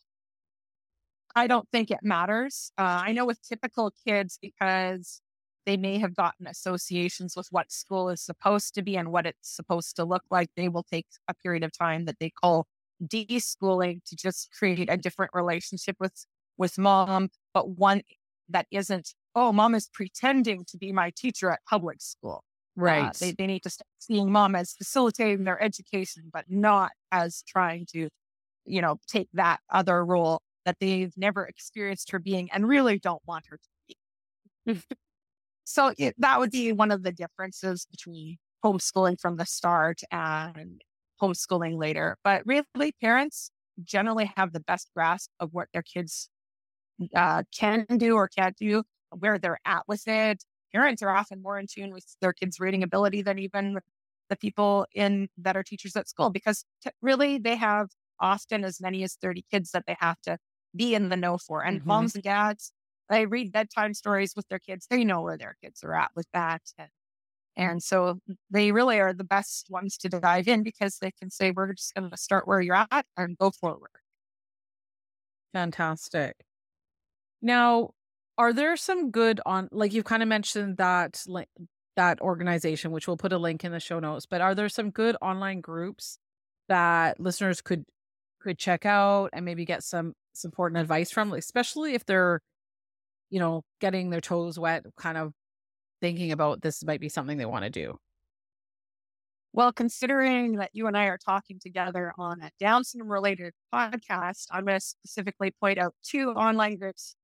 I 1.36 1.48
don't 1.48 1.68
think 1.72 1.92
it 1.92 2.00
matters. 2.04 2.72
Uh, 2.78 3.04
I 3.06 3.14
know 3.14 3.26
with 3.26 3.42
typical 3.42 3.92
kids, 4.06 4.38
because 4.42 5.22
they 5.66 5.78
may 5.78 5.98
have 6.00 6.16
gotten 6.16 6.48
associations 6.48 7.36
with 7.36 7.48
what 7.52 7.72
school 7.72 8.10
is 8.10 8.22
supposed 8.22 8.74
to 8.76 8.82
be 8.82 8.98
and 8.98 9.12
what 9.12 9.26
it's 9.26 9.50
supposed 9.56 9.96
to 9.98 10.04
look 10.06 10.24
like, 10.30 10.50
they 10.56 10.68
will 10.68 10.84
take 10.84 11.08
a 11.28 11.34
period 11.34 11.64
of 11.64 11.72
time 11.72 12.06
that 12.06 12.18
they 12.20 12.30
call 12.30 12.68
deschooling 13.04 14.04
to 14.06 14.16
just 14.16 14.50
create 14.58 14.90
a 14.90 14.98
different 14.98 15.32
relationship 15.34 15.96
with 16.00 16.26
with 16.58 16.78
mom, 16.78 17.30
but 17.54 17.70
one 17.70 18.02
that 18.50 18.68
isn't, 18.72 19.14
oh, 19.36 19.52
mom 19.52 19.76
is 19.76 19.90
pretending 19.94 20.66
to 20.66 20.78
be 20.78 20.92
my 20.92 21.12
teacher 21.16 21.52
at 21.52 21.60
public 21.70 22.02
school. 22.02 22.44
Right. 22.76 23.10
Uh, 23.10 23.12
they, 23.20 23.32
they 23.34 23.48
need 23.48 23.64
to 23.64 23.70
start 23.70 23.88
seeing 24.00 24.32
mom 24.32 24.56
as 24.56 24.74
facilitating 24.74 25.44
their 25.44 25.62
education, 25.62 26.24
but 26.32 26.46
not 26.50 26.92
as 27.12 27.44
trying 27.48 27.86
to, 27.94 28.10
you 28.66 28.82
know, 28.82 28.98
take 29.08 29.30
that 29.34 29.60
other 29.70 30.06
role 30.06 30.42
that 30.66 30.78
they've 30.80 31.14
never 31.18 31.46
experienced 31.46 32.12
her 32.12 32.20
being 32.20 32.50
and 32.52 32.68
really 32.68 33.00
don't 33.00 33.22
want 33.28 33.46
her 33.50 33.58
to 33.58 33.96
be. 34.66 34.82
so 35.64 35.94
it, 35.98 36.16
that 36.20 36.40
would 36.40 36.52
be 36.52 36.72
one 36.72 36.92
of 36.92 37.04
the 37.04 37.12
differences 37.12 37.86
between 37.90 38.38
homeschooling 38.64 39.20
from 39.20 39.38
the 39.38 39.46
start 39.46 40.02
and 40.12 40.82
homeschooling 41.22 41.78
later. 41.78 42.18
But 42.24 42.44
really, 42.46 42.94
parents 43.02 43.52
generally 43.84 44.32
have 44.36 44.54
the 44.54 44.60
best 44.60 44.90
grasp 44.96 45.30
of 45.40 45.50
what 45.52 45.68
their 45.74 45.84
kids 45.84 46.30
uh, 47.16 47.44
can 47.58 47.86
do 47.98 48.16
or 48.16 48.28
can't 48.28 48.56
do, 48.58 48.84
where 49.18 49.38
they're 49.38 49.60
at 49.66 49.84
with 49.88 50.08
it. 50.08 50.44
Parents 50.74 51.02
are 51.02 51.10
often 51.10 51.42
more 51.42 51.60
in 51.60 51.68
tune 51.68 51.92
with 51.94 52.06
their 52.22 52.34
kids' 52.34 52.60
reading 52.60 52.84
ability 52.84 53.22
than 53.22 53.40
even 53.40 53.80
the 54.30 54.36
people 54.38 54.86
in 54.94 55.28
that 55.38 55.58
are 55.58 55.64
teachers 55.64 55.96
at 55.96 56.08
school 56.08 56.30
because 56.30 56.64
t- 56.82 56.90
really 57.02 57.38
they 57.38 57.56
have 57.56 57.90
often 58.20 58.64
as 58.64 58.80
many 58.80 59.04
as 59.04 59.16
30 59.16 59.44
kids 59.52 59.72
that 59.72 59.84
they 59.86 59.98
have 60.00 60.20
to 60.22 60.38
be 60.76 60.96
in 60.96 61.10
the 61.10 61.18
know 61.18 61.38
for. 61.38 61.64
And 61.64 61.80
mm-hmm. 61.80 61.88
moms 61.88 62.16
and 62.16 62.24
dads, 62.24 62.72
they 63.10 63.26
read 63.26 63.52
bedtime 63.52 63.94
stories 63.94 64.34
with 64.36 64.48
their 64.48 64.60
kids. 64.60 64.88
They 64.90 65.04
know 65.04 65.22
where 65.22 65.38
their 65.38 65.58
kids 65.62 65.84
are 65.84 65.94
at 65.94 66.12
with 66.16 66.28
that. 66.34 66.62
And, 66.78 66.90
and 67.58 67.84
so 67.84 68.20
they 68.50 68.72
really 68.72 69.00
are 69.00 69.14
the 69.14 69.26
best 69.26 69.68
ones 69.70 69.98
to 69.98 70.10
dive 70.10 70.48
in 70.48 70.64
because 70.64 71.00
they 71.00 71.12
can 71.12 71.30
say, 71.30 71.52
we're 71.52 71.74
just 71.74 71.94
going 71.94 72.10
to 72.10 72.18
start 72.18 72.48
where 72.48 72.62
you're 72.62 72.88
at 72.90 73.06
and 73.18 73.38
go 73.38 73.52
forward. 73.52 73.90
Fantastic. 75.54 76.38
Now, 77.42 77.92
are 78.38 78.54
there 78.54 78.76
some 78.78 79.12
good 79.12 79.42
on 79.46 79.70
like 79.72 79.94
you've 79.94 80.06
kind 80.06 80.24
of 80.24 80.30
mentioned 80.30 80.78
that 80.78 81.24
that 81.96 82.22
organization 82.22 82.92
which 82.92 83.08
we'll 83.08 83.18
put 83.18 83.34
a 83.34 83.38
link 83.38 83.64
in 83.64 83.72
the 83.72 83.80
show 83.80 84.00
notes, 84.00 84.26
but 84.26 84.42
are 84.42 84.56
there 84.56 84.70
some 84.70 84.92
good 84.92 85.16
online 85.22 85.62
groups 85.62 86.18
that 86.70 87.20
listeners 87.20 87.62
could 87.62 87.86
could 88.40 88.58
check 88.58 88.86
out 88.86 89.30
and 89.34 89.46
maybe 89.46 89.66
get 89.66 89.84
some 89.84 90.14
support 90.34 90.72
and 90.72 90.80
advice 90.82 91.12
from, 91.12 91.34
especially 91.34 91.94
if 91.94 92.06
they're 92.06 92.42
you 93.32 93.40
know, 93.40 93.64
getting 93.80 94.10
their 94.12 94.22
toes 94.22 94.60
wet, 94.60 94.86
kind 94.98 95.18
of 95.18 95.34
thinking 96.02 96.32
about 96.32 96.62
this 96.62 96.84
might 96.84 97.00
be 97.00 97.10
something 97.10 97.38
they 97.38 97.46
want 97.46 97.64
to 97.64 97.70
do? 97.72 97.98
Well, 99.54 99.74
considering 99.74 100.58
that 100.58 100.70
you 100.74 100.88
and 100.88 100.98
I 100.98 101.06
are 101.06 101.18
talking 101.18 101.60
together 101.60 102.14
on 102.18 102.42
a 102.42 102.52
Down 102.60 102.84
syndrome 102.84 103.12
related 103.12 103.54
podcast, 103.74 104.48
I'm 104.52 104.66
going 104.66 104.80
to 104.80 104.86
specifically 104.86 105.52
point 105.52 105.78
out 105.78 105.96
two 106.04 106.32
online 106.32 106.78
groups 106.78 107.16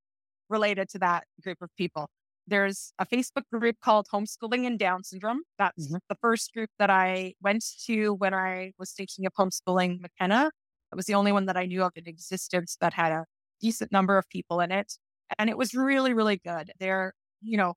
related 0.49 0.89
to 0.89 0.99
that 0.99 1.25
group 1.41 1.57
of 1.61 1.69
people. 1.77 2.09
There's 2.47 2.93
a 2.97 3.05
Facebook 3.05 3.43
group 3.51 3.75
called 3.83 4.07
Homeschooling 4.13 4.65
and 4.65 4.79
Down 4.79 5.03
Syndrome. 5.03 5.41
That's 5.57 5.87
mm-hmm. 5.87 5.97
the 6.07 6.15
first 6.21 6.53
group 6.53 6.69
that 6.79 6.89
I 6.89 7.33
went 7.41 7.65
to 7.85 8.13
when 8.13 8.33
I 8.33 8.71
was 8.79 8.91
thinking 8.91 9.25
of 9.25 9.33
homeschooling 9.33 9.99
McKenna. 9.99 10.51
It 10.91 10.95
was 10.95 11.05
the 11.05 11.15
only 11.15 11.33
one 11.33 11.45
that 11.47 11.57
I 11.57 11.65
knew 11.65 11.83
of 11.83 11.91
in 11.95 12.07
existence 12.07 12.77
that 12.79 12.93
had 12.93 13.11
a 13.11 13.25
decent 13.59 13.91
number 13.91 14.17
of 14.17 14.29
people 14.29 14.61
in 14.61 14.71
it. 14.71 14.93
And 15.37 15.49
it 15.49 15.57
was 15.57 15.73
really, 15.73 16.13
really 16.13 16.37
good. 16.37 16.71
There, 16.79 17.13
you 17.41 17.57
know, 17.57 17.73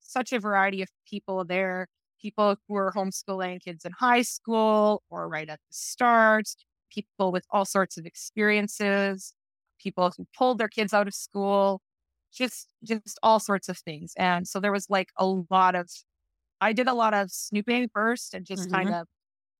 such 0.00 0.32
a 0.32 0.40
variety 0.40 0.82
of 0.82 0.88
people 1.08 1.44
there, 1.44 1.86
people 2.20 2.56
who 2.66 2.74
are 2.74 2.92
homeschooling 2.92 3.62
kids 3.62 3.84
in 3.84 3.92
high 3.92 4.22
school 4.22 5.02
or 5.08 5.28
right 5.28 5.48
at 5.48 5.60
the 5.68 5.74
start, 5.74 6.48
people 6.92 7.30
with 7.30 7.44
all 7.50 7.64
sorts 7.64 7.96
of 7.96 8.06
experiences, 8.06 9.34
people 9.80 10.12
who 10.16 10.26
pulled 10.36 10.58
their 10.58 10.68
kids 10.68 10.92
out 10.92 11.06
of 11.06 11.14
school, 11.14 11.80
just 12.32 12.68
just 12.84 13.18
all 13.22 13.40
sorts 13.40 13.68
of 13.68 13.78
things. 13.78 14.12
And 14.16 14.46
so 14.46 14.60
there 14.60 14.72
was 14.72 14.88
like 14.88 15.08
a 15.16 15.26
lot 15.26 15.74
of 15.74 15.88
I 16.60 16.72
did 16.72 16.88
a 16.88 16.94
lot 16.94 17.14
of 17.14 17.30
snooping 17.30 17.88
first 17.92 18.34
and 18.34 18.44
just 18.44 18.64
mm-hmm. 18.64 18.74
kind 18.74 18.94
of 18.94 19.06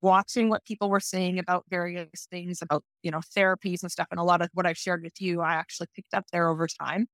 watching 0.03 0.49
what 0.49 0.65
people 0.65 0.89
were 0.89 1.01
saying 1.01 1.39
about 1.39 1.65
various 1.69 2.27
things 2.31 2.63
about, 2.63 2.83
you 3.03 3.11
know, 3.11 3.21
therapies 3.37 3.83
and 3.83 3.91
stuff. 3.91 4.09
And 4.11 4.21
a 4.21 4.25
lot 4.25 4.43
of 4.43 4.49
what 4.55 4.67
I've 4.67 4.79
shared 4.79 5.03
with 5.03 5.21
you, 5.21 5.41
I 5.41 5.55
actually 5.55 5.89
picked 5.95 6.15
up 6.15 6.25
there 6.33 6.49
over 6.49 6.67
time. 6.67 7.07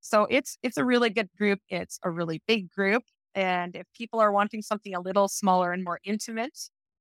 So 0.00 0.26
it's 0.30 0.58
it's 0.62 0.76
a 0.76 0.84
really 0.84 1.10
good 1.10 1.28
group. 1.38 1.60
It's 1.68 1.98
a 2.04 2.10
really 2.10 2.42
big 2.46 2.70
group. 2.70 3.02
And 3.34 3.74
if 3.74 3.86
people 3.96 4.20
are 4.20 4.32
wanting 4.32 4.62
something 4.62 4.94
a 4.94 5.00
little 5.00 5.28
smaller 5.28 5.72
and 5.72 5.82
more 5.82 5.98
intimate, 6.04 6.58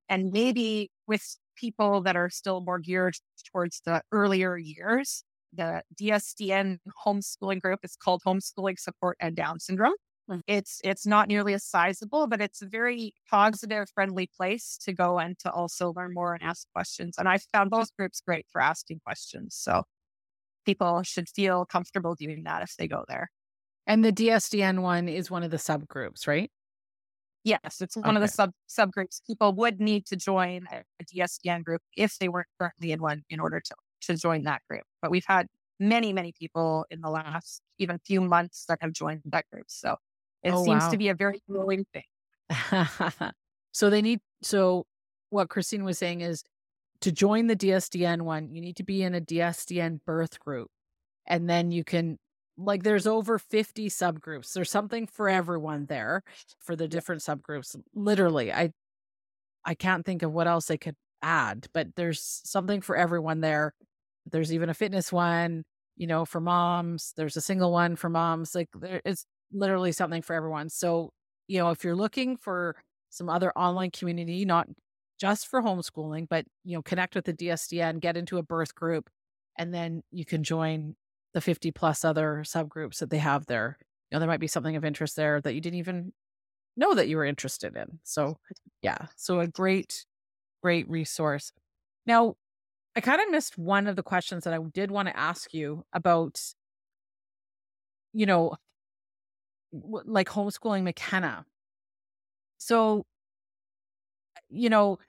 and 0.09 0.31
maybe 0.31 0.89
with 1.07 1.37
people 1.55 2.01
that 2.01 2.15
are 2.15 2.29
still 2.29 2.61
more 2.61 2.79
geared 2.79 3.15
towards 3.51 3.81
the 3.85 4.01
earlier 4.11 4.57
years, 4.57 5.23
the 5.55 5.83
DSDN 6.01 6.79
homeschooling 7.05 7.61
group 7.61 7.79
is 7.83 7.95
called 7.95 8.21
Homeschooling 8.25 8.79
Support 8.79 9.17
and 9.19 9.35
Down 9.35 9.59
Syndrome. 9.59 9.93
Mm-hmm. 10.29 10.39
It's 10.47 10.79
it's 10.83 11.05
not 11.05 11.27
nearly 11.27 11.53
as 11.53 11.65
sizable, 11.65 12.27
but 12.27 12.39
it's 12.41 12.61
a 12.61 12.65
very 12.65 13.13
positive, 13.29 13.87
friendly 13.93 14.29
place 14.37 14.77
to 14.83 14.93
go 14.93 15.19
and 15.19 15.37
to 15.39 15.51
also 15.51 15.93
learn 15.95 16.13
more 16.13 16.33
and 16.33 16.43
ask 16.43 16.65
questions. 16.73 17.15
And 17.17 17.27
I 17.27 17.39
found 17.51 17.69
both 17.69 17.95
groups 17.97 18.21
great 18.25 18.45
for 18.51 18.61
asking 18.61 19.01
questions. 19.05 19.55
So 19.55 19.83
people 20.65 21.03
should 21.03 21.27
feel 21.27 21.65
comfortable 21.65 22.15
doing 22.15 22.43
that 22.43 22.63
if 22.63 22.75
they 22.77 22.87
go 22.87 23.03
there. 23.07 23.29
And 23.85 24.03
the 24.03 24.13
DSDN 24.13 24.81
one 24.81 25.09
is 25.09 25.29
one 25.29 25.43
of 25.43 25.51
the 25.51 25.57
subgroups, 25.57 26.25
right? 26.25 26.49
Yes, 27.43 27.81
it's 27.81 27.97
one 27.97 28.05
okay. 28.05 28.15
of 28.15 28.21
the 28.21 28.27
sub 28.29 28.51
subgroups. 28.69 29.19
People 29.27 29.53
would 29.55 29.81
need 29.81 30.05
to 30.05 30.15
join 30.15 30.65
a, 30.71 30.83
a 31.01 31.03
DSDN 31.03 31.65
group 31.65 31.81
if 31.97 32.17
they 32.17 32.29
weren't 32.29 32.47
currently 32.57 32.93
in 32.93 33.01
one 33.01 33.23
in 33.29 33.41
order 33.41 33.59
to 33.59 33.75
to 34.07 34.15
join 34.15 34.43
that 34.43 34.61
group. 34.69 34.83
But 35.01 35.11
we've 35.11 35.25
had 35.25 35.47
many, 35.79 36.13
many 36.13 36.33
people 36.37 36.85
in 36.89 37.01
the 37.01 37.09
last 37.09 37.61
even 37.79 37.99
few 38.05 38.21
months 38.21 38.65
that 38.67 38.79
have 38.81 38.93
joined 38.93 39.21
that 39.25 39.45
group. 39.51 39.65
So 39.67 39.97
it 40.43 40.51
oh, 40.51 40.63
seems 40.63 40.83
wow. 40.83 40.89
to 40.91 40.97
be 40.97 41.09
a 41.09 41.15
very 41.15 41.41
growing 41.49 41.85
thing. 41.93 42.03
so 43.71 43.89
they 43.89 44.01
need 44.01 44.19
so 44.41 44.85
what 45.29 45.49
Christine 45.49 45.83
was 45.83 45.97
saying 45.97 46.21
is 46.21 46.43
to 47.01 47.11
join 47.11 47.47
the 47.47 47.55
DSDN 47.55 48.21
one, 48.21 48.53
you 48.53 48.61
need 48.61 48.77
to 48.77 48.83
be 48.83 49.03
in 49.03 49.15
a 49.15 49.21
DSDN 49.21 49.99
birth 50.05 50.39
group. 50.39 50.69
And 51.25 51.49
then 51.49 51.71
you 51.71 51.83
can 51.83 52.17
like 52.57 52.83
there's 52.83 53.07
over 53.07 53.39
50 53.39 53.89
subgroups. 53.89 54.53
There's 54.53 54.69
something 54.69 55.07
for 55.07 55.27
everyone 55.27 55.85
there 55.87 56.23
for 56.59 56.75
the 56.75 56.87
different 56.87 57.21
subgroups. 57.21 57.75
Literally, 57.95 58.53
I 58.53 58.71
I 59.65 59.73
can't 59.73 60.05
think 60.05 60.23
of 60.23 60.31
what 60.31 60.47
else 60.47 60.67
they 60.67 60.77
could 60.77 60.95
add, 61.21 61.67
but 61.73 61.95
there's 61.95 62.41
something 62.43 62.81
for 62.81 62.95
everyone 62.95 63.41
there 63.41 63.73
there's 64.31 64.53
even 64.53 64.69
a 64.69 64.73
fitness 64.73 65.11
one, 65.11 65.63
you 65.95 66.07
know, 66.07 66.25
for 66.25 66.39
moms. 66.39 67.13
There's 67.15 67.37
a 67.37 67.41
single 67.41 67.71
one 67.71 67.95
for 67.95 68.09
moms. 68.09 68.55
Like 68.55 68.69
there 68.73 69.01
is 69.05 69.25
literally 69.51 69.91
something 69.91 70.21
for 70.21 70.35
everyone. 70.35 70.69
So, 70.69 71.11
you 71.47 71.59
know, 71.59 71.69
if 71.69 71.83
you're 71.83 71.95
looking 71.95 72.37
for 72.37 72.75
some 73.09 73.29
other 73.29 73.51
online 73.57 73.91
community, 73.91 74.45
not 74.45 74.67
just 75.19 75.47
for 75.47 75.61
homeschooling, 75.61 76.27
but 76.29 76.45
you 76.63 76.75
know, 76.75 76.81
connect 76.81 77.15
with 77.15 77.25
the 77.25 77.33
DSDN, 77.33 77.99
get 77.99 78.17
into 78.17 78.37
a 78.37 78.43
birth 78.43 78.73
group, 78.73 79.09
and 79.57 79.73
then 79.73 80.01
you 80.11 80.25
can 80.25 80.43
join 80.43 80.95
the 81.33 81.41
50 81.41 81.71
plus 81.71 82.03
other 82.03 82.43
subgroups 82.45 82.97
that 82.99 83.09
they 83.09 83.19
have 83.19 83.45
there. 83.45 83.77
You 84.09 84.15
know, 84.15 84.19
there 84.19 84.27
might 84.27 84.39
be 84.39 84.47
something 84.47 84.75
of 84.75 84.85
interest 84.85 85.15
there 85.15 85.41
that 85.41 85.53
you 85.53 85.61
didn't 85.61 85.79
even 85.79 86.13
know 86.75 86.93
that 86.95 87.07
you 87.07 87.17
were 87.17 87.25
interested 87.25 87.75
in. 87.75 87.99
So, 88.03 88.37
yeah, 88.81 89.07
so 89.15 89.39
a 89.39 89.47
great, 89.47 90.05
great 90.61 90.89
resource. 90.89 91.51
Now, 92.05 92.35
I 92.95 93.01
kind 93.01 93.21
of 93.21 93.31
missed 93.31 93.57
one 93.57 93.87
of 93.87 93.95
the 93.95 94.03
questions 94.03 94.43
that 94.43 94.53
I 94.53 94.59
did 94.73 94.91
want 94.91 95.07
to 95.07 95.17
ask 95.17 95.53
you 95.53 95.83
about, 95.93 96.39
you 98.13 98.25
know, 98.25 98.55
like 99.71 100.29
homeschooling 100.29 100.83
McKenna. 100.83 101.45
So, 102.59 103.05
you 104.49 104.69
know, 104.69 104.99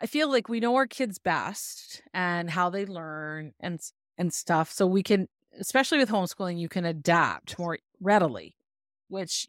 I 0.00 0.06
feel 0.06 0.30
like 0.30 0.48
we 0.48 0.60
know 0.60 0.74
our 0.76 0.86
kids 0.86 1.18
best 1.18 2.02
and 2.14 2.50
how 2.50 2.70
they 2.70 2.86
learn 2.86 3.52
and 3.60 3.80
and 4.18 4.32
stuff. 4.32 4.70
So 4.72 4.86
we 4.86 5.02
can, 5.02 5.28
especially 5.58 5.98
with 5.98 6.10
homeschooling, 6.10 6.58
you 6.58 6.68
can 6.68 6.84
adapt 6.84 7.58
more 7.58 7.78
readily, 8.00 8.56
which 9.08 9.48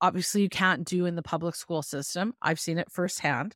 obviously 0.00 0.42
you 0.42 0.48
can't 0.48 0.84
do 0.84 1.06
in 1.06 1.14
the 1.16 1.22
public 1.22 1.54
school 1.54 1.82
system. 1.82 2.34
I've 2.42 2.60
seen 2.60 2.78
it 2.78 2.90
firsthand. 2.90 3.54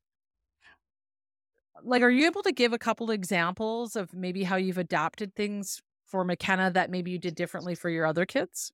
Like, 1.85 2.03
are 2.03 2.11
you 2.11 2.27
able 2.27 2.43
to 2.43 2.53
give 2.53 2.73
a 2.73 2.79
couple 2.79 3.11
examples 3.11 3.95
of 3.95 4.15
maybe 4.15 4.43
how 4.45 4.57
you've 4.57 4.79
adapted 4.79 5.35
things 5.35 5.83
for 6.07 6.25
McKenna 6.25 6.71
that 6.71 6.91
maybe 6.91 7.11
you 7.11 7.19
did 7.19 7.35
differently 7.35 7.75
for 7.75 7.91
your 7.91 8.07
other 8.07 8.25
kids? 8.25 8.73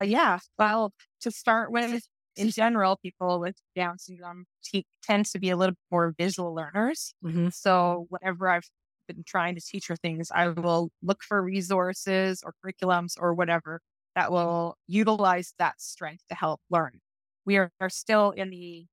Uh, 0.00 0.06
yeah. 0.06 0.38
Well, 0.58 0.92
to 1.22 1.30
start 1.30 1.72
with, 1.72 2.08
in 2.36 2.50
general, 2.50 2.96
people 2.96 3.40
with 3.40 3.56
Down 3.74 3.98
syndrome 3.98 4.44
te- 4.62 4.86
tend 5.02 5.26
to 5.26 5.38
be 5.38 5.50
a 5.50 5.56
little 5.56 5.74
more 5.90 6.14
visual 6.16 6.54
learners. 6.54 7.14
Mm-hmm. 7.24 7.48
So, 7.48 8.06
whenever 8.08 8.48
I've 8.48 8.68
been 9.08 9.24
trying 9.26 9.56
to 9.56 9.60
teach 9.60 9.88
her 9.88 9.96
things, 9.96 10.30
I 10.32 10.48
will 10.48 10.90
look 11.02 11.22
for 11.22 11.42
resources 11.42 12.42
or 12.44 12.54
curriculums 12.64 13.14
or 13.18 13.34
whatever 13.34 13.80
that 14.14 14.30
will 14.30 14.76
utilize 14.86 15.52
that 15.58 15.80
strength 15.80 16.22
to 16.28 16.34
help 16.34 16.60
learn. 16.70 17.00
We 17.44 17.56
are, 17.56 17.70
are 17.80 17.90
still 17.90 18.30
in 18.30 18.50
the 18.50 18.86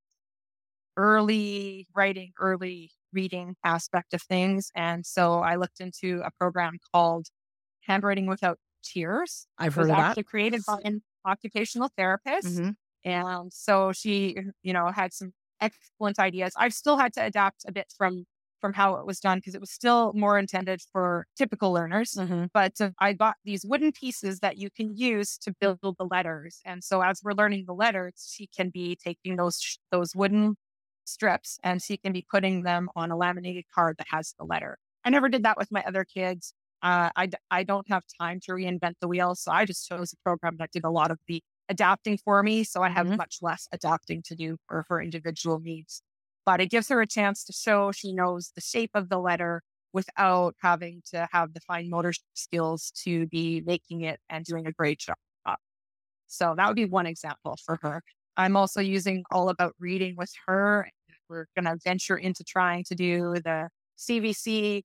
early 0.97 1.87
writing, 1.95 2.33
early 2.39 2.91
reading 3.13 3.55
aspect 3.63 4.13
of 4.13 4.21
things. 4.21 4.69
And 4.75 5.05
so 5.05 5.39
I 5.39 5.55
looked 5.55 5.79
into 5.79 6.21
a 6.25 6.31
program 6.37 6.77
called 6.93 7.27
Handwriting 7.87 8.25
Without 8.27 8.57
Tears. 8.83 9.47
I've 9.57 9.75
heard 9.75 9.89
of 9.89 9.95
that. 9.95 10.25
created 10.25 10.61
by 10.65 10.79
an 10.83 11.01
occupational 11.25 11.89
therapist. 11.97 12.47
Mm-hmm. 12.47 12.69
And 13.09 13.53
so 13.53 13.93
she, 13.93 14.37
you 14.63 14.73
know, 14.73 14.87
had 14.87 15.13
some 15.13 15.31
excellent 15.61 16.19
ideas. 16.19 16.53
I've 16.57 16.73
still 16.73 16.97
had 16.97 17.13
to 17.13 17.23
adapt 17.23 17.63
a 17.67 17.71
bit 17.71 17.87
from 17.97 18.25
from 18.59 18.73
how 18.73 18.95
it 18.95 19.05
was 19.05 19.19
done 19.19 19.37
because 19.37 19.53
it 19.53 19.61
was 19.61 19.69
still 19.69 20.11
more 20.15 20.39
intended 20.39 20.81
for 20.91 21.27
typical 21.37 21.71
learners. 21.71 22.13
Mm-hmm. 22.17 22.45
But 22.55 22.73
uh, 22.81 22.89
I 22.99 23.13
got 23.13 23.35
these 23.45 23.63
wooden 23.63 23.91
pieces 23.91 24.39
that 24.39 24.57
you 24.57 24.69
can 24.75 24.97
use 24.97 25.37
to 25.43 25.53
build 25.61 25.79
the 25.81 26.07
letters. 26.09 26.59
And 26.65 26.83
so 26.83 27.01
as 27.01 27.21
we're 27.23 27.33
learning 27.33 27.65
the 27.67 27.75
letters, 27.75 28.33
she 28.35 28.47
can 28.47 28.69
be 28.69 28.95
taking 28.95 29.35
those 29.35 29.59
sh- 29.61 29.77
those 29.91 30.15
wooden 30.15 30.55
strips 31.07 31.59
and 31.63 31.81
she 31.81 31.97
can 31.97 32.13
be 32.13 32.25
putting 32.29 32.63
them 32.63 32.89
on 32.95 33.11
a 33.11 33.17
laminated 33.17 33.65
card 33.73 33.97
that 33.97 34.07
has 34.09 34.33
the 34.37 34.45
letter. 34.45 34.77
I 35.03 35.09
never 35.09 35.29
did 35.29 35.43
that 35.43 35.57
with 35.57 35.71
my 35.71 35.83
other 35.85 36.03
kids. 36.05 36.53
Uh, 36.83 37.09
I, 37.15 37.29
I 37.49 37.63
don't 37.63 37.87
have 37.89 38.03
time 38.19 38.39
to 38.41 38.51
reinvent 38.51 38.95
the 39.01 39.07
wheel. 39.07 39.35
So 39.35 39.51
I 39.51 39.65
just 39.65 39.87
chose 39.87 40.13
a 40.13 40.17
program 40.23 40.57
that 40.57 40.71
did 40.71 40.83
a 40.83 40.89
lot 40.91 41.11
of 41.11 41.19
the 41.27 41.41
adapting 41.69 42.17
for 42.17 42.43
me. 42.43 42.63
So 42.63 42.81
I 42.83 42.89
have 42.89 43.07
Mhm. 43.07 43.17
much 43.17 43.37
less 43.41 43.67
adapting 43.71 44.21
to 44.23 44.35
do 44.35 44.57
for 44.67 44.85
her 44.89 45.01
individual 45.01 45.59
needs. 45.59 46.01
But 46.45 46.61
it 46.61 46.69
gives 46.69 46.87
her 46.89 47.01
a 47.01 47.07
chance 47.07 47.43
to 47.45 47.53
show 47.53 47.91
she 47.91 48.13
knows 48.13 48.51
the 48.55 48.61
shape 48.61 48.91
of 48.93 49.09
the 49.09 49.19
letter 49.19 49.63
without 49.93 50.55
having 50.61 51.01
to 51.11 51.27
have 51.31 51.53
the 51.53 51.61
fine 51.61 51.89
motor 51.89 52.13
skills 52.35 52.91
to 53.03 53.27
be 53.27 53.61
making 53.61 54.01
it 54.01 54.19
and 54.29 54.45
doing 54.45 54.67
a 54.67 54.71
great 54.71 54.99
job. 54.99 55.17
So 56.27 56.53
that 56.55 56.67
would 56.67 56.75
be 56.75 56.85
one 56.85 57.05
example 57.05 57.57
for 57.65 57.79
her. 57.81 58.01
I'm 58.35 58.55
also 58.55 58.81
using 58.81 59.23
all 59.31 59.49
about 59.49 59.75
reading 59.79 60.15
with 60.17 60.31
her. 60.45 60.89
We're 61.29 61.47
going 61.55 61.65
to 61.65 61.77
venture 61.83 62.17
into 62.17 62.43
trying 62.43 62.83
to 62.85 62.95
do 62.95 63.35
the 63.35 63.69
CVC 63.95 64.83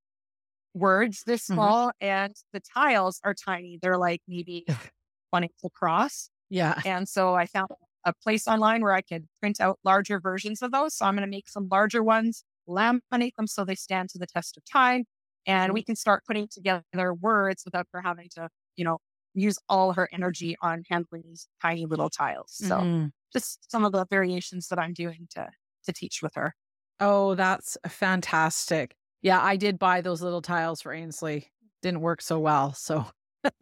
words 0.74 1.24
this 1.26 1.48
Mhm. 1.48 1.52
fall, 1.52 1.92
and 2.00 2.34
the 2.52 2.60
tiles 2.60 3.20
are 3.24 3.34
tiny. 3.34 3.78
They're 3.82 3.98
like 3.98 4.22
maybe 4.28 4.66
20 5.30 5.50
across. 5.64 6.30
Yeah. 6.50 6.82
And 6.84 7.08
so 7.08 7.34
I 7.34 7.46
found 7.46 7.68
a 8.04 8.12
place 8.22 8.48
online 8.48 8.82
where 8.82 8.92
I 8.92 9.02
could 9.02 9.26
print 9.40 9.60
out 9.60 9.78
larger 9.84 10.20
versions 10.20 10.62
of 10.62 10.72
those. 10.72 10.94
So 10.96 11.06
I'm 11.06 11.14
going 11.14 11.26
to 11.26 11.30
make 11.30 11.48
some 11.48 11.68
larger 11.70 12.02
ones, 12.02 12.44
laminate 12.68 13.34
them 13.36 13.46
so 13.46 13.64
they 13.64 13.74
stand 13.76 14.10
to 14.10 14.18
the 14.18 14.26
test 14.26 14.56
of 14.56 14.64
time. 14.64 15.04
And 15.46 15.72
we 15.72 15.82
can 15.84 15.96
start 15.96 16.24
putting 16.26 16.48
together 16.48 17.14
words 17.14 17.64
without 17.64 17.86
her 17.92 18.00
having 18.02 18.28
to, 18.36 18.48
you 18.76 18.84
know, 18.84 18.98
use 19.34 19.58
all 19.68 19.92
her 19.94 20.08
energy 20.12 20.56
on 20.62 20.82
handling 20.90 21.22
these 21.26 21.48
tiny 21.60 21.86
little 21.86 22.10
tiles. 22.10 22.52
So 22.52 22.84
Mhm. 22.84 23.12
just 23.32 23.70
some 23.70 23.84
of 23.84 23.92
the 23.92 24.06
variations 24.10 24.68
that 24.68 24.78
I'm 24.78 24.92
doing 24.92 25.26
to 25.32 25.50
to 25.82 25.92
teach 25.92 26.22
with 26.22 26.34
her. 26.34 26.54
Oh, 27.00 27.34
that's 27.34 27.76
fantastic. 27.88 28.94
Yeah, 29.22 29.40
I 29.40 29.56
did 29.56 29.78
buy 29.78 30.00
those 30.00 30.22
little 30.22 30.42
tiles 30.42 30.80
for 30.82 30.92
Ainsley. 30.92 31.50
Didn't 31.80 32.00
work 32.00 32.20
so 32.22 32.38
well. 32.38 32.72
So 32.74 33.06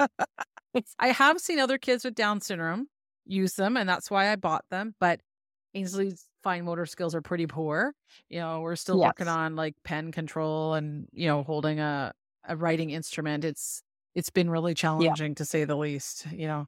I 0.99 1.09
have 1.09 1.41
seen 1.41 1.59
other 1.59 1.79
kids 1.79 2.05
with 2.05 2.15
Down 2.15 2.41
syndrome 2.41 2.89
use 3.27 3.55
them, 3.55 3.77
and 3.77 3.89
that's 3.89 4.11
why 4.11 4.31
I 4.31 4.37
bought 4.37 4.65
them. 4.71 4.95
But 5.01 5.21
Ainsley's 5.75 6.27
fine 6.43 6.65
motor 6.65 6.87
skills 6.87 7.15
are 7.15 7.23
pretty 7.23 7.47
poor. 7.47 7.93
You 8.29 8.41
know, 8.41 8.61
we're 8.61 8.77
still 8.77 8.99
working 9.09 9.29
on 9.29 9.57
like 9.57 9.75
pen 9.85 10.13
control 10.13 10.75
and, 10.75 11.07
you 11.13 11.27
know, 11.29 11.43
holding 11.43 11.81
a, 11.81 12.13
a 12.49 12.57
writing 12.57 12.91
instrument. 12.91 13.45
It's 13.45 13.83
it's 14.15 14.31
been 14.31 14.51
really 14.51 14.75
challenging 14.75 15.35
to 15.37 15.45
say 15.45 15.65
the 15.65 15.77
least, 15.77 16.27
you 16.33 16.47
know. 16.47 16.67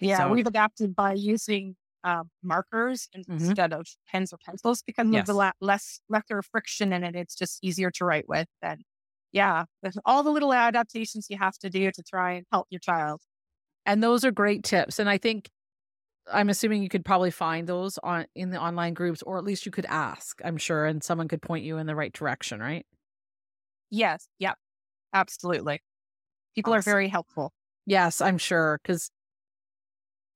Yeah, 0.00 0.18
So- 0.18 0.32
we've 0.32 0.46
adapted 0.46 0.94
by 0.96 1.12
using 1.14 1.76
um, 2.04 2.30
markers 2.42 3.08
Mhm. 3.26 3.54
instead 3.54 3.72
of 3.72 3.86
pens 4.08 4.32
or 4.32 4.38
pencils 4.44 4.82
because 4.82 5.08
Yes. 5.08 5.26
of 5.26 5.26
the 5.26 5.52
less 5.60 6.00
lesser 6.08 6.42
friction 6.42 6.92
in 6.92 7.04
it. 7.04 7.16
It's 7.16 7.34
just 7.36 7.58
easier 7.64 7.90
to 7.92 8.04
write 8.04 8.28
with. 8.28 8.48
And 8.62 8.82
yeah, 9.32 9.64
there's 9.82 9.98
all 10.04 10.22
the 10.22 10.30
little 10.30 10.52
adaptations 10.54 11.26
you 11.30 11.38
have 11.38 11.58
to 11.58 11.70
do 11.70 11.90
to 11.92 12.02
try 12.02 12.32
and 12.34 12.46
help 12.52 12.66
your 12.70 12.80
child. 12.80 13.22
And 13.86 14.02
those 14.02 14.24
are 14.24 14.30
great 14.30 14.64
tips. 14.64 14.98
And 14.98 15.08
I 15.08 15.18
think 15.18 15.50
I'm 16.32 16.48
assuming 16.50 16.82
you 16.82 16.88
could 16.88 17.04
probably 17.04 17.30
find 17.32 17.68
those 17.68 17.98
on 17.98 18.26
in 18.34 18.50
the 18.50 18.60
online 18.60 18.94
groups, 18.94 19.22
or 19.22 19.38
at 19.38 19.44
least 19.44 19.66
you 19.66 19.72
could 19.72 19.86
ask, 19.86 20.40
I'm 20.44 20.58
sure, 20.58 20.86
and 20.86 21.04
someone 21.04 21.28
could 21.28 21.42
point 21.42 21.64
you 21.64 21.78
in 21.78 21.86
the 21.86 21.96
right 21.96 22.12
direction, 22.12 22.60
right? 22.60 22.86
Yes, 23.90 24.28
yep, 24.38 24.58
absolutely. 25.14 25.82
People 26.54 26.74
are 26.74 26.82
very 26.82 27.08
helpful. 27.08 27.52
Yes, 27.86 28.20
I'm 28.20 28.38
sure. 28.38 28.78
Because 28.82 29.10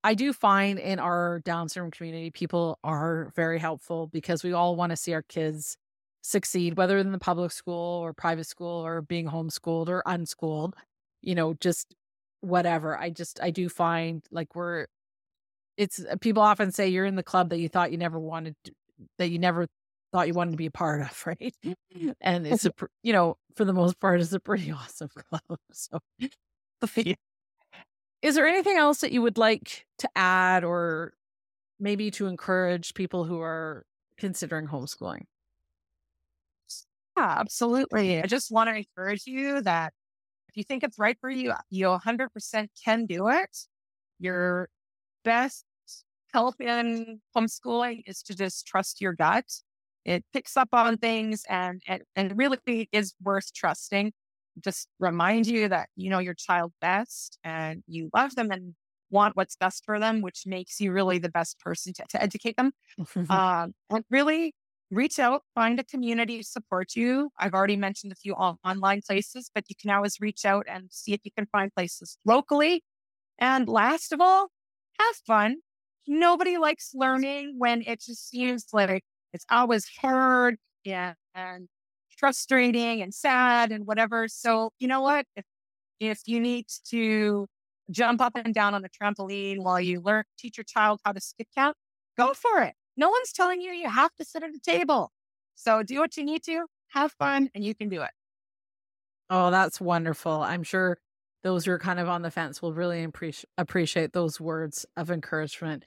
I 0.05 0.15
do 0.15 0.33
find 0.33 0.79
in 0.79 0.99
our 0.99 1.41
Down 1.41 1.69
syndrome 1.69 1.91
community, 1.93 2.31
people 2.31 2.79
are 2.83 3.33
very 3.37 3.59
helpful 3.59 4.09
because 4.09 4.43
we 4.43 4.53
all 4.53 4.75
want 4.77 4.91
to 4.91 4.97
see 4.97 5.13
our 5.15 5.23
kids 5.23 5.77
succeed, 6.23 6.77
whether 6.77 6.99
in 6.99 7.13
the 7.13 7.19
public 7.19 7.53
school 7.53 8.01
or 8.01 8.13
private 8.13 8.47
school 8.47 8.85
or 8.85 9.03
being 9.03 9.29
homeschooled 9.29 9.89
or 9.89 10.03
unschooled, 10.07 10.75
you 11.21 11.35
know, 11.35 11.55
just 11.55 11.95
whatever. 12.41 12.99
I 12.99 13.11
just, 13.11 13.41
I 13.43 13.51
do 13.51 13.69
find 13.69 14.25
like 14.33 14.55
we're, 14.57 14.87
it's 15.77 16.01
uh, 16.01 16.17
people 16.21 16.43
often 16.43 16.73
say 16.73 16.89
you're 16.89 17.07
in 17.07 17.17
the 17.17 17.23
club 17.23 17.51
that 17.51 17.59
you 17.59 17.69
thought 17.69 17.93
you 17.93 17.99
never 17.99 18.19
wanted, 18.19 18.57
to, 18.65 18.73
that 19.19 19.31
you 19.31 19.39
never 19.39 19.67
thought 20.13 20.27
you 20.29 20.35
wanted 20.35 20.53
to 20.53 20.57
be 20.57 20.67
a 20.67 20.71
part 20.71 21.01
of, 21.03 21.27
right? 21.27 21.55
And 22.21 22.47
it's 22.47 22.67
a, 22.67 22.73
you 23.03 23.13
know, 23.13 23.37
for 23.57 23.65
the 23.65 23.73
most 23.73 24.01
part, 24.01 24.21
it's 24.21 24.33
a 24.33 24.41
pretty 24.41 24.73
awesome 24.73 25.09
club. 25.31 25.59
So, 25.73 25.99
is 28.23 28.35
there 28.37 28.47
anything 28.47 28.77
else 28.77 29.01
that 29.01 29.13
you 29.13 29.23
would 29.23 29.39
like 29.39 29.87
to 29.99 30.09
add 30.17 30.65
or 30.65 31.15
maybe 31.81 32.11
to 32.13 32.27
encourage 32.27 32.95
people 32.95 33.25
who 33.25 33.41
are 33.41 33.85
considering 34.19 34.69
homeschooling? 34.69 35.25
Yeah, 37.17 37.37
absolutely. 37.39 38.23
I 38.23 38.27
just 38.27 38.51
want 38.51 38.71
to 38.71 38.77
encourage 38.77 39.27
you 39.27 39.61
that 39.63 39.93
if 40.49 40.57
you 40.57 40.65
think 40.65 40.83
it's 40.85 40.99
right 40.99 41.17
for 41.21 41.31
you, 41.31 41.53
you 41.71 41.87
100% 41.87 42.69
can 42.85 43.07
do 43.07 43.29
it. 43.29 43.59
Your 44.19 44.69
best 45.25 45.65
help 46.33 46.61
in 46.61 47.21
homeschooling 47.37 48.03
is 48.07 48.23
to 48.25 48.35
just 48.37 48.67
trust 48.67 49.01
your 49.01 49.13
gut. 49.13 49.45
It 50.05 50.25
picks 50.33 50.57
up 50.57 50.69
on 50.73 50.97
things 50.97 51.45
and, 51.49 51.83
and, 51.87 52.03
and 52.17 52.37
really 52.37 52.89
is 52.93 53.15
worth 53.23 53.53
trusting. 53.53 54.13
Just 54.61 54.89
remind 54.99 55.47
you 55.47 55.69
that 55.69 55.89
you 55.97 56.11
know 56.11 56.19
your 56.19 56.35
child 56.35 56.73
best 56.81 57.39
and 57.45 57.83
you 57.87 58.11
love 58.15 58.35
them 58.35 58.51
and 58.51 58.75
want 59.11 59.37
what's 59.37 59.57
best 59.57 59.85
for 59.85 59.99
them, 59.99 60.23
which 60.23 60.43
makes 60.47 60.81
you 60.81 60.93
really 60.93 61.19
the 61.19 61.29
best 61.29 61.61
person 61.61 61.93
to, 61.95 62.05
to 62.11 62.23
educate 62.23 62.57
them. 62.57 62.73
Um, 63.31 63.75
and 63.91 64.05
really 64.11 64.55
reach 64.91 65.19
out, 65.19 65.43
find 65.55 65.81
a 65.81 65.85
community 65.85 66.39
to 66.39 66.45
support 66.45 66.95
you. 66.95 67.31
I've 67.39 67.55
already 67.55 67.77
mentioned 67.77 68.13
a 68.13 68.17
few 68.17 68.35
on- 68.35 68.59
online 68.65 69.01
places, 69.07 69.51
but 69.55 69.65
you 69.69 69.75
can 69.81 69.91
always 69.91 70.19
reach 70.21 70.45
out 70.45 70.67
and 70.69 70.89
see 70.91 71.13
if 71.15 71.21
you 71.25 71.31
can 71.37 71.47
find 71.47 71.73
places 71.75 72.19
locally. 72.25 72.83
And 73.39 73.69
last 73.69 74.13
of 74.13 74.21
all, 74.21 74.49
have 74.99 75.17
fun. 75.27 75.57
Nobody 76.07 76.59
likes 76.59 76.91
learning 76.95 77.55
when 77.59 77.83
it 77.83 78.01
just 78.03 78.29
seems 78.29 78.67
like 78.73 79.05
it's 79.33 79.47
always 79.51 79.87
hard 80.01 80.59
yeah, 80.85 81.15
and 81.35 81.69
frustrating 82.23 83.03
and 83.03 83.13
sad 83.13 83.73
and 83.73 83.85
whatever. 83.85 84.29
So, 84.29 84.71
you 84.79 84.87
know 84.87 85.01
what? 85.01 85.27
If, 85.35 85.45
if 85.99 86.21
you 86.27 86.39
need 86.39 86.67
to 86.91 87.49
jump 87.91 88.21
up 88.21 88.33
and 88.37 88.55
down 88.55 88.75
on 88.75 88.85
a 88.85 88.89
trampoline 88.89 89.59
while 89.59 89.81
you 89.81 90.01
learn, 90.01 90.23
teach 90.39 90.57
your 90.57 90.65
child 90.65 91.01
how 91.05 91.11
to 91.11 91.21
skip 91.21 91.49
count, 91.53 91.77
go 92.17 92.33
for 92.33 92.63
it. 92.63 92.75
No 92.97 93.11
one's 93.11 93.33
telling 93.33 93.61
you 93.61 93.73
you 93.73 93.91
have 93.91 94.15
to 94.21 94.25
sit 94.25 94.45
at 94.45 94.51
a 94.51 94.61
table. 94.61 95.11
So 95.57 95.83
do 95.83 95.99
what 95.99 96.17
you 96.17 96.25
need 96.25 96.45
to, 96.45 96.67
have 96.91 97.11
fun, 97.19 97.51
and 97.57 97.65
you 97.65 97.75
can 97.75 97.89
do 97.89 98.03
it. 98.03 98.11
Oh, 99.29 99.51
that's 99.51 99.81
wonderful. 99.81 100.43
I'm 100.43 100.63
sure 100.63 100.99
those 101.43 101.65
who 101.65 101.73
are 101.73 101.79
kind 101.79 101.99
of 101.99 102.09
on 102.09 102.23
the 102.23 102.31
fence 102.31 102.63
will 102.63 102.73
really 102.73 103.05
appreciate 103.59 104.13
those 104.13 104.41
words 104.41 104.87
of 104.97 105.11
encouragement. 105.11 105.87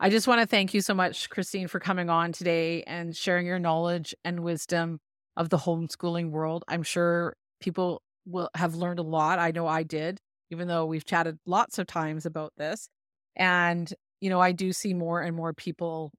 I 0.00 0.10
just 0.10 0.26
want 0.26 0.40
to 0.40 0.46
thank 0.46 0.74
you 0.74 0.80
so 0.80 0.94
much, 0.94 1.30
Christine, 1.30 1.68
for 1.68 1.78
coming 1.78 2.10
on 2.10 2.32
today 2.32 2.82
and 2.82 3.16
sharing 3.16 3.46
your 3.46 3.60
knowledge 3.60 4.16
and 4.24 4.40
wisdom 4.40 4.98
of 5.36 5.48
the 5.50 5.58
homeschooling 5.58 6.30
world. 6.30 6.64
I'm 6.68 6.82
sure 6.82 7.36
people 7.60 8.02
will 8.26 8.50
have 8.54 8.74
learned 8.74 8.98
a 8.98 9.02
lot. 9.04 9.38
I 9.38 9.50
know 9.50 9.66
I 9.66 9.82
did, 9.82 10.18
even 10.50 10.68
though 10.68 10.86
we've 10.86 11.04
chatted 11.04 11.38
lots 11.46 11.78
of 11.78 11.86
times 11.86 12.26
about 12.26 12.52
this. 12.56 12.88
And, 13.36 13.92
you 14.20 14.30
know, 14.30 14.40
I 14.40 14.52
do 14.52 14.72
see 14.72 14.94
more 14.94 15.20
and 15.20 15.36
more 15.36 15.52
people, 15.52 16.12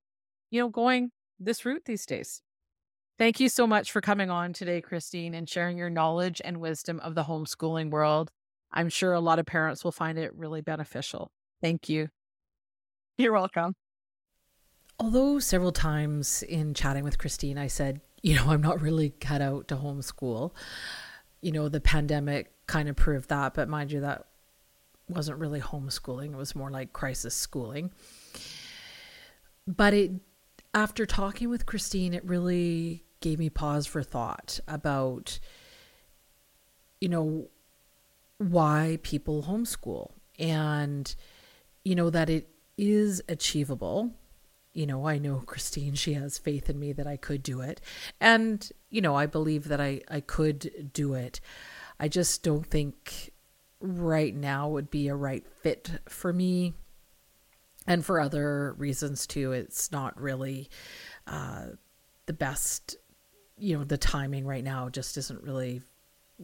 you 0.51 0.61
know, 0.61 0.69
going 0.69 1.11
this 1.39 1.65
route 1.65 1.83
these 1.85 2.05
days. 2.05 2.41
Thank 3.17 3.39
you 3.39 3.49
so 3.49 3.65
much 3.65 3.91
for 3.91 3.99
coming 3.99 4.29
on 4.29 4.53
today, 4.53 4.79
Christine, 4.79 5.33
and 5.33 5.49
sharing 5.49 5.77
your 5.77 5.89
knowledge 5.89 6.39
and 6.45 6.57
wisdom 6.57 6.99
of 6.99 7.15
the 7.15 7.23
homeschooling 7.23 7.89
world. 7.89 8.29
I'm 8.71 8.89
sure 8.89 9.13
a 9.13 9.19
lot 9.19 9.39
of 9.39 9.45
parents 9.47 9.83
will 9.83 9.91
find 9.91 10.19
it 10.19 10.35
really 10.35 10.61
beneficial. 10.61 11.31
Thank 11.61 11.89
you. 11.89 12.09
You're 13.17 13.33
welcome. 13.33 13.73
Although 14.99 15.39
several 15.39 15.71
times 15.71 16.43
in 16.43 16.75
chatting 16.75 17.03
with 17.03 17.17
Christine, 17.17 17.57
I 17.57 17.67
said, 17.67 18.01
you 18.21 18.35
know, 18.35 18.45
I'm 18.47 18.61
not 18.61 18.81
really 18.81 19.09
cut 19.09 19.41
out 19.41 19.67
to 19.69 19.75
homeschool. 19.75 20.51
You 21.41 21.51
know, 21.51 21.69
the 21.69 21.81
pandemic 21.81 22.51
kind 22.67 22.89
of 22.89 22.95
proved 22.95 23.29
that, 23.29 23.53
but 23.53 23.69
mind 23.69 23.91
you, 23.91 24.01
that 24.01 24.25
wasn't 25.09 25.39
really 25.39 25.61
homeschooling. 25.61 26.33
It 26.33 26.37
was 26.37 26.55
more 26.55 26.69
like 26.69 26.93
crisis 26.93 27.35
schooling. 27.35 27.91
But 29.65 29.93
it, 29.93 30.11
after 30.73 31.05
talking 31.05 31.49
with 31.49 31.65
Christine, 31.65 32.13
it 32.13 32.25
really 32.25 33.05
gave 33.21 33.39
me 33.39 33.49
pause 33.49 33.85
for 33.85 34.03
thought 34.03 34.59
about, 34.67 35.39
you 37.01 37.09
know, 37.09 37.47
why 38.37 38.99
people 39.01 39.43
homeschool 39.43 40.11
and, 40.37 41.15
you 41.83 41.95
know, 41.95 42.09
that 42.09 42.29
it 42.29 42.49
is 42.77 43.21
achievable. 43.27 44.11
You 44.77 44.85
know, 44.85 45.07
I 45.07 45.17
know 45.17 45.41
Christine, 45.43 45.95
she 45.95 46.13
has 46.13 46.37
faith 46.37 46.69
in 46.69 46.79
me 46.79 46.93
that 46.93 47.07
I 47.07 47.17
could 47.17 47.41
do 47.41 47.61
it. 47.61 47.81
And, 48.21 48.69
you 48.91 49.01
know, 49.01 49.15
I 49.15 49.25
believe 49.25 49.69
that 49.69 49.81
I, 49.81 50.01
I 50.07 50.19
could 50.19 50.91
do 50.93 51.15
it. 51.15 51.41
I 51.99 52.07
just 52.07 52.43
don't 52.43 52.63
think 52.63 53.31
right 53.79 54.35
now 54.35 54.69
would 54.69 54.91
be 54.91 55.07
a 55.07 55.15
right 55.15 55.43
fit 55.63 55.89
for 56.07 56.31
me. 56.31 56.75
And 57.87 58.05
for 58.05 58.19
other 58.19 58.75
reasons 58.77 59.25
too, 59.25 59.51
it's 59.51 59.91
not 59.91 60.21
really 60.21 60.69
uh, 61.25 61.69
the 62.27 62.33
best, 62.33 62.97
you 63.57 63.75
know, 63.75 63.83
the 63.83 63.97
timing 63.97 64.45
right 64.45 64.63
now 64.63 64.89
just 64.89 65.17
isn't 65.17 65.41
really 65.41 65.81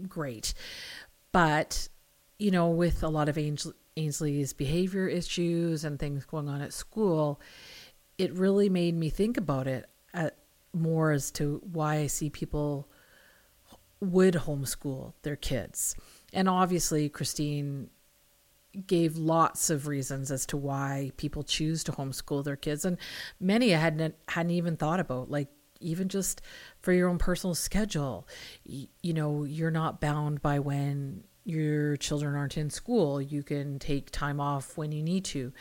great. 0.07 0.55
But, 1.31 1.87
you 2.39 2.49
know, 2.49 2.69
with 2.69 3.03
a 3.03 3.09
lot 3.09 3.29
of 3.29 3.37
Ainsley's 3.95 4.53
behavior 4.53 5.07
issues 5.07 5.83
and 5.83 5.99
things 5.99 6.25
going 6.25 6.49
on 6.49 6.61
at 6.61 6.73
school, 6.73 7.39
it 8.23 8.33
really 8.33 8.69
made 8.69 8.95
me 8.95 9.09
think 9.09 9.35
about 9.35 9.67
it 9.67 9.85
at, 10.13 10.37
more 10.73 11.11
as 11.11 11.29
to 11.31 11.61
why 11.71 11.97
I 11.97 12.07
see 12.07 12.29
people 12.29 12.87
would 13.99 14.33
homeschool 14.33 15.13
their 15.23 15.35
kids. 15.35 15.95
And 16.31 16.47
obviously, 16.47 17.09
Christine 17.09 17.89
gave 18.87 19.17
lots 19.17 19.69
of 19.69 19.87
reasons 19.87 20.31
as 20.31 20.45
to 20.47 20.57
why 20.57 21.11
people 21.17 21.43
choose 21.43 21.83
to 21.83 21.91
homeschool 21.91 22.43
their 22.43 22.55
kids, 22.55 22.85
and 22.85 22.97
many 23.39 23.75
I 23.75 23.77
hadn't 23.77 24.15
hadn't 24.29 24.51
even 24.51 24.77
thought 24.77 24.99
about, 24.99 25.29
like 25.29 25.49
even 25.81 26.07
just 26.07 26.41
for 26.79 26.93
your 26.93 27.09
own 27.09 27.17
personal 27.17 27.55
schedule. 27.55 28.25
You, 28.63 28.87
you 29.01 29.13
know, 29.13 29.43
you're 29.43 29.69
not 29.69 29.99
bound 29.99 30.41
by 30.41 30.59
when 30.59 31.25
your 31.43 31.97
children 31.97 32.35
aren't 32.35 32.57
in 32.57 32.69
school. 32.69 33.21
You 33.21 33.43
can 33.43 33.79
take 33.79 34.09
time 34.11 34.39
off 34.39 34.77
when 34.77 34.93
you 34.93 35.03
need 35.03 35.25
to, 35.25 35.51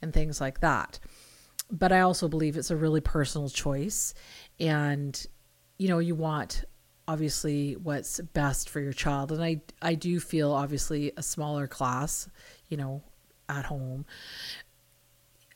and 0.00 0.12
things 0.12 0.40
like 0.40 0.60
that. 0.60 1.00
But 1.76 1.90
I 1.90 2.00
also 2.00 2.28
believe 2.28 2.56
it's 2.56 2.70
a 2.70 2.76
really 2.76 3.00
personal 3.00 3.48
choice, 3.48 4.14
and 4.60 5.26
you 5.76 5.88
know, 5.88 5.98
you 5.98 6.14
want 6.14 6.64
obviously 7.06 7.74
what's 7.74 8.20
best 8.20 8.70
for 8.70 8.80
your 8.80 8.92
child. 8.92 9.32
And 9.32 9.42
i 9.42 9.60
i 9.82 9.94
do 9.94 10.18
feel 10.20 10.52
obviously 10.52 11.12
a 11.18 11.22
smaller 11.22 11.66
class 11.66 12.28
you 12.68 12.76
know 12.76 13.02
at 13.48 13.66
home. 13.66 14.06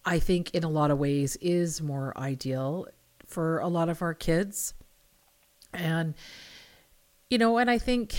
I 0.04 0.18
think 0.18 0.54
in 0.54 0.64
a 0.64 0.68
lot 0.68 0.90
of 0.90 0.98
ways 0.98 1.36
is 1.36 1.80
more 1.80 2.12
ideal 2.18 2.86
for 3.26 3.60
a 3.60 3.68
lot 3.68 3.88
of 3.88 4.02
our 4.02 4.14
kids. 4.14 4.74
And 5.72 6.14
you 7.30 7.38
know 7.38 7.58
and 7.58 7.70
i 7.70 7.78
think 7.78 8.14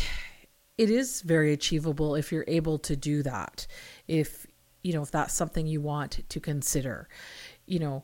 it 0.78 0.89
is 0.89 1.22
very 1.22 1.52
achievable 1.52 2.16
if 2.16 2.32
you're 2.32 2.45
able 2.47 2.78
to 2.80 2.95
do 2.95 3.24
that 3.24 3.68
if 4.08 4.45
you 4.84 4.93
know 4.93 5.02
if 5.02 5.12
that's 5.12 5.34
something 5.34 5.68
you 5.68 5.82
want 5.82 6.22
to 6.30 6.39
consider 6.39 7.08
you 7.70 7.80
know 7.80 8.03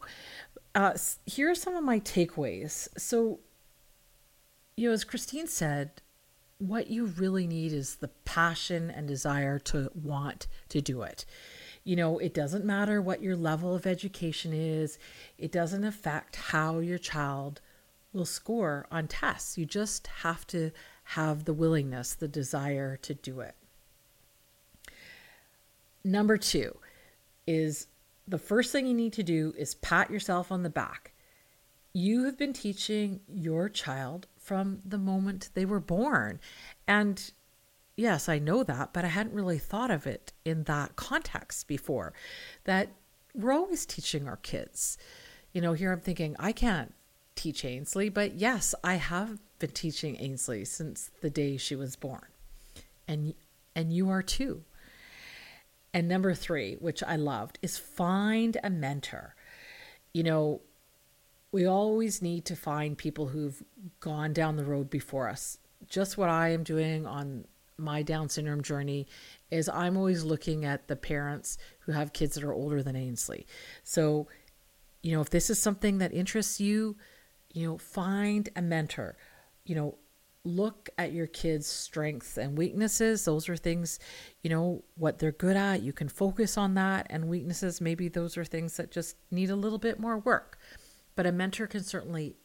uh, 0.75 0.93
here 1.25 1.49
are 1.49 1.55
some 1.55 1.75
of 1.75 1.83
my 1.83 1.99
takeaways 1.99 2.87
so 2.97 3.39
you 4.75 4.89
know, 4.89 4.93
as 4.93 5.03
Christine 5.03 5.47
said, 5.47 6.01
what 6.57 6.89
you 6.89 7.05
really 7.05 7.47
need 7.47 7.73
is 7.73 7.95
the 7.95 8.09
passion 8.25 8.89
and 8.89 9.07
desire 9.07 9.59
to 9.59 9.89
want 9.93 10.47
to 10.69 10.81
do 10.81 11.01
it. 11.01 11.25
You 11.83 11.95
know, 11.95 12.17
it 12.17 12.33
doesn't 12.33 12.65
matter 12.65 13.01
what 13.01 13.21
your 13.21 13.35
level 13.35 13.75
of 13.75 13.85
education 13.85 14.53
is, 14.53 14.97
it 15.37 15.51
doesn't 15.51 15.83
affect 15.83 16.35
how 16.35 16.79
your 16.79 16.97
child 16.97 17.61
will 18.11 18.25
score 18.25 18.87
on 18.91 19.07
tests. 19.07 19.57
You 19.57 19.65
just 19.65 20.07
have 20.07 20.47
to 20.47 20.71
have 21.09 21.45
the 21.45 21.53
willingness, 21.53 22.13
the 22.13 22.27
desire 22.27 22.97
to 22.97 23.13
do 23.13 23.41
it. 23.41 23.55
Number 26.03 26.37
two 26.37 26.77
is 27.45 27.87
the 28.27 28.37
first 28.37 28.71
thing 28.71 28.87
you 28.87 28.93
need 28.93 29.13
to 29.13 29.23
do 29.23 29.53
is 29.57 29.75
pat 29.75 30.09
yourself 30.09 30.51
on 30.51 30.63
the 30.63 30.69
back. 30.69 31.13
You 31.93 32.25
have 32.25 32.37
been 32.37 32.53
teaching 32.53 33.21
your 33.27 33.69
child 33.69 34.27
from 34.37 34.79
the 34.85 34.97
moment 34.97 35.49
they 35.53 35.65
were 35.65 35.79
born. 35.79 36.39
And 36.87 37.31
yes, 37.95 38.27
I 38.27 38.39
know 38.39 38.63
that, 38.63 38.93
but 38.93 39.05
I 39.05 39.09
hadn't 39.09 39.35
really 39.35 39.59
thought 39.59 39.91
of 39.91 40.05
it 40.05 40.33
in 40.43 40.63
that 40.63 40.95
context 40.95 41.67
before. 41.67 42.13
That 42.65 42.89
we're 43.33 43.53
always 43.53 43.85
teaching 43.85 44.27
our 44.27 44.37
kids. 44.37 44.97
You 45.53 45.61
know, 45.61 45.73
here 45.73 45.91
I'm 45.91 46.01
thinking, 46.01 46.35
I 46.39 46.51
can't 46.51 46.93
teach 47.35 47.63
Ainsley, 47.63 48.09
but 48.09 48.35
yes, 48.35 48.75
I 48.83 48.95
have 48.95 49.39
been 49.59 49.71
teaching 49.71 50.17
Ainsley 50.19 50.65
since 50.65 51.11
the 51.21 51.29
day 51.29 51.57
she 51.57 51.75
was 51.75 51.95
born. 51.95 52.27
And 53.07 53.33
and 53.75 53.93
you 53.93 54.09
are 54.09 54.23
too. 54.23 54.63
And 55.95 56.09
number 56.09 56.33
3, 56.33 56.75
which 56.75 57.01
I 57.03 57.15
loved, 57.15 57.57
is 57.61 57.77
find 57.77 58.57
a 58.61 58.69
mentor. 58.69 59.33
You 60.13 60.23
know, 60.23 60.61
we 61.53 61.65
always 61.65 62.21
need 62.21 62.43
to 62.45 62.55
find 62.57 62.97
people 62.97 63.27
who've 63.27 63.63
gone 64.01 64.33
down 64.33 64.57
the 64.57 64.65
road 64.65 64.89
before 64.89 65.29
us. 65.29 65.57
Just 65.87 66.17
what 66.17 66.27
I 66.27 66.49
am 66.49 66.63
doing 66.63 67.07
on 67.07 67.45
my 67.77 68.01
Down 68.01 68.27
syndrome 68.27 68.61
journey 68.61 69.07
is 69.49 69.69
I'm 69.69 69.95
always 69.95 70.25
looking 70.25 70.65
at 70.65 70.89
the 70.89 70.97
parents 70.97 71.57
who 71.79 71.93
have 71.93 72.11
kids 72.11 72.35
that 72.35 72.43
are 72.43 72.53
older 72.53 72.83
than 72.83 72.97
Ainsley. 72.97 73.47
So, 73.83 74.27
you 75.01 75.13
know, 75.13 75.21
if 75.21 75.29
this 75.29 75.49
is 75.49 75.61
something 75.61 75.99
that 75.99 76.13
interests 76.13 76.59
you, 76.59 76.97
you 77.53 77.65
know, 77.65 77.77
find 77.77 78.49
a 78.57 78.61
mentor. 78.61 79.15
You 79.63 79.75
know, 79.75 79.97
look 80.45 80.89
at 80.97 81.11
your 81.11 81.27
kids' 81.27 81.67
strengths 81.67 82.37
and 82.37 82.57
weaknesses. 82.57 83.25
Those 83.25 83.49
are 83.49 83.57
things, 83.57 83.99
you 84.43 84.49
know, 84.49 84.83
what 84.95 85.19
they're 85.19 85.31
good 85.31 85.57
at. 85.57 85.81
You 85.81 85.91
can 85.91 86.07
focus 86.07 86.57
on 86.57 86.75
that. 86.75 87.07
And 87.09 87.27
weaknesses, 87.27 87.81
maybe 87.81 88.07
those 88.07 88.37
are 88.37 88.45
things 88.45 88.77
that 88.77 88.91
just 88.91 89.17
need 89.31 89.49
a 89.49 89.55
little 89.55 89.79
bit 89.79 89.99
more 89.99 90.19
work 90.19 90.57
but 91.15 91.25
a 91.25 91.31
mentor 91.31 91.67
can 91.67 91.83
certainly 91.83 92.35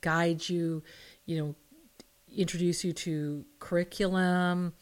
guide 0.00 0.48
you, 0.48 0.82
you 1.26 1.38
know, 1.38 1.54
introduce 2.34 2.84
you 2.84 2.92
to 2.92 3.44
curriculum 3.58 4.72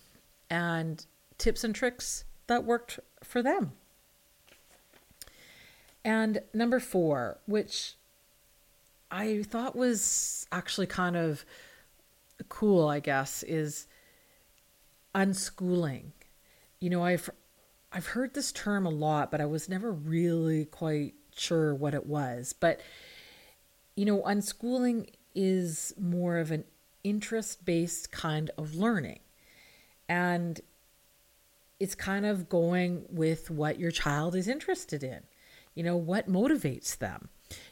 and 0.51 1.07
tips 1.39 1.65
and 1.65 1.75
tricks 1.75 2.25
that 2.47 2.65
worked 2.65 3.01
for 3.25 3.43
them. 3.43 3.73
And 6.05 6.41
number 6.55 6.81
four, 6.81 7.41
which 7.47 7.95
I 9.11 9.43
thought 9.43 9.75
was 9.75 10.47
actually 10.53 10.87
kind 10.87 11.17
of 11.17 11.45
cool, 12.49 12.89
I 12.89 13.01
guess, 13.01 13.43
is 13.43 13.87
unschooling. 15.15 16.13
You 16.81 16.91
know, 16.91 17.05
I've 17.05 17.31
I've 17.93 18.07
heard 18.07 18.35
this 18.35 18.53
term 18.53 18.87
a 18.87 18.91
lot, 18.91 19.31
but 19.31 19.41
I 19.41 19.47
was 19.47 19.69
never 19.69 19.91
really 19.91 20.65
quite 20.65 21.15
sure 21.37 21.75
what 21.75 21.95
it 21.95 22.07
was. 22.07 22.53
But 22.53 22.81
you 23.97 24.05
know, 24.05 24.23
unschooling 24.23 25.11
is 25.35 25.93
more 25.99 26.39
of 26.39 26.51
an 26.51 26.65
interest 27.05 27.65
based 27.65 28.11
kind 28.13 28.51
of 28.57 28.75
learning. 28.75 29.21
And 30.09 30.61
it's 31.79 31.95
kind 31.95 32.27
of 32.27 32.49
going 32.49 33.05
with 33.09 33.51
what 33.51 33.79
your 33.79 33.91
child 33.91 34.35
is 34.35 34.49
interested 34.49 35.03
in. 35.03 35.21
You 35.75 35.83
know, 35.85 35.97
what 35.97 36.29
motivates 36.29 36.99
them. 36.99 37.29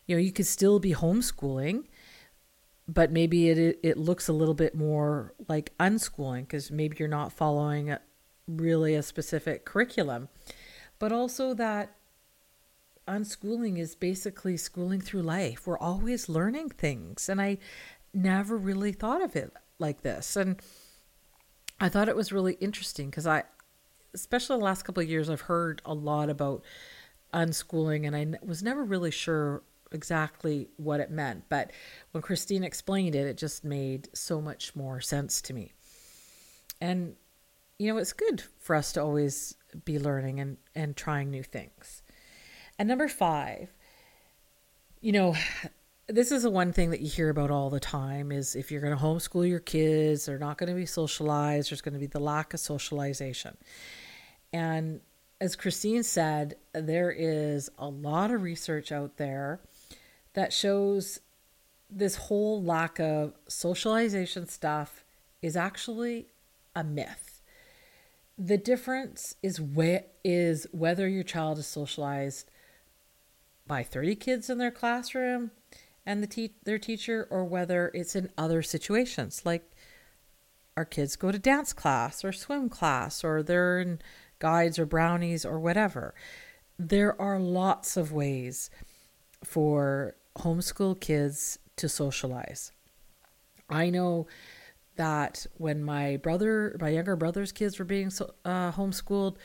You 0.07 0.17
know, 0.17 0.21
you 0.23 0.33
could 0.33 0.47
still 0.47 0.79
be 0.79 0.93
homeschooling, 0.95 1.85
but 2.89 3.13
maybe 3.13 3.51
it 3.51 3.79
it 3.83 3.99
looks 3.99 4.29
a 4.29 4.33
little 4.33 4.55
bit 4.55 4.75
more 4.75 5.35
like 5.47 5.77
unschooling 5.79 6.43
because 6.43 6.71
maybe 6.71 6.97
you're 6.99 7.07
not 7.09 7.33
following 7.33 7.95
really 8.47 8.95
a 8.95 9.03
specific 9.03 9.67
curriculum, 9.67 10.29
but 10.99 11.13
also 11.13 11.53
that 11.53 11.95
unschooling 13.07 13.79
is 13.79 13.95
basically 13.95 14.57
schooling 14.57 15.03
through 15.03 15.23
life. 15.23 15.67
We're 15.67 15.79
always 15.79 16.29
learning 16.31 16.71
things, 16.71 17.29
and 17.29 17.41
I 17.41 17.59
never 18.15 18.57
really 18.57 18.93
thought 18.93 19.23
of 19.23 19.37
it 19.37 19.53
like 19.79 20.01
this, 20.01 20.35
and 20.35 20.61
I 21.79 21.91
thought 21.91 22.09
it 22.09 22.17
was 22.17 22.33
really 22.33 22.55
interesting 22.55 23.11
because 23.11 23.27
I, 23.27 23.45
especially 24.15 24.59
the 24.59 24.65
last 24.65 24.85
couple 24.85 25.03
of 25.03 25.09
years, 25.09 25.29
I've 25.29 25.43
heard 25.43 25.83
a 25.85 25.95
lot 25.95 26.31
about 26.31 26.65
unschooling, 27.35 28.07
and 28.07 28.17
I 28.17 28.39
was 28.43 28.63
never 28.63 28.83
really 28.83 29.11
sure 29.11 29.63
exactly 29.93 30.69
what 30.77 31.01
it 31.01 31.11
meant. 31.11 31.45
But 31.49 31.73
when 32.13 32.23
Christine 32.23 32.65
explained 32.65 33.15
it, 33.15 33.27
it 33.27 33.37
just 33.37 33.65
made 33.65 34.09
so 34.13 34.41
much 34.41 34.75
more 34.77 35.01
sense 35.01 35.41
to 35.43 35.55
me. 35.55 35.73
And, 36.81 37.17
you 37.79 37.93
know, 37.93 37.99
it's 37.99 38.13
good 38.13 38.43
for 38.61 38.77
us 38.77 38.93
to 38.93 39.03
always 39.03 39.57
be 39.85 39.99
learning 39.99 40.41
and, 40.41 40.57
and 40.75 40.97
trying 40.97 41.31
new 41.31 41.43
things. 41.43 42.03
And 42.79 42.89
number 42.89 43.09
five, 43.09 43.69
you 45.01 45.13
know, 45.13 45.35
this 46.09 46.33
is 46.33 46.43
the 46.43 46.51
one 46.51 46.73
thing 46.73 46.91
that 46.91 47.01
you 47.01 47.09
hear 47.09 47.29
about 47.29 47.51
all 47.51 47.71
the 47.71 47.81
time 47.81 48.33
is 48.33 48.57
if 48.57 48.71
you're 48.71 48.81
going 48.81 48.97
to 48.97 49.03
homeschool 49.03 49.49
your 49.49 49.61
kids, 49.61 50.27
they're 50.27 50.39
not 50.39 50.57
going 50.57 50.71
to 50.71 50.75
be 50.75 50.87
socialized. 50.87 51.71
There's 51.71 51.83
going 51.83 51.95
to 51.95 52.01
be 52.01 52.07
the 52.07 52.21
lack 52.21 52.55
of 52.55 52.61
socialization. 52.61 53.57
And 54.53 55.01
as 55.41 55.55
Christine 55.55 56.03
said, 56.03 56.55
there 56.73 57.11
is 57.11 57.69
a 57.79 57.89
lot 57.89 58.31
of 58.31 58.43
research 58.43 58.91
out 58.91 59.19
there 59.19 59.61
that 60.35 60.53
shows 60.53 61.21
this 61.91 62.17
whole 62.17 62.63
lack 62.63 63.01
of 63.01 63.35
socialization 63.49 64.47
stuff 64.47 65.05
is 65.41 65.57
actually 65.57 66.27
a 66.75 66.85
myth. 66.85 67.43
The 68.37 68.59
difference 68.59 69.35
is 69.43 69.61
where 69.61 70.05
is 70.23 70.67
whether 70.73 71.09
your 71.09 71.25
child 71.25 71.59
is 71.59 71.67
socialized 71.67 72.51
by 73.67 73.83
30 73.83 74.17
kids 74.17 74.51
in 74.51 74.59
their 74.59 74.71
classroom 74.71 75.51
and 76.07 76.23
the 76.23 76.27
te- 76.27 76.55
their 76.65 76.79
teacher 76.79 77.27
or 77.31 77.45
whether 77.45 77.91
it's 77.95 78.15
in 78.15 78.31
other 78.39 78.63
situations 78.63 79.43
like 79.45 79.71
our 80.77 80.85
kids 80.85 81.17
go 81.17 81.33
to 81.33 81.39
dance 81.39 81.73
class 81.73 82.25
or 82.25 82.33
swim 82.33 82.69
class 82.69 83.25
or 83.25 83.43
they're 83.43 83.81
in 83.81 83.99
guides 84.39 84.79
or 84.79 84.87
brownies 84.87 85.45
or 85.45 85.59
whatever. 85.59 86.15
There 86.79 87.21
are 87.21 87.41
lots 87.41 87.97
of 87.97 88.13
ways 88.13 88.71
for 89.45 90.17
homeschool 90.37 91.01
kids 91.01 91.59
to 91.77 91.89
socialize. 91.89 92.73
I 93.69 93.91
know 93.91 94.27
that 94.97 95.47
when 95.57 95.83
my 95.83 96.17
brother, 96.17 96.77
my 96.81 96.89
younger 96.89 97.17
brother's 97.17 97.53
kids 97.53 97.79
were 97.79 97.85
being 97.85 98.09
uh, 98.45 98.73
homeschooled, 98.73 99.37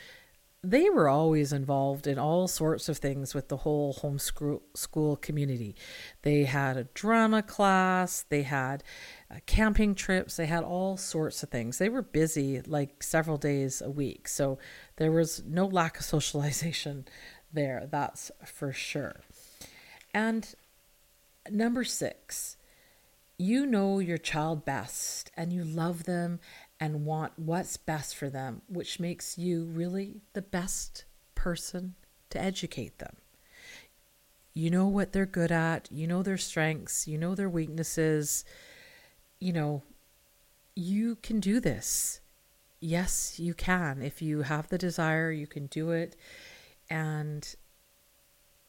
they 0.64 0.88
were 0.88 1.08
always 1.08 1.52
involved 1.52 2.06
in 2.06 2.18
all 2.18 2.48
sorts 2.48 2.88
of 2.88 2.96
things 2.96 3.34
with 3.34 3.48
the 3.48 3.58
whole 3.58 3.92
homeschool 3.94 4.62
school 4.74 5.16
community. 5.16 5.76
They 6.22 6.44
had 6.44 6.76
a 6.78 6.84
drama 6.94 7.42
class, 7.42 8.24
they 8.30 8.42
had 8.42 8.82
uh, 9.30 9.40
camping 9.46 9.94
trips, 9.94 10.36
they 10.36 10.46
had 10.46 10.64
all 10.64 10.96
sorts 10.96 11.42
of 11.42 11.50
things. 11.50 11.78
They 11.78 11.90
were 11.90 12.02
busy 12.02 12.62
like 12.62 13.02
several 13.02 13.36
days 13.36 13.82
a 13.82 13.90
week. 13.90 14.26
So 14.26 14.58
there 14.96 15.12
was 15.12 15.42
no 15.46 15.66
lack 15.66 15.98
of 15.98 16.04
socialization 16.16 17.04
there, 17.52 17.86
that's 17.90 18.32
for 18.44 18.72
sure. 18.72 19.20
And 20.14 20.54
number 21.50 21.84
six, 21.84 22.56
you 23.36 23.66
know 23.66 23.98
your 23.98 24.16
child 24.16 24.64
best 24.64 25.32
and 25.36 25.52
you 25.52 25.64
love 25.64 26.04
them 26.04 26.38
and 26.78 27.04
want 27.04 27.32
what's 27.36 27.76
best 27.76 28.14
for 28.14 28.30
them, 28.30 28.62
which 28.68 29.00
makes 29.00 29.36
you 29.36 29.64
really 29.64 30.20
the 30.32 30.42
best 30.42 31.04
person 31.34 31.96
to 32.30 32.40
educate 32.40 32.98
them. 32.98 33.16
You 34.54 34.70
know 34.70 34.86
what 34.86 35.12
they're 35.12 35.26
good 35.26 35.50
at, 35.50 35.90
you 35.90 36.06
know 36.06 36.22
their 36.22 36.38
strengths, 36.38 37.08
you 37.08 37.18
know 37.18 37.34
their 37.34 37.48
weaknesses. 37.48 38.44
You 39.40 39.52
know, 39.52 39.82
you 40.76 41.16
can 41.16 41.40
do 41.40 41.58
this. 41.58 42.20
Yes, 42.80 43.40
you 43.40 43.52
can. 43.52 44.00
If 44.00 44.22
you 44.22 44.42
have 44.42 44.68
the 44.68 44.78
desire, 44.78 45.32
you 45.32 45.46
can 45.48 45.66
do 45.66 45.90
it. 45.90 46.16
And, 46.88 47.52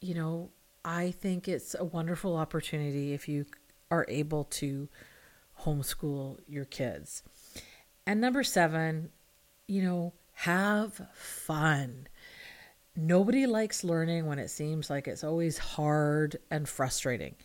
you 0.01 0.15
know, 0.15 0.49
I 0.86 1.11
think 1.11 1.47
it's 1.47 1.75
a 1.77 1.83
wonderful 1.83 2.38
opportunity 2.38 3.13
if 3.13 3.27
you 3.27 3.47
are 3.89 4.05
able 4.07 4.43
to 4.43 4.88
homeschool 5.61 6.38
your 6.47 6.65
kids. 6.65 7.23
And 8.05 8.21
number 8.21 8.43
seven, 8.43 9.09
you 9.67 9.81
know, 9.81 10.13
have 10.33 11.01
fun. 11.13 12.07
Nobody 12.95 13.47
likes 13.47 13.83
learning 13.83 14.27
when 14.27 14.38
it 14.38 14.51
seems 14.51 14.89
like 14.91 15.07
it's 15.07 15.23
always 15.23 15.57
hard 15.57 16.38
and 16.51 16.69
frustrating. 16.69 17.36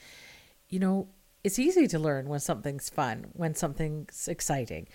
You 0.68 0.80
know, 0.80 1.08
it's 1.42 1.58
easy 1.58 1.86
to 1.88 1.98
learn 1.98 2.28
when 2.28 2.40
something's 2.40 2.90
fun, 2.90 3.28
when 3.32 3.54
something's 3.54 4.28
exciting. 4.28 4.86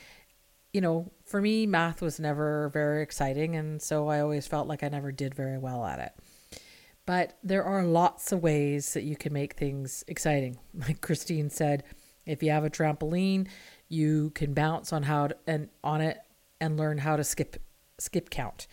You 0.72 0.82
know, 0.82 1.12
for 1.26 1.41
me, 1.41 1.66
math 1.66 2.00
was 2.00 2.20
never 2.20 2.70
very 2.70 3.02
exciting, 3.02 3.56
and 3.56 3.82
so 3.82 4.08
I 4.08 4.20
always 4.20 4.46
felt 4.46 4.68
like 4.68 4.84
I 4.84 4.89
never 4.89 5.12
did 5.12 5.34
very 5.34 5.58
well 5.58 5.84
at 5.84 6.00
it. 6.00 6.12
But 7.06 7.38
there 7.43 7.64
are 7.64 7.84
lots 7.84 8.32
of 8.32 8.41
ways 8.41 8.93
that 8.93 9.03
you 9.03 9.16
can 9.16 9.32
make 9.34 9.53
things 9.53 10.03
exciting. 10.08 10.58
Like 10.88 11.01
Christine 11.01 11.49
said, 11.49 11.84
if 12.26 12.41
you 12.41 12.51
have 12.51 12.66
a 12.66 12.70
trampoline, 12.70 13.47
you 13.88 14.32
can 14.32 14.53
bounce 14.53 14.91
on 14.91 15.03
how 15.03 15.28
to, 15.28 15.38
and 15.45 15.70
on 15.84 16.01
it 16.01 16.20
and 16.60 16.78
learn 16.78 16.97
how 16.97 17.16
to 17.16 17.24
skip 17.24 17.62
skip 17.97 18.30
count. 18.30 18.68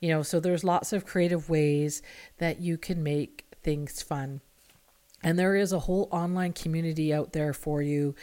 You 0.00 0.10
know, 0.10 0.22
so 0.22 0.38
there's 0.38 0.64
lots 0.64 0.92
of 0.92 1.06
creative 1.06 1.48
ways 1.48 2.02
that 2.38 2.60
you 2.60 2.76
can 2.76 3.02
make 3.02 3.46
things 3.62 4.02
fun. 4.02 4.42
And 5.22 5.38
there 5.38 5.56
is 5.56 5.72
a 5.72 5.78
whole 5.78 6.08
online 6.12 6.52
community 6.52 7.14
out 7.14 7.32
there 7.32 7.54
for 7.54 7.80
you, 7.80 8.14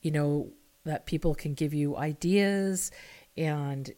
you 0.00 0.10
know, 0.10 0.50
that 0.84 1.04
people 1.04 1.34
can 1.34 1.52
give 1.52 1.74
you 1.74 1.96
ideas 1.96 2.90
and 3.36 3.92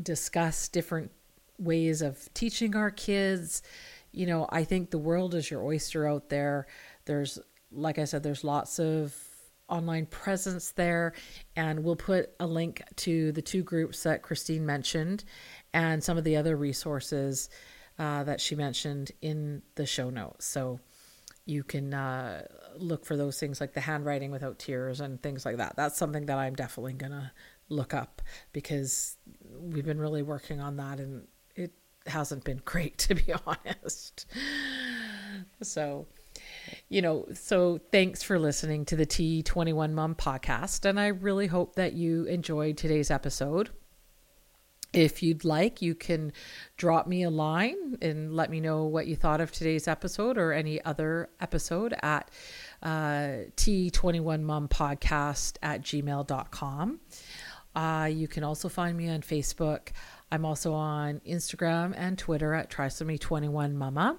discuss 0.00 0.68
different 0.68 1.10
ways 1.58 2.02
of 2.02 2.32
teaching 2.34 2.76
our 2.76 2.90
kids 2.90 3.62
you 4.18 4.26
know, 4.26 4.48
I 4.50 4.64
think 4.64 4.90
the 4.90 4.98
world 4.98 5.36
is 5.36 5.48
your 5.48 5.62
oyster 5.62 6.04
out 6.04 6.28
there. 6.28 6.66
There's, 7.04 7.38
like 7.70 8.00
I 8.00 8.04
said, 8.04 8.24
there's 8.24 8.42
lots 8.42 8.80
of 8.80 9.16
online 9.68 10.06
presence 10.06 10.72
there. 10.72 11.12
And 11.54 11.84
we'll 11.84 11.94
put 11.94 12.30
a 12.40 12.46
link 12.46 12.82
to 12.96 13.30
the 13.30 13.42
two 13.42 13.62
groups 13.62 14.02
that 14.02 14.22
Christine 14.22 14.66
mentioned 14.66 15.22
and 15.72 16.02
some 16.02 16.18
of 16.18 16.24
the 16.24 16.36
other 16.36 16.56
resources 16.56 17.48
uh, 17.96 18.24
that 18.24 18.40
she 18.40 18.56
mentioned 18.56 19.12
in 19.22 19.62
the 19.76 19.86
show 19.86 20.10
notes. 20.10 20.46
So 20.46 20.80
you 21.46 21.62
can 21.62 21.94
uh, 21.94 22.42
look 22.76 23.06
for 23.06 23.16
those 23.16 23.38
things 23.38 23.60
like 23.60 23.72
the 23.72 23.80
handwriting 23.80 24.32
without 24.32 24.58
tears 24.58 25.00
and 25.00 25.22
things 25.22 25.46
like 25.46 25.58
that. 25.58 25.76
That's 25.76 25.96
something 25.96 26.26
that 26.26 26.38
I'm 26.38 26.56
definitely 26.56 26.94
going 26.94 27.12
to 27.12 27.30
look 27.68 27.94
up 27.94 28.20
because 28.52 29.16
we've 29.48 29.86
been 29.86 30.00
really 30.00 30.22
working 30.22 30.60
on 30.60 30.76
that 30.78 30.98
and 30.98 31.28
hasn't 32.08 32.44
been 32.44 32.60
great, 32.64 32.98
to 33.08 33.14
be 33.14 33.32
honest. 33.46 34.26
So, 35.62 36.06
you 36.88 37.02
know, 37.02 37.26
so 37.34 37.80
thanks 37.92 38.22
for 38.22 38.38
listening 38.38 38.84
to 38.86 38.96
the 38.96 39.06
T21 39.06 39.92
Mom 39.92 40.14
podcast. 40.14 40.84
And 40.84 40.98
I 40.98 41.08
really 41.08 41.46
hope 41.46 41.76
that 41.76 41.94
you 41.94 42.24
enjoyed 42.24 42.76
today's 42.76 43.10
episode. 43.10 43.70
If 44.94 45.22
you'd 45.22 45.44
like, 45.44 45.82
you 45.82 45.94
can 45.94 46.32
drop 46.78 47.06
me 47.06 47.22
a 47.22 47.30
line 47.30 47.98
and 48.00 48.34
let 48.34 48.50
me 48.50 48.58
know 48.58 48.84
what 48.84 49.06
you 49.06 49.16
thought 49.16 49.42
of 49.42 49.52
today's 49.52 49.86
episode 49.86 50.38
or 50.38 50.52
any 50.52 50.82
other 50.82 51.28
episode 51.42 51.94
at 52.02 52.30
uh, 52.82 53.44
T21mompodcast 53.56 55.58
at 55.62 55.82
gmail.com. 55.82 57.00
Uh, 57.76 58.08
you 58.10 58.26
can 58.26 58.44
also 58.44 58.70
find 58.70 58.96
me 58.96 59.10
on 59.10 59.20
Facebook. 59.20 59.90
I'm 60.30 60.44
also 60.44 60.72
on 60.72 61.20
Instagram 61.26 61.94
and 61.96 62.18
Twitter 62.18 62.54
at 62.54 62.70
trisomy21mama. 62.70 64.18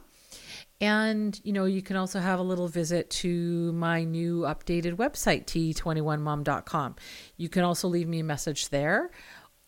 And, 0.81 1.39
you 1.43 1.51
know, 1.51 1.65
you 1.65 1.81
can 1.81 1.97
also 1.97 2.19
have 2.19 2.39
a 2.39 2.43
little 2.43 2.67
visit 2.67 3.09
to 3.09 3.73
my 3.73 4.03
new 4.03 4.41
updated 4.41 4.95
website, 4.95 5.45
t21mom.com. 5.45 6.95
You 7.35 7.49
can 7.49 7.63
also 7.63 7.87
leave 7.87 8.07
me 8.07 8.19
a 8.19 8.23
message 8.23 8.69
there. 8.69 9.11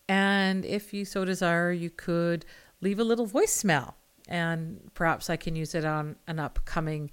And 0.08 0.64
if 0.64 0.94
you 0.94 1.04
so 1.04 1.24
desire, 1.24 1.70
you 1.70 1.90
could 1.90 2.46
leave 2.80 2.98
a 2.98 3.04
little 3.04 3.26
voicemail 3.26 3.94
and 4.28 4.90
perhaps 4.94 5.28
I 5.28 5.36
can 5.36 5.56
use 5.56 5.74
it 5.74 5.84
on 5.84 6.16
an 6.26 6.38
upcoming 6.38 7.10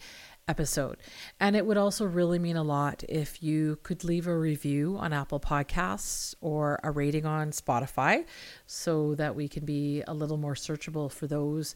episode. 0.50 0.98
And 1.40 1.56
it 1.56 1.66
would 1.66 1.78
also 1.78 2.04
really 2.06 2.40
mean 2.40 2.58
a 2.58 2.64
lot 2.64 3.04
if 3.08 3.42
you 3.42 3.80
could 3.84 4.04
leave 4.04 4.28
a 4.28 4.38
review 4.38 4.98
on 5.00 5.14
Apple 5.14 5.40
Podcasts 5.40 6.36
or 6.42 6.80
a 6.84 6.92
rating 6.92 7.26
on 7.26 7.52
Spotify 7.52 8.26
so 8.66 9.16
that 9.16 9.36
we 9.36 9.48
can 9.48 9.64
be 9.64 10.04
a 10.08 10.14
little 10.14 10.38
more 10.38 10.56
searchable 10.56 11.10
for 11.10 11.28
those 11.28 11.76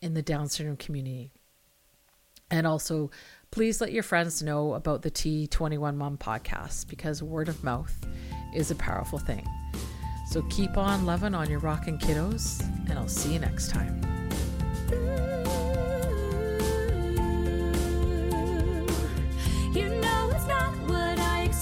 in 0.00 0.14
the 0.14 0.22
Down 0.22 0.48
syndrome 0.48 0.76
community. 0.76 1.32
And 2.50 2.66
also, 2.66 3.10
Please 3.54 3.80
let 3.80 3.92
your 3.92 4.02
friends 4.02 4.42
know 4.42 4.74
about 4.74 5.02
the 5.02 5.12
T21 5.12 5.94
Mom 5.94 6.18
podcast 6.18 6.88
because 6.88 7.22
word 7.22 7.48
of 7.48 7.62
mouth 7.62 7.94
is 8.52 8.72
a 8.72 8.74
powerful 8.74 9.20
thing. 9.20 9.46
So 10.28 10.42
keep 10.50 10.76
on 10.76 11.06
loving 11.06 11.36
on 11.36 11.48
your 11.48 11.60
rockin' 11.60 11.98
kiddos, 11.98 12.60
and 12.90 12.98
I'll 12.98 13.06
see 13.06 13.32
you 13.32 13.38
next 13.38 13.70
time. 13.70 14.00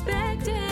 expected. 0.04 0.71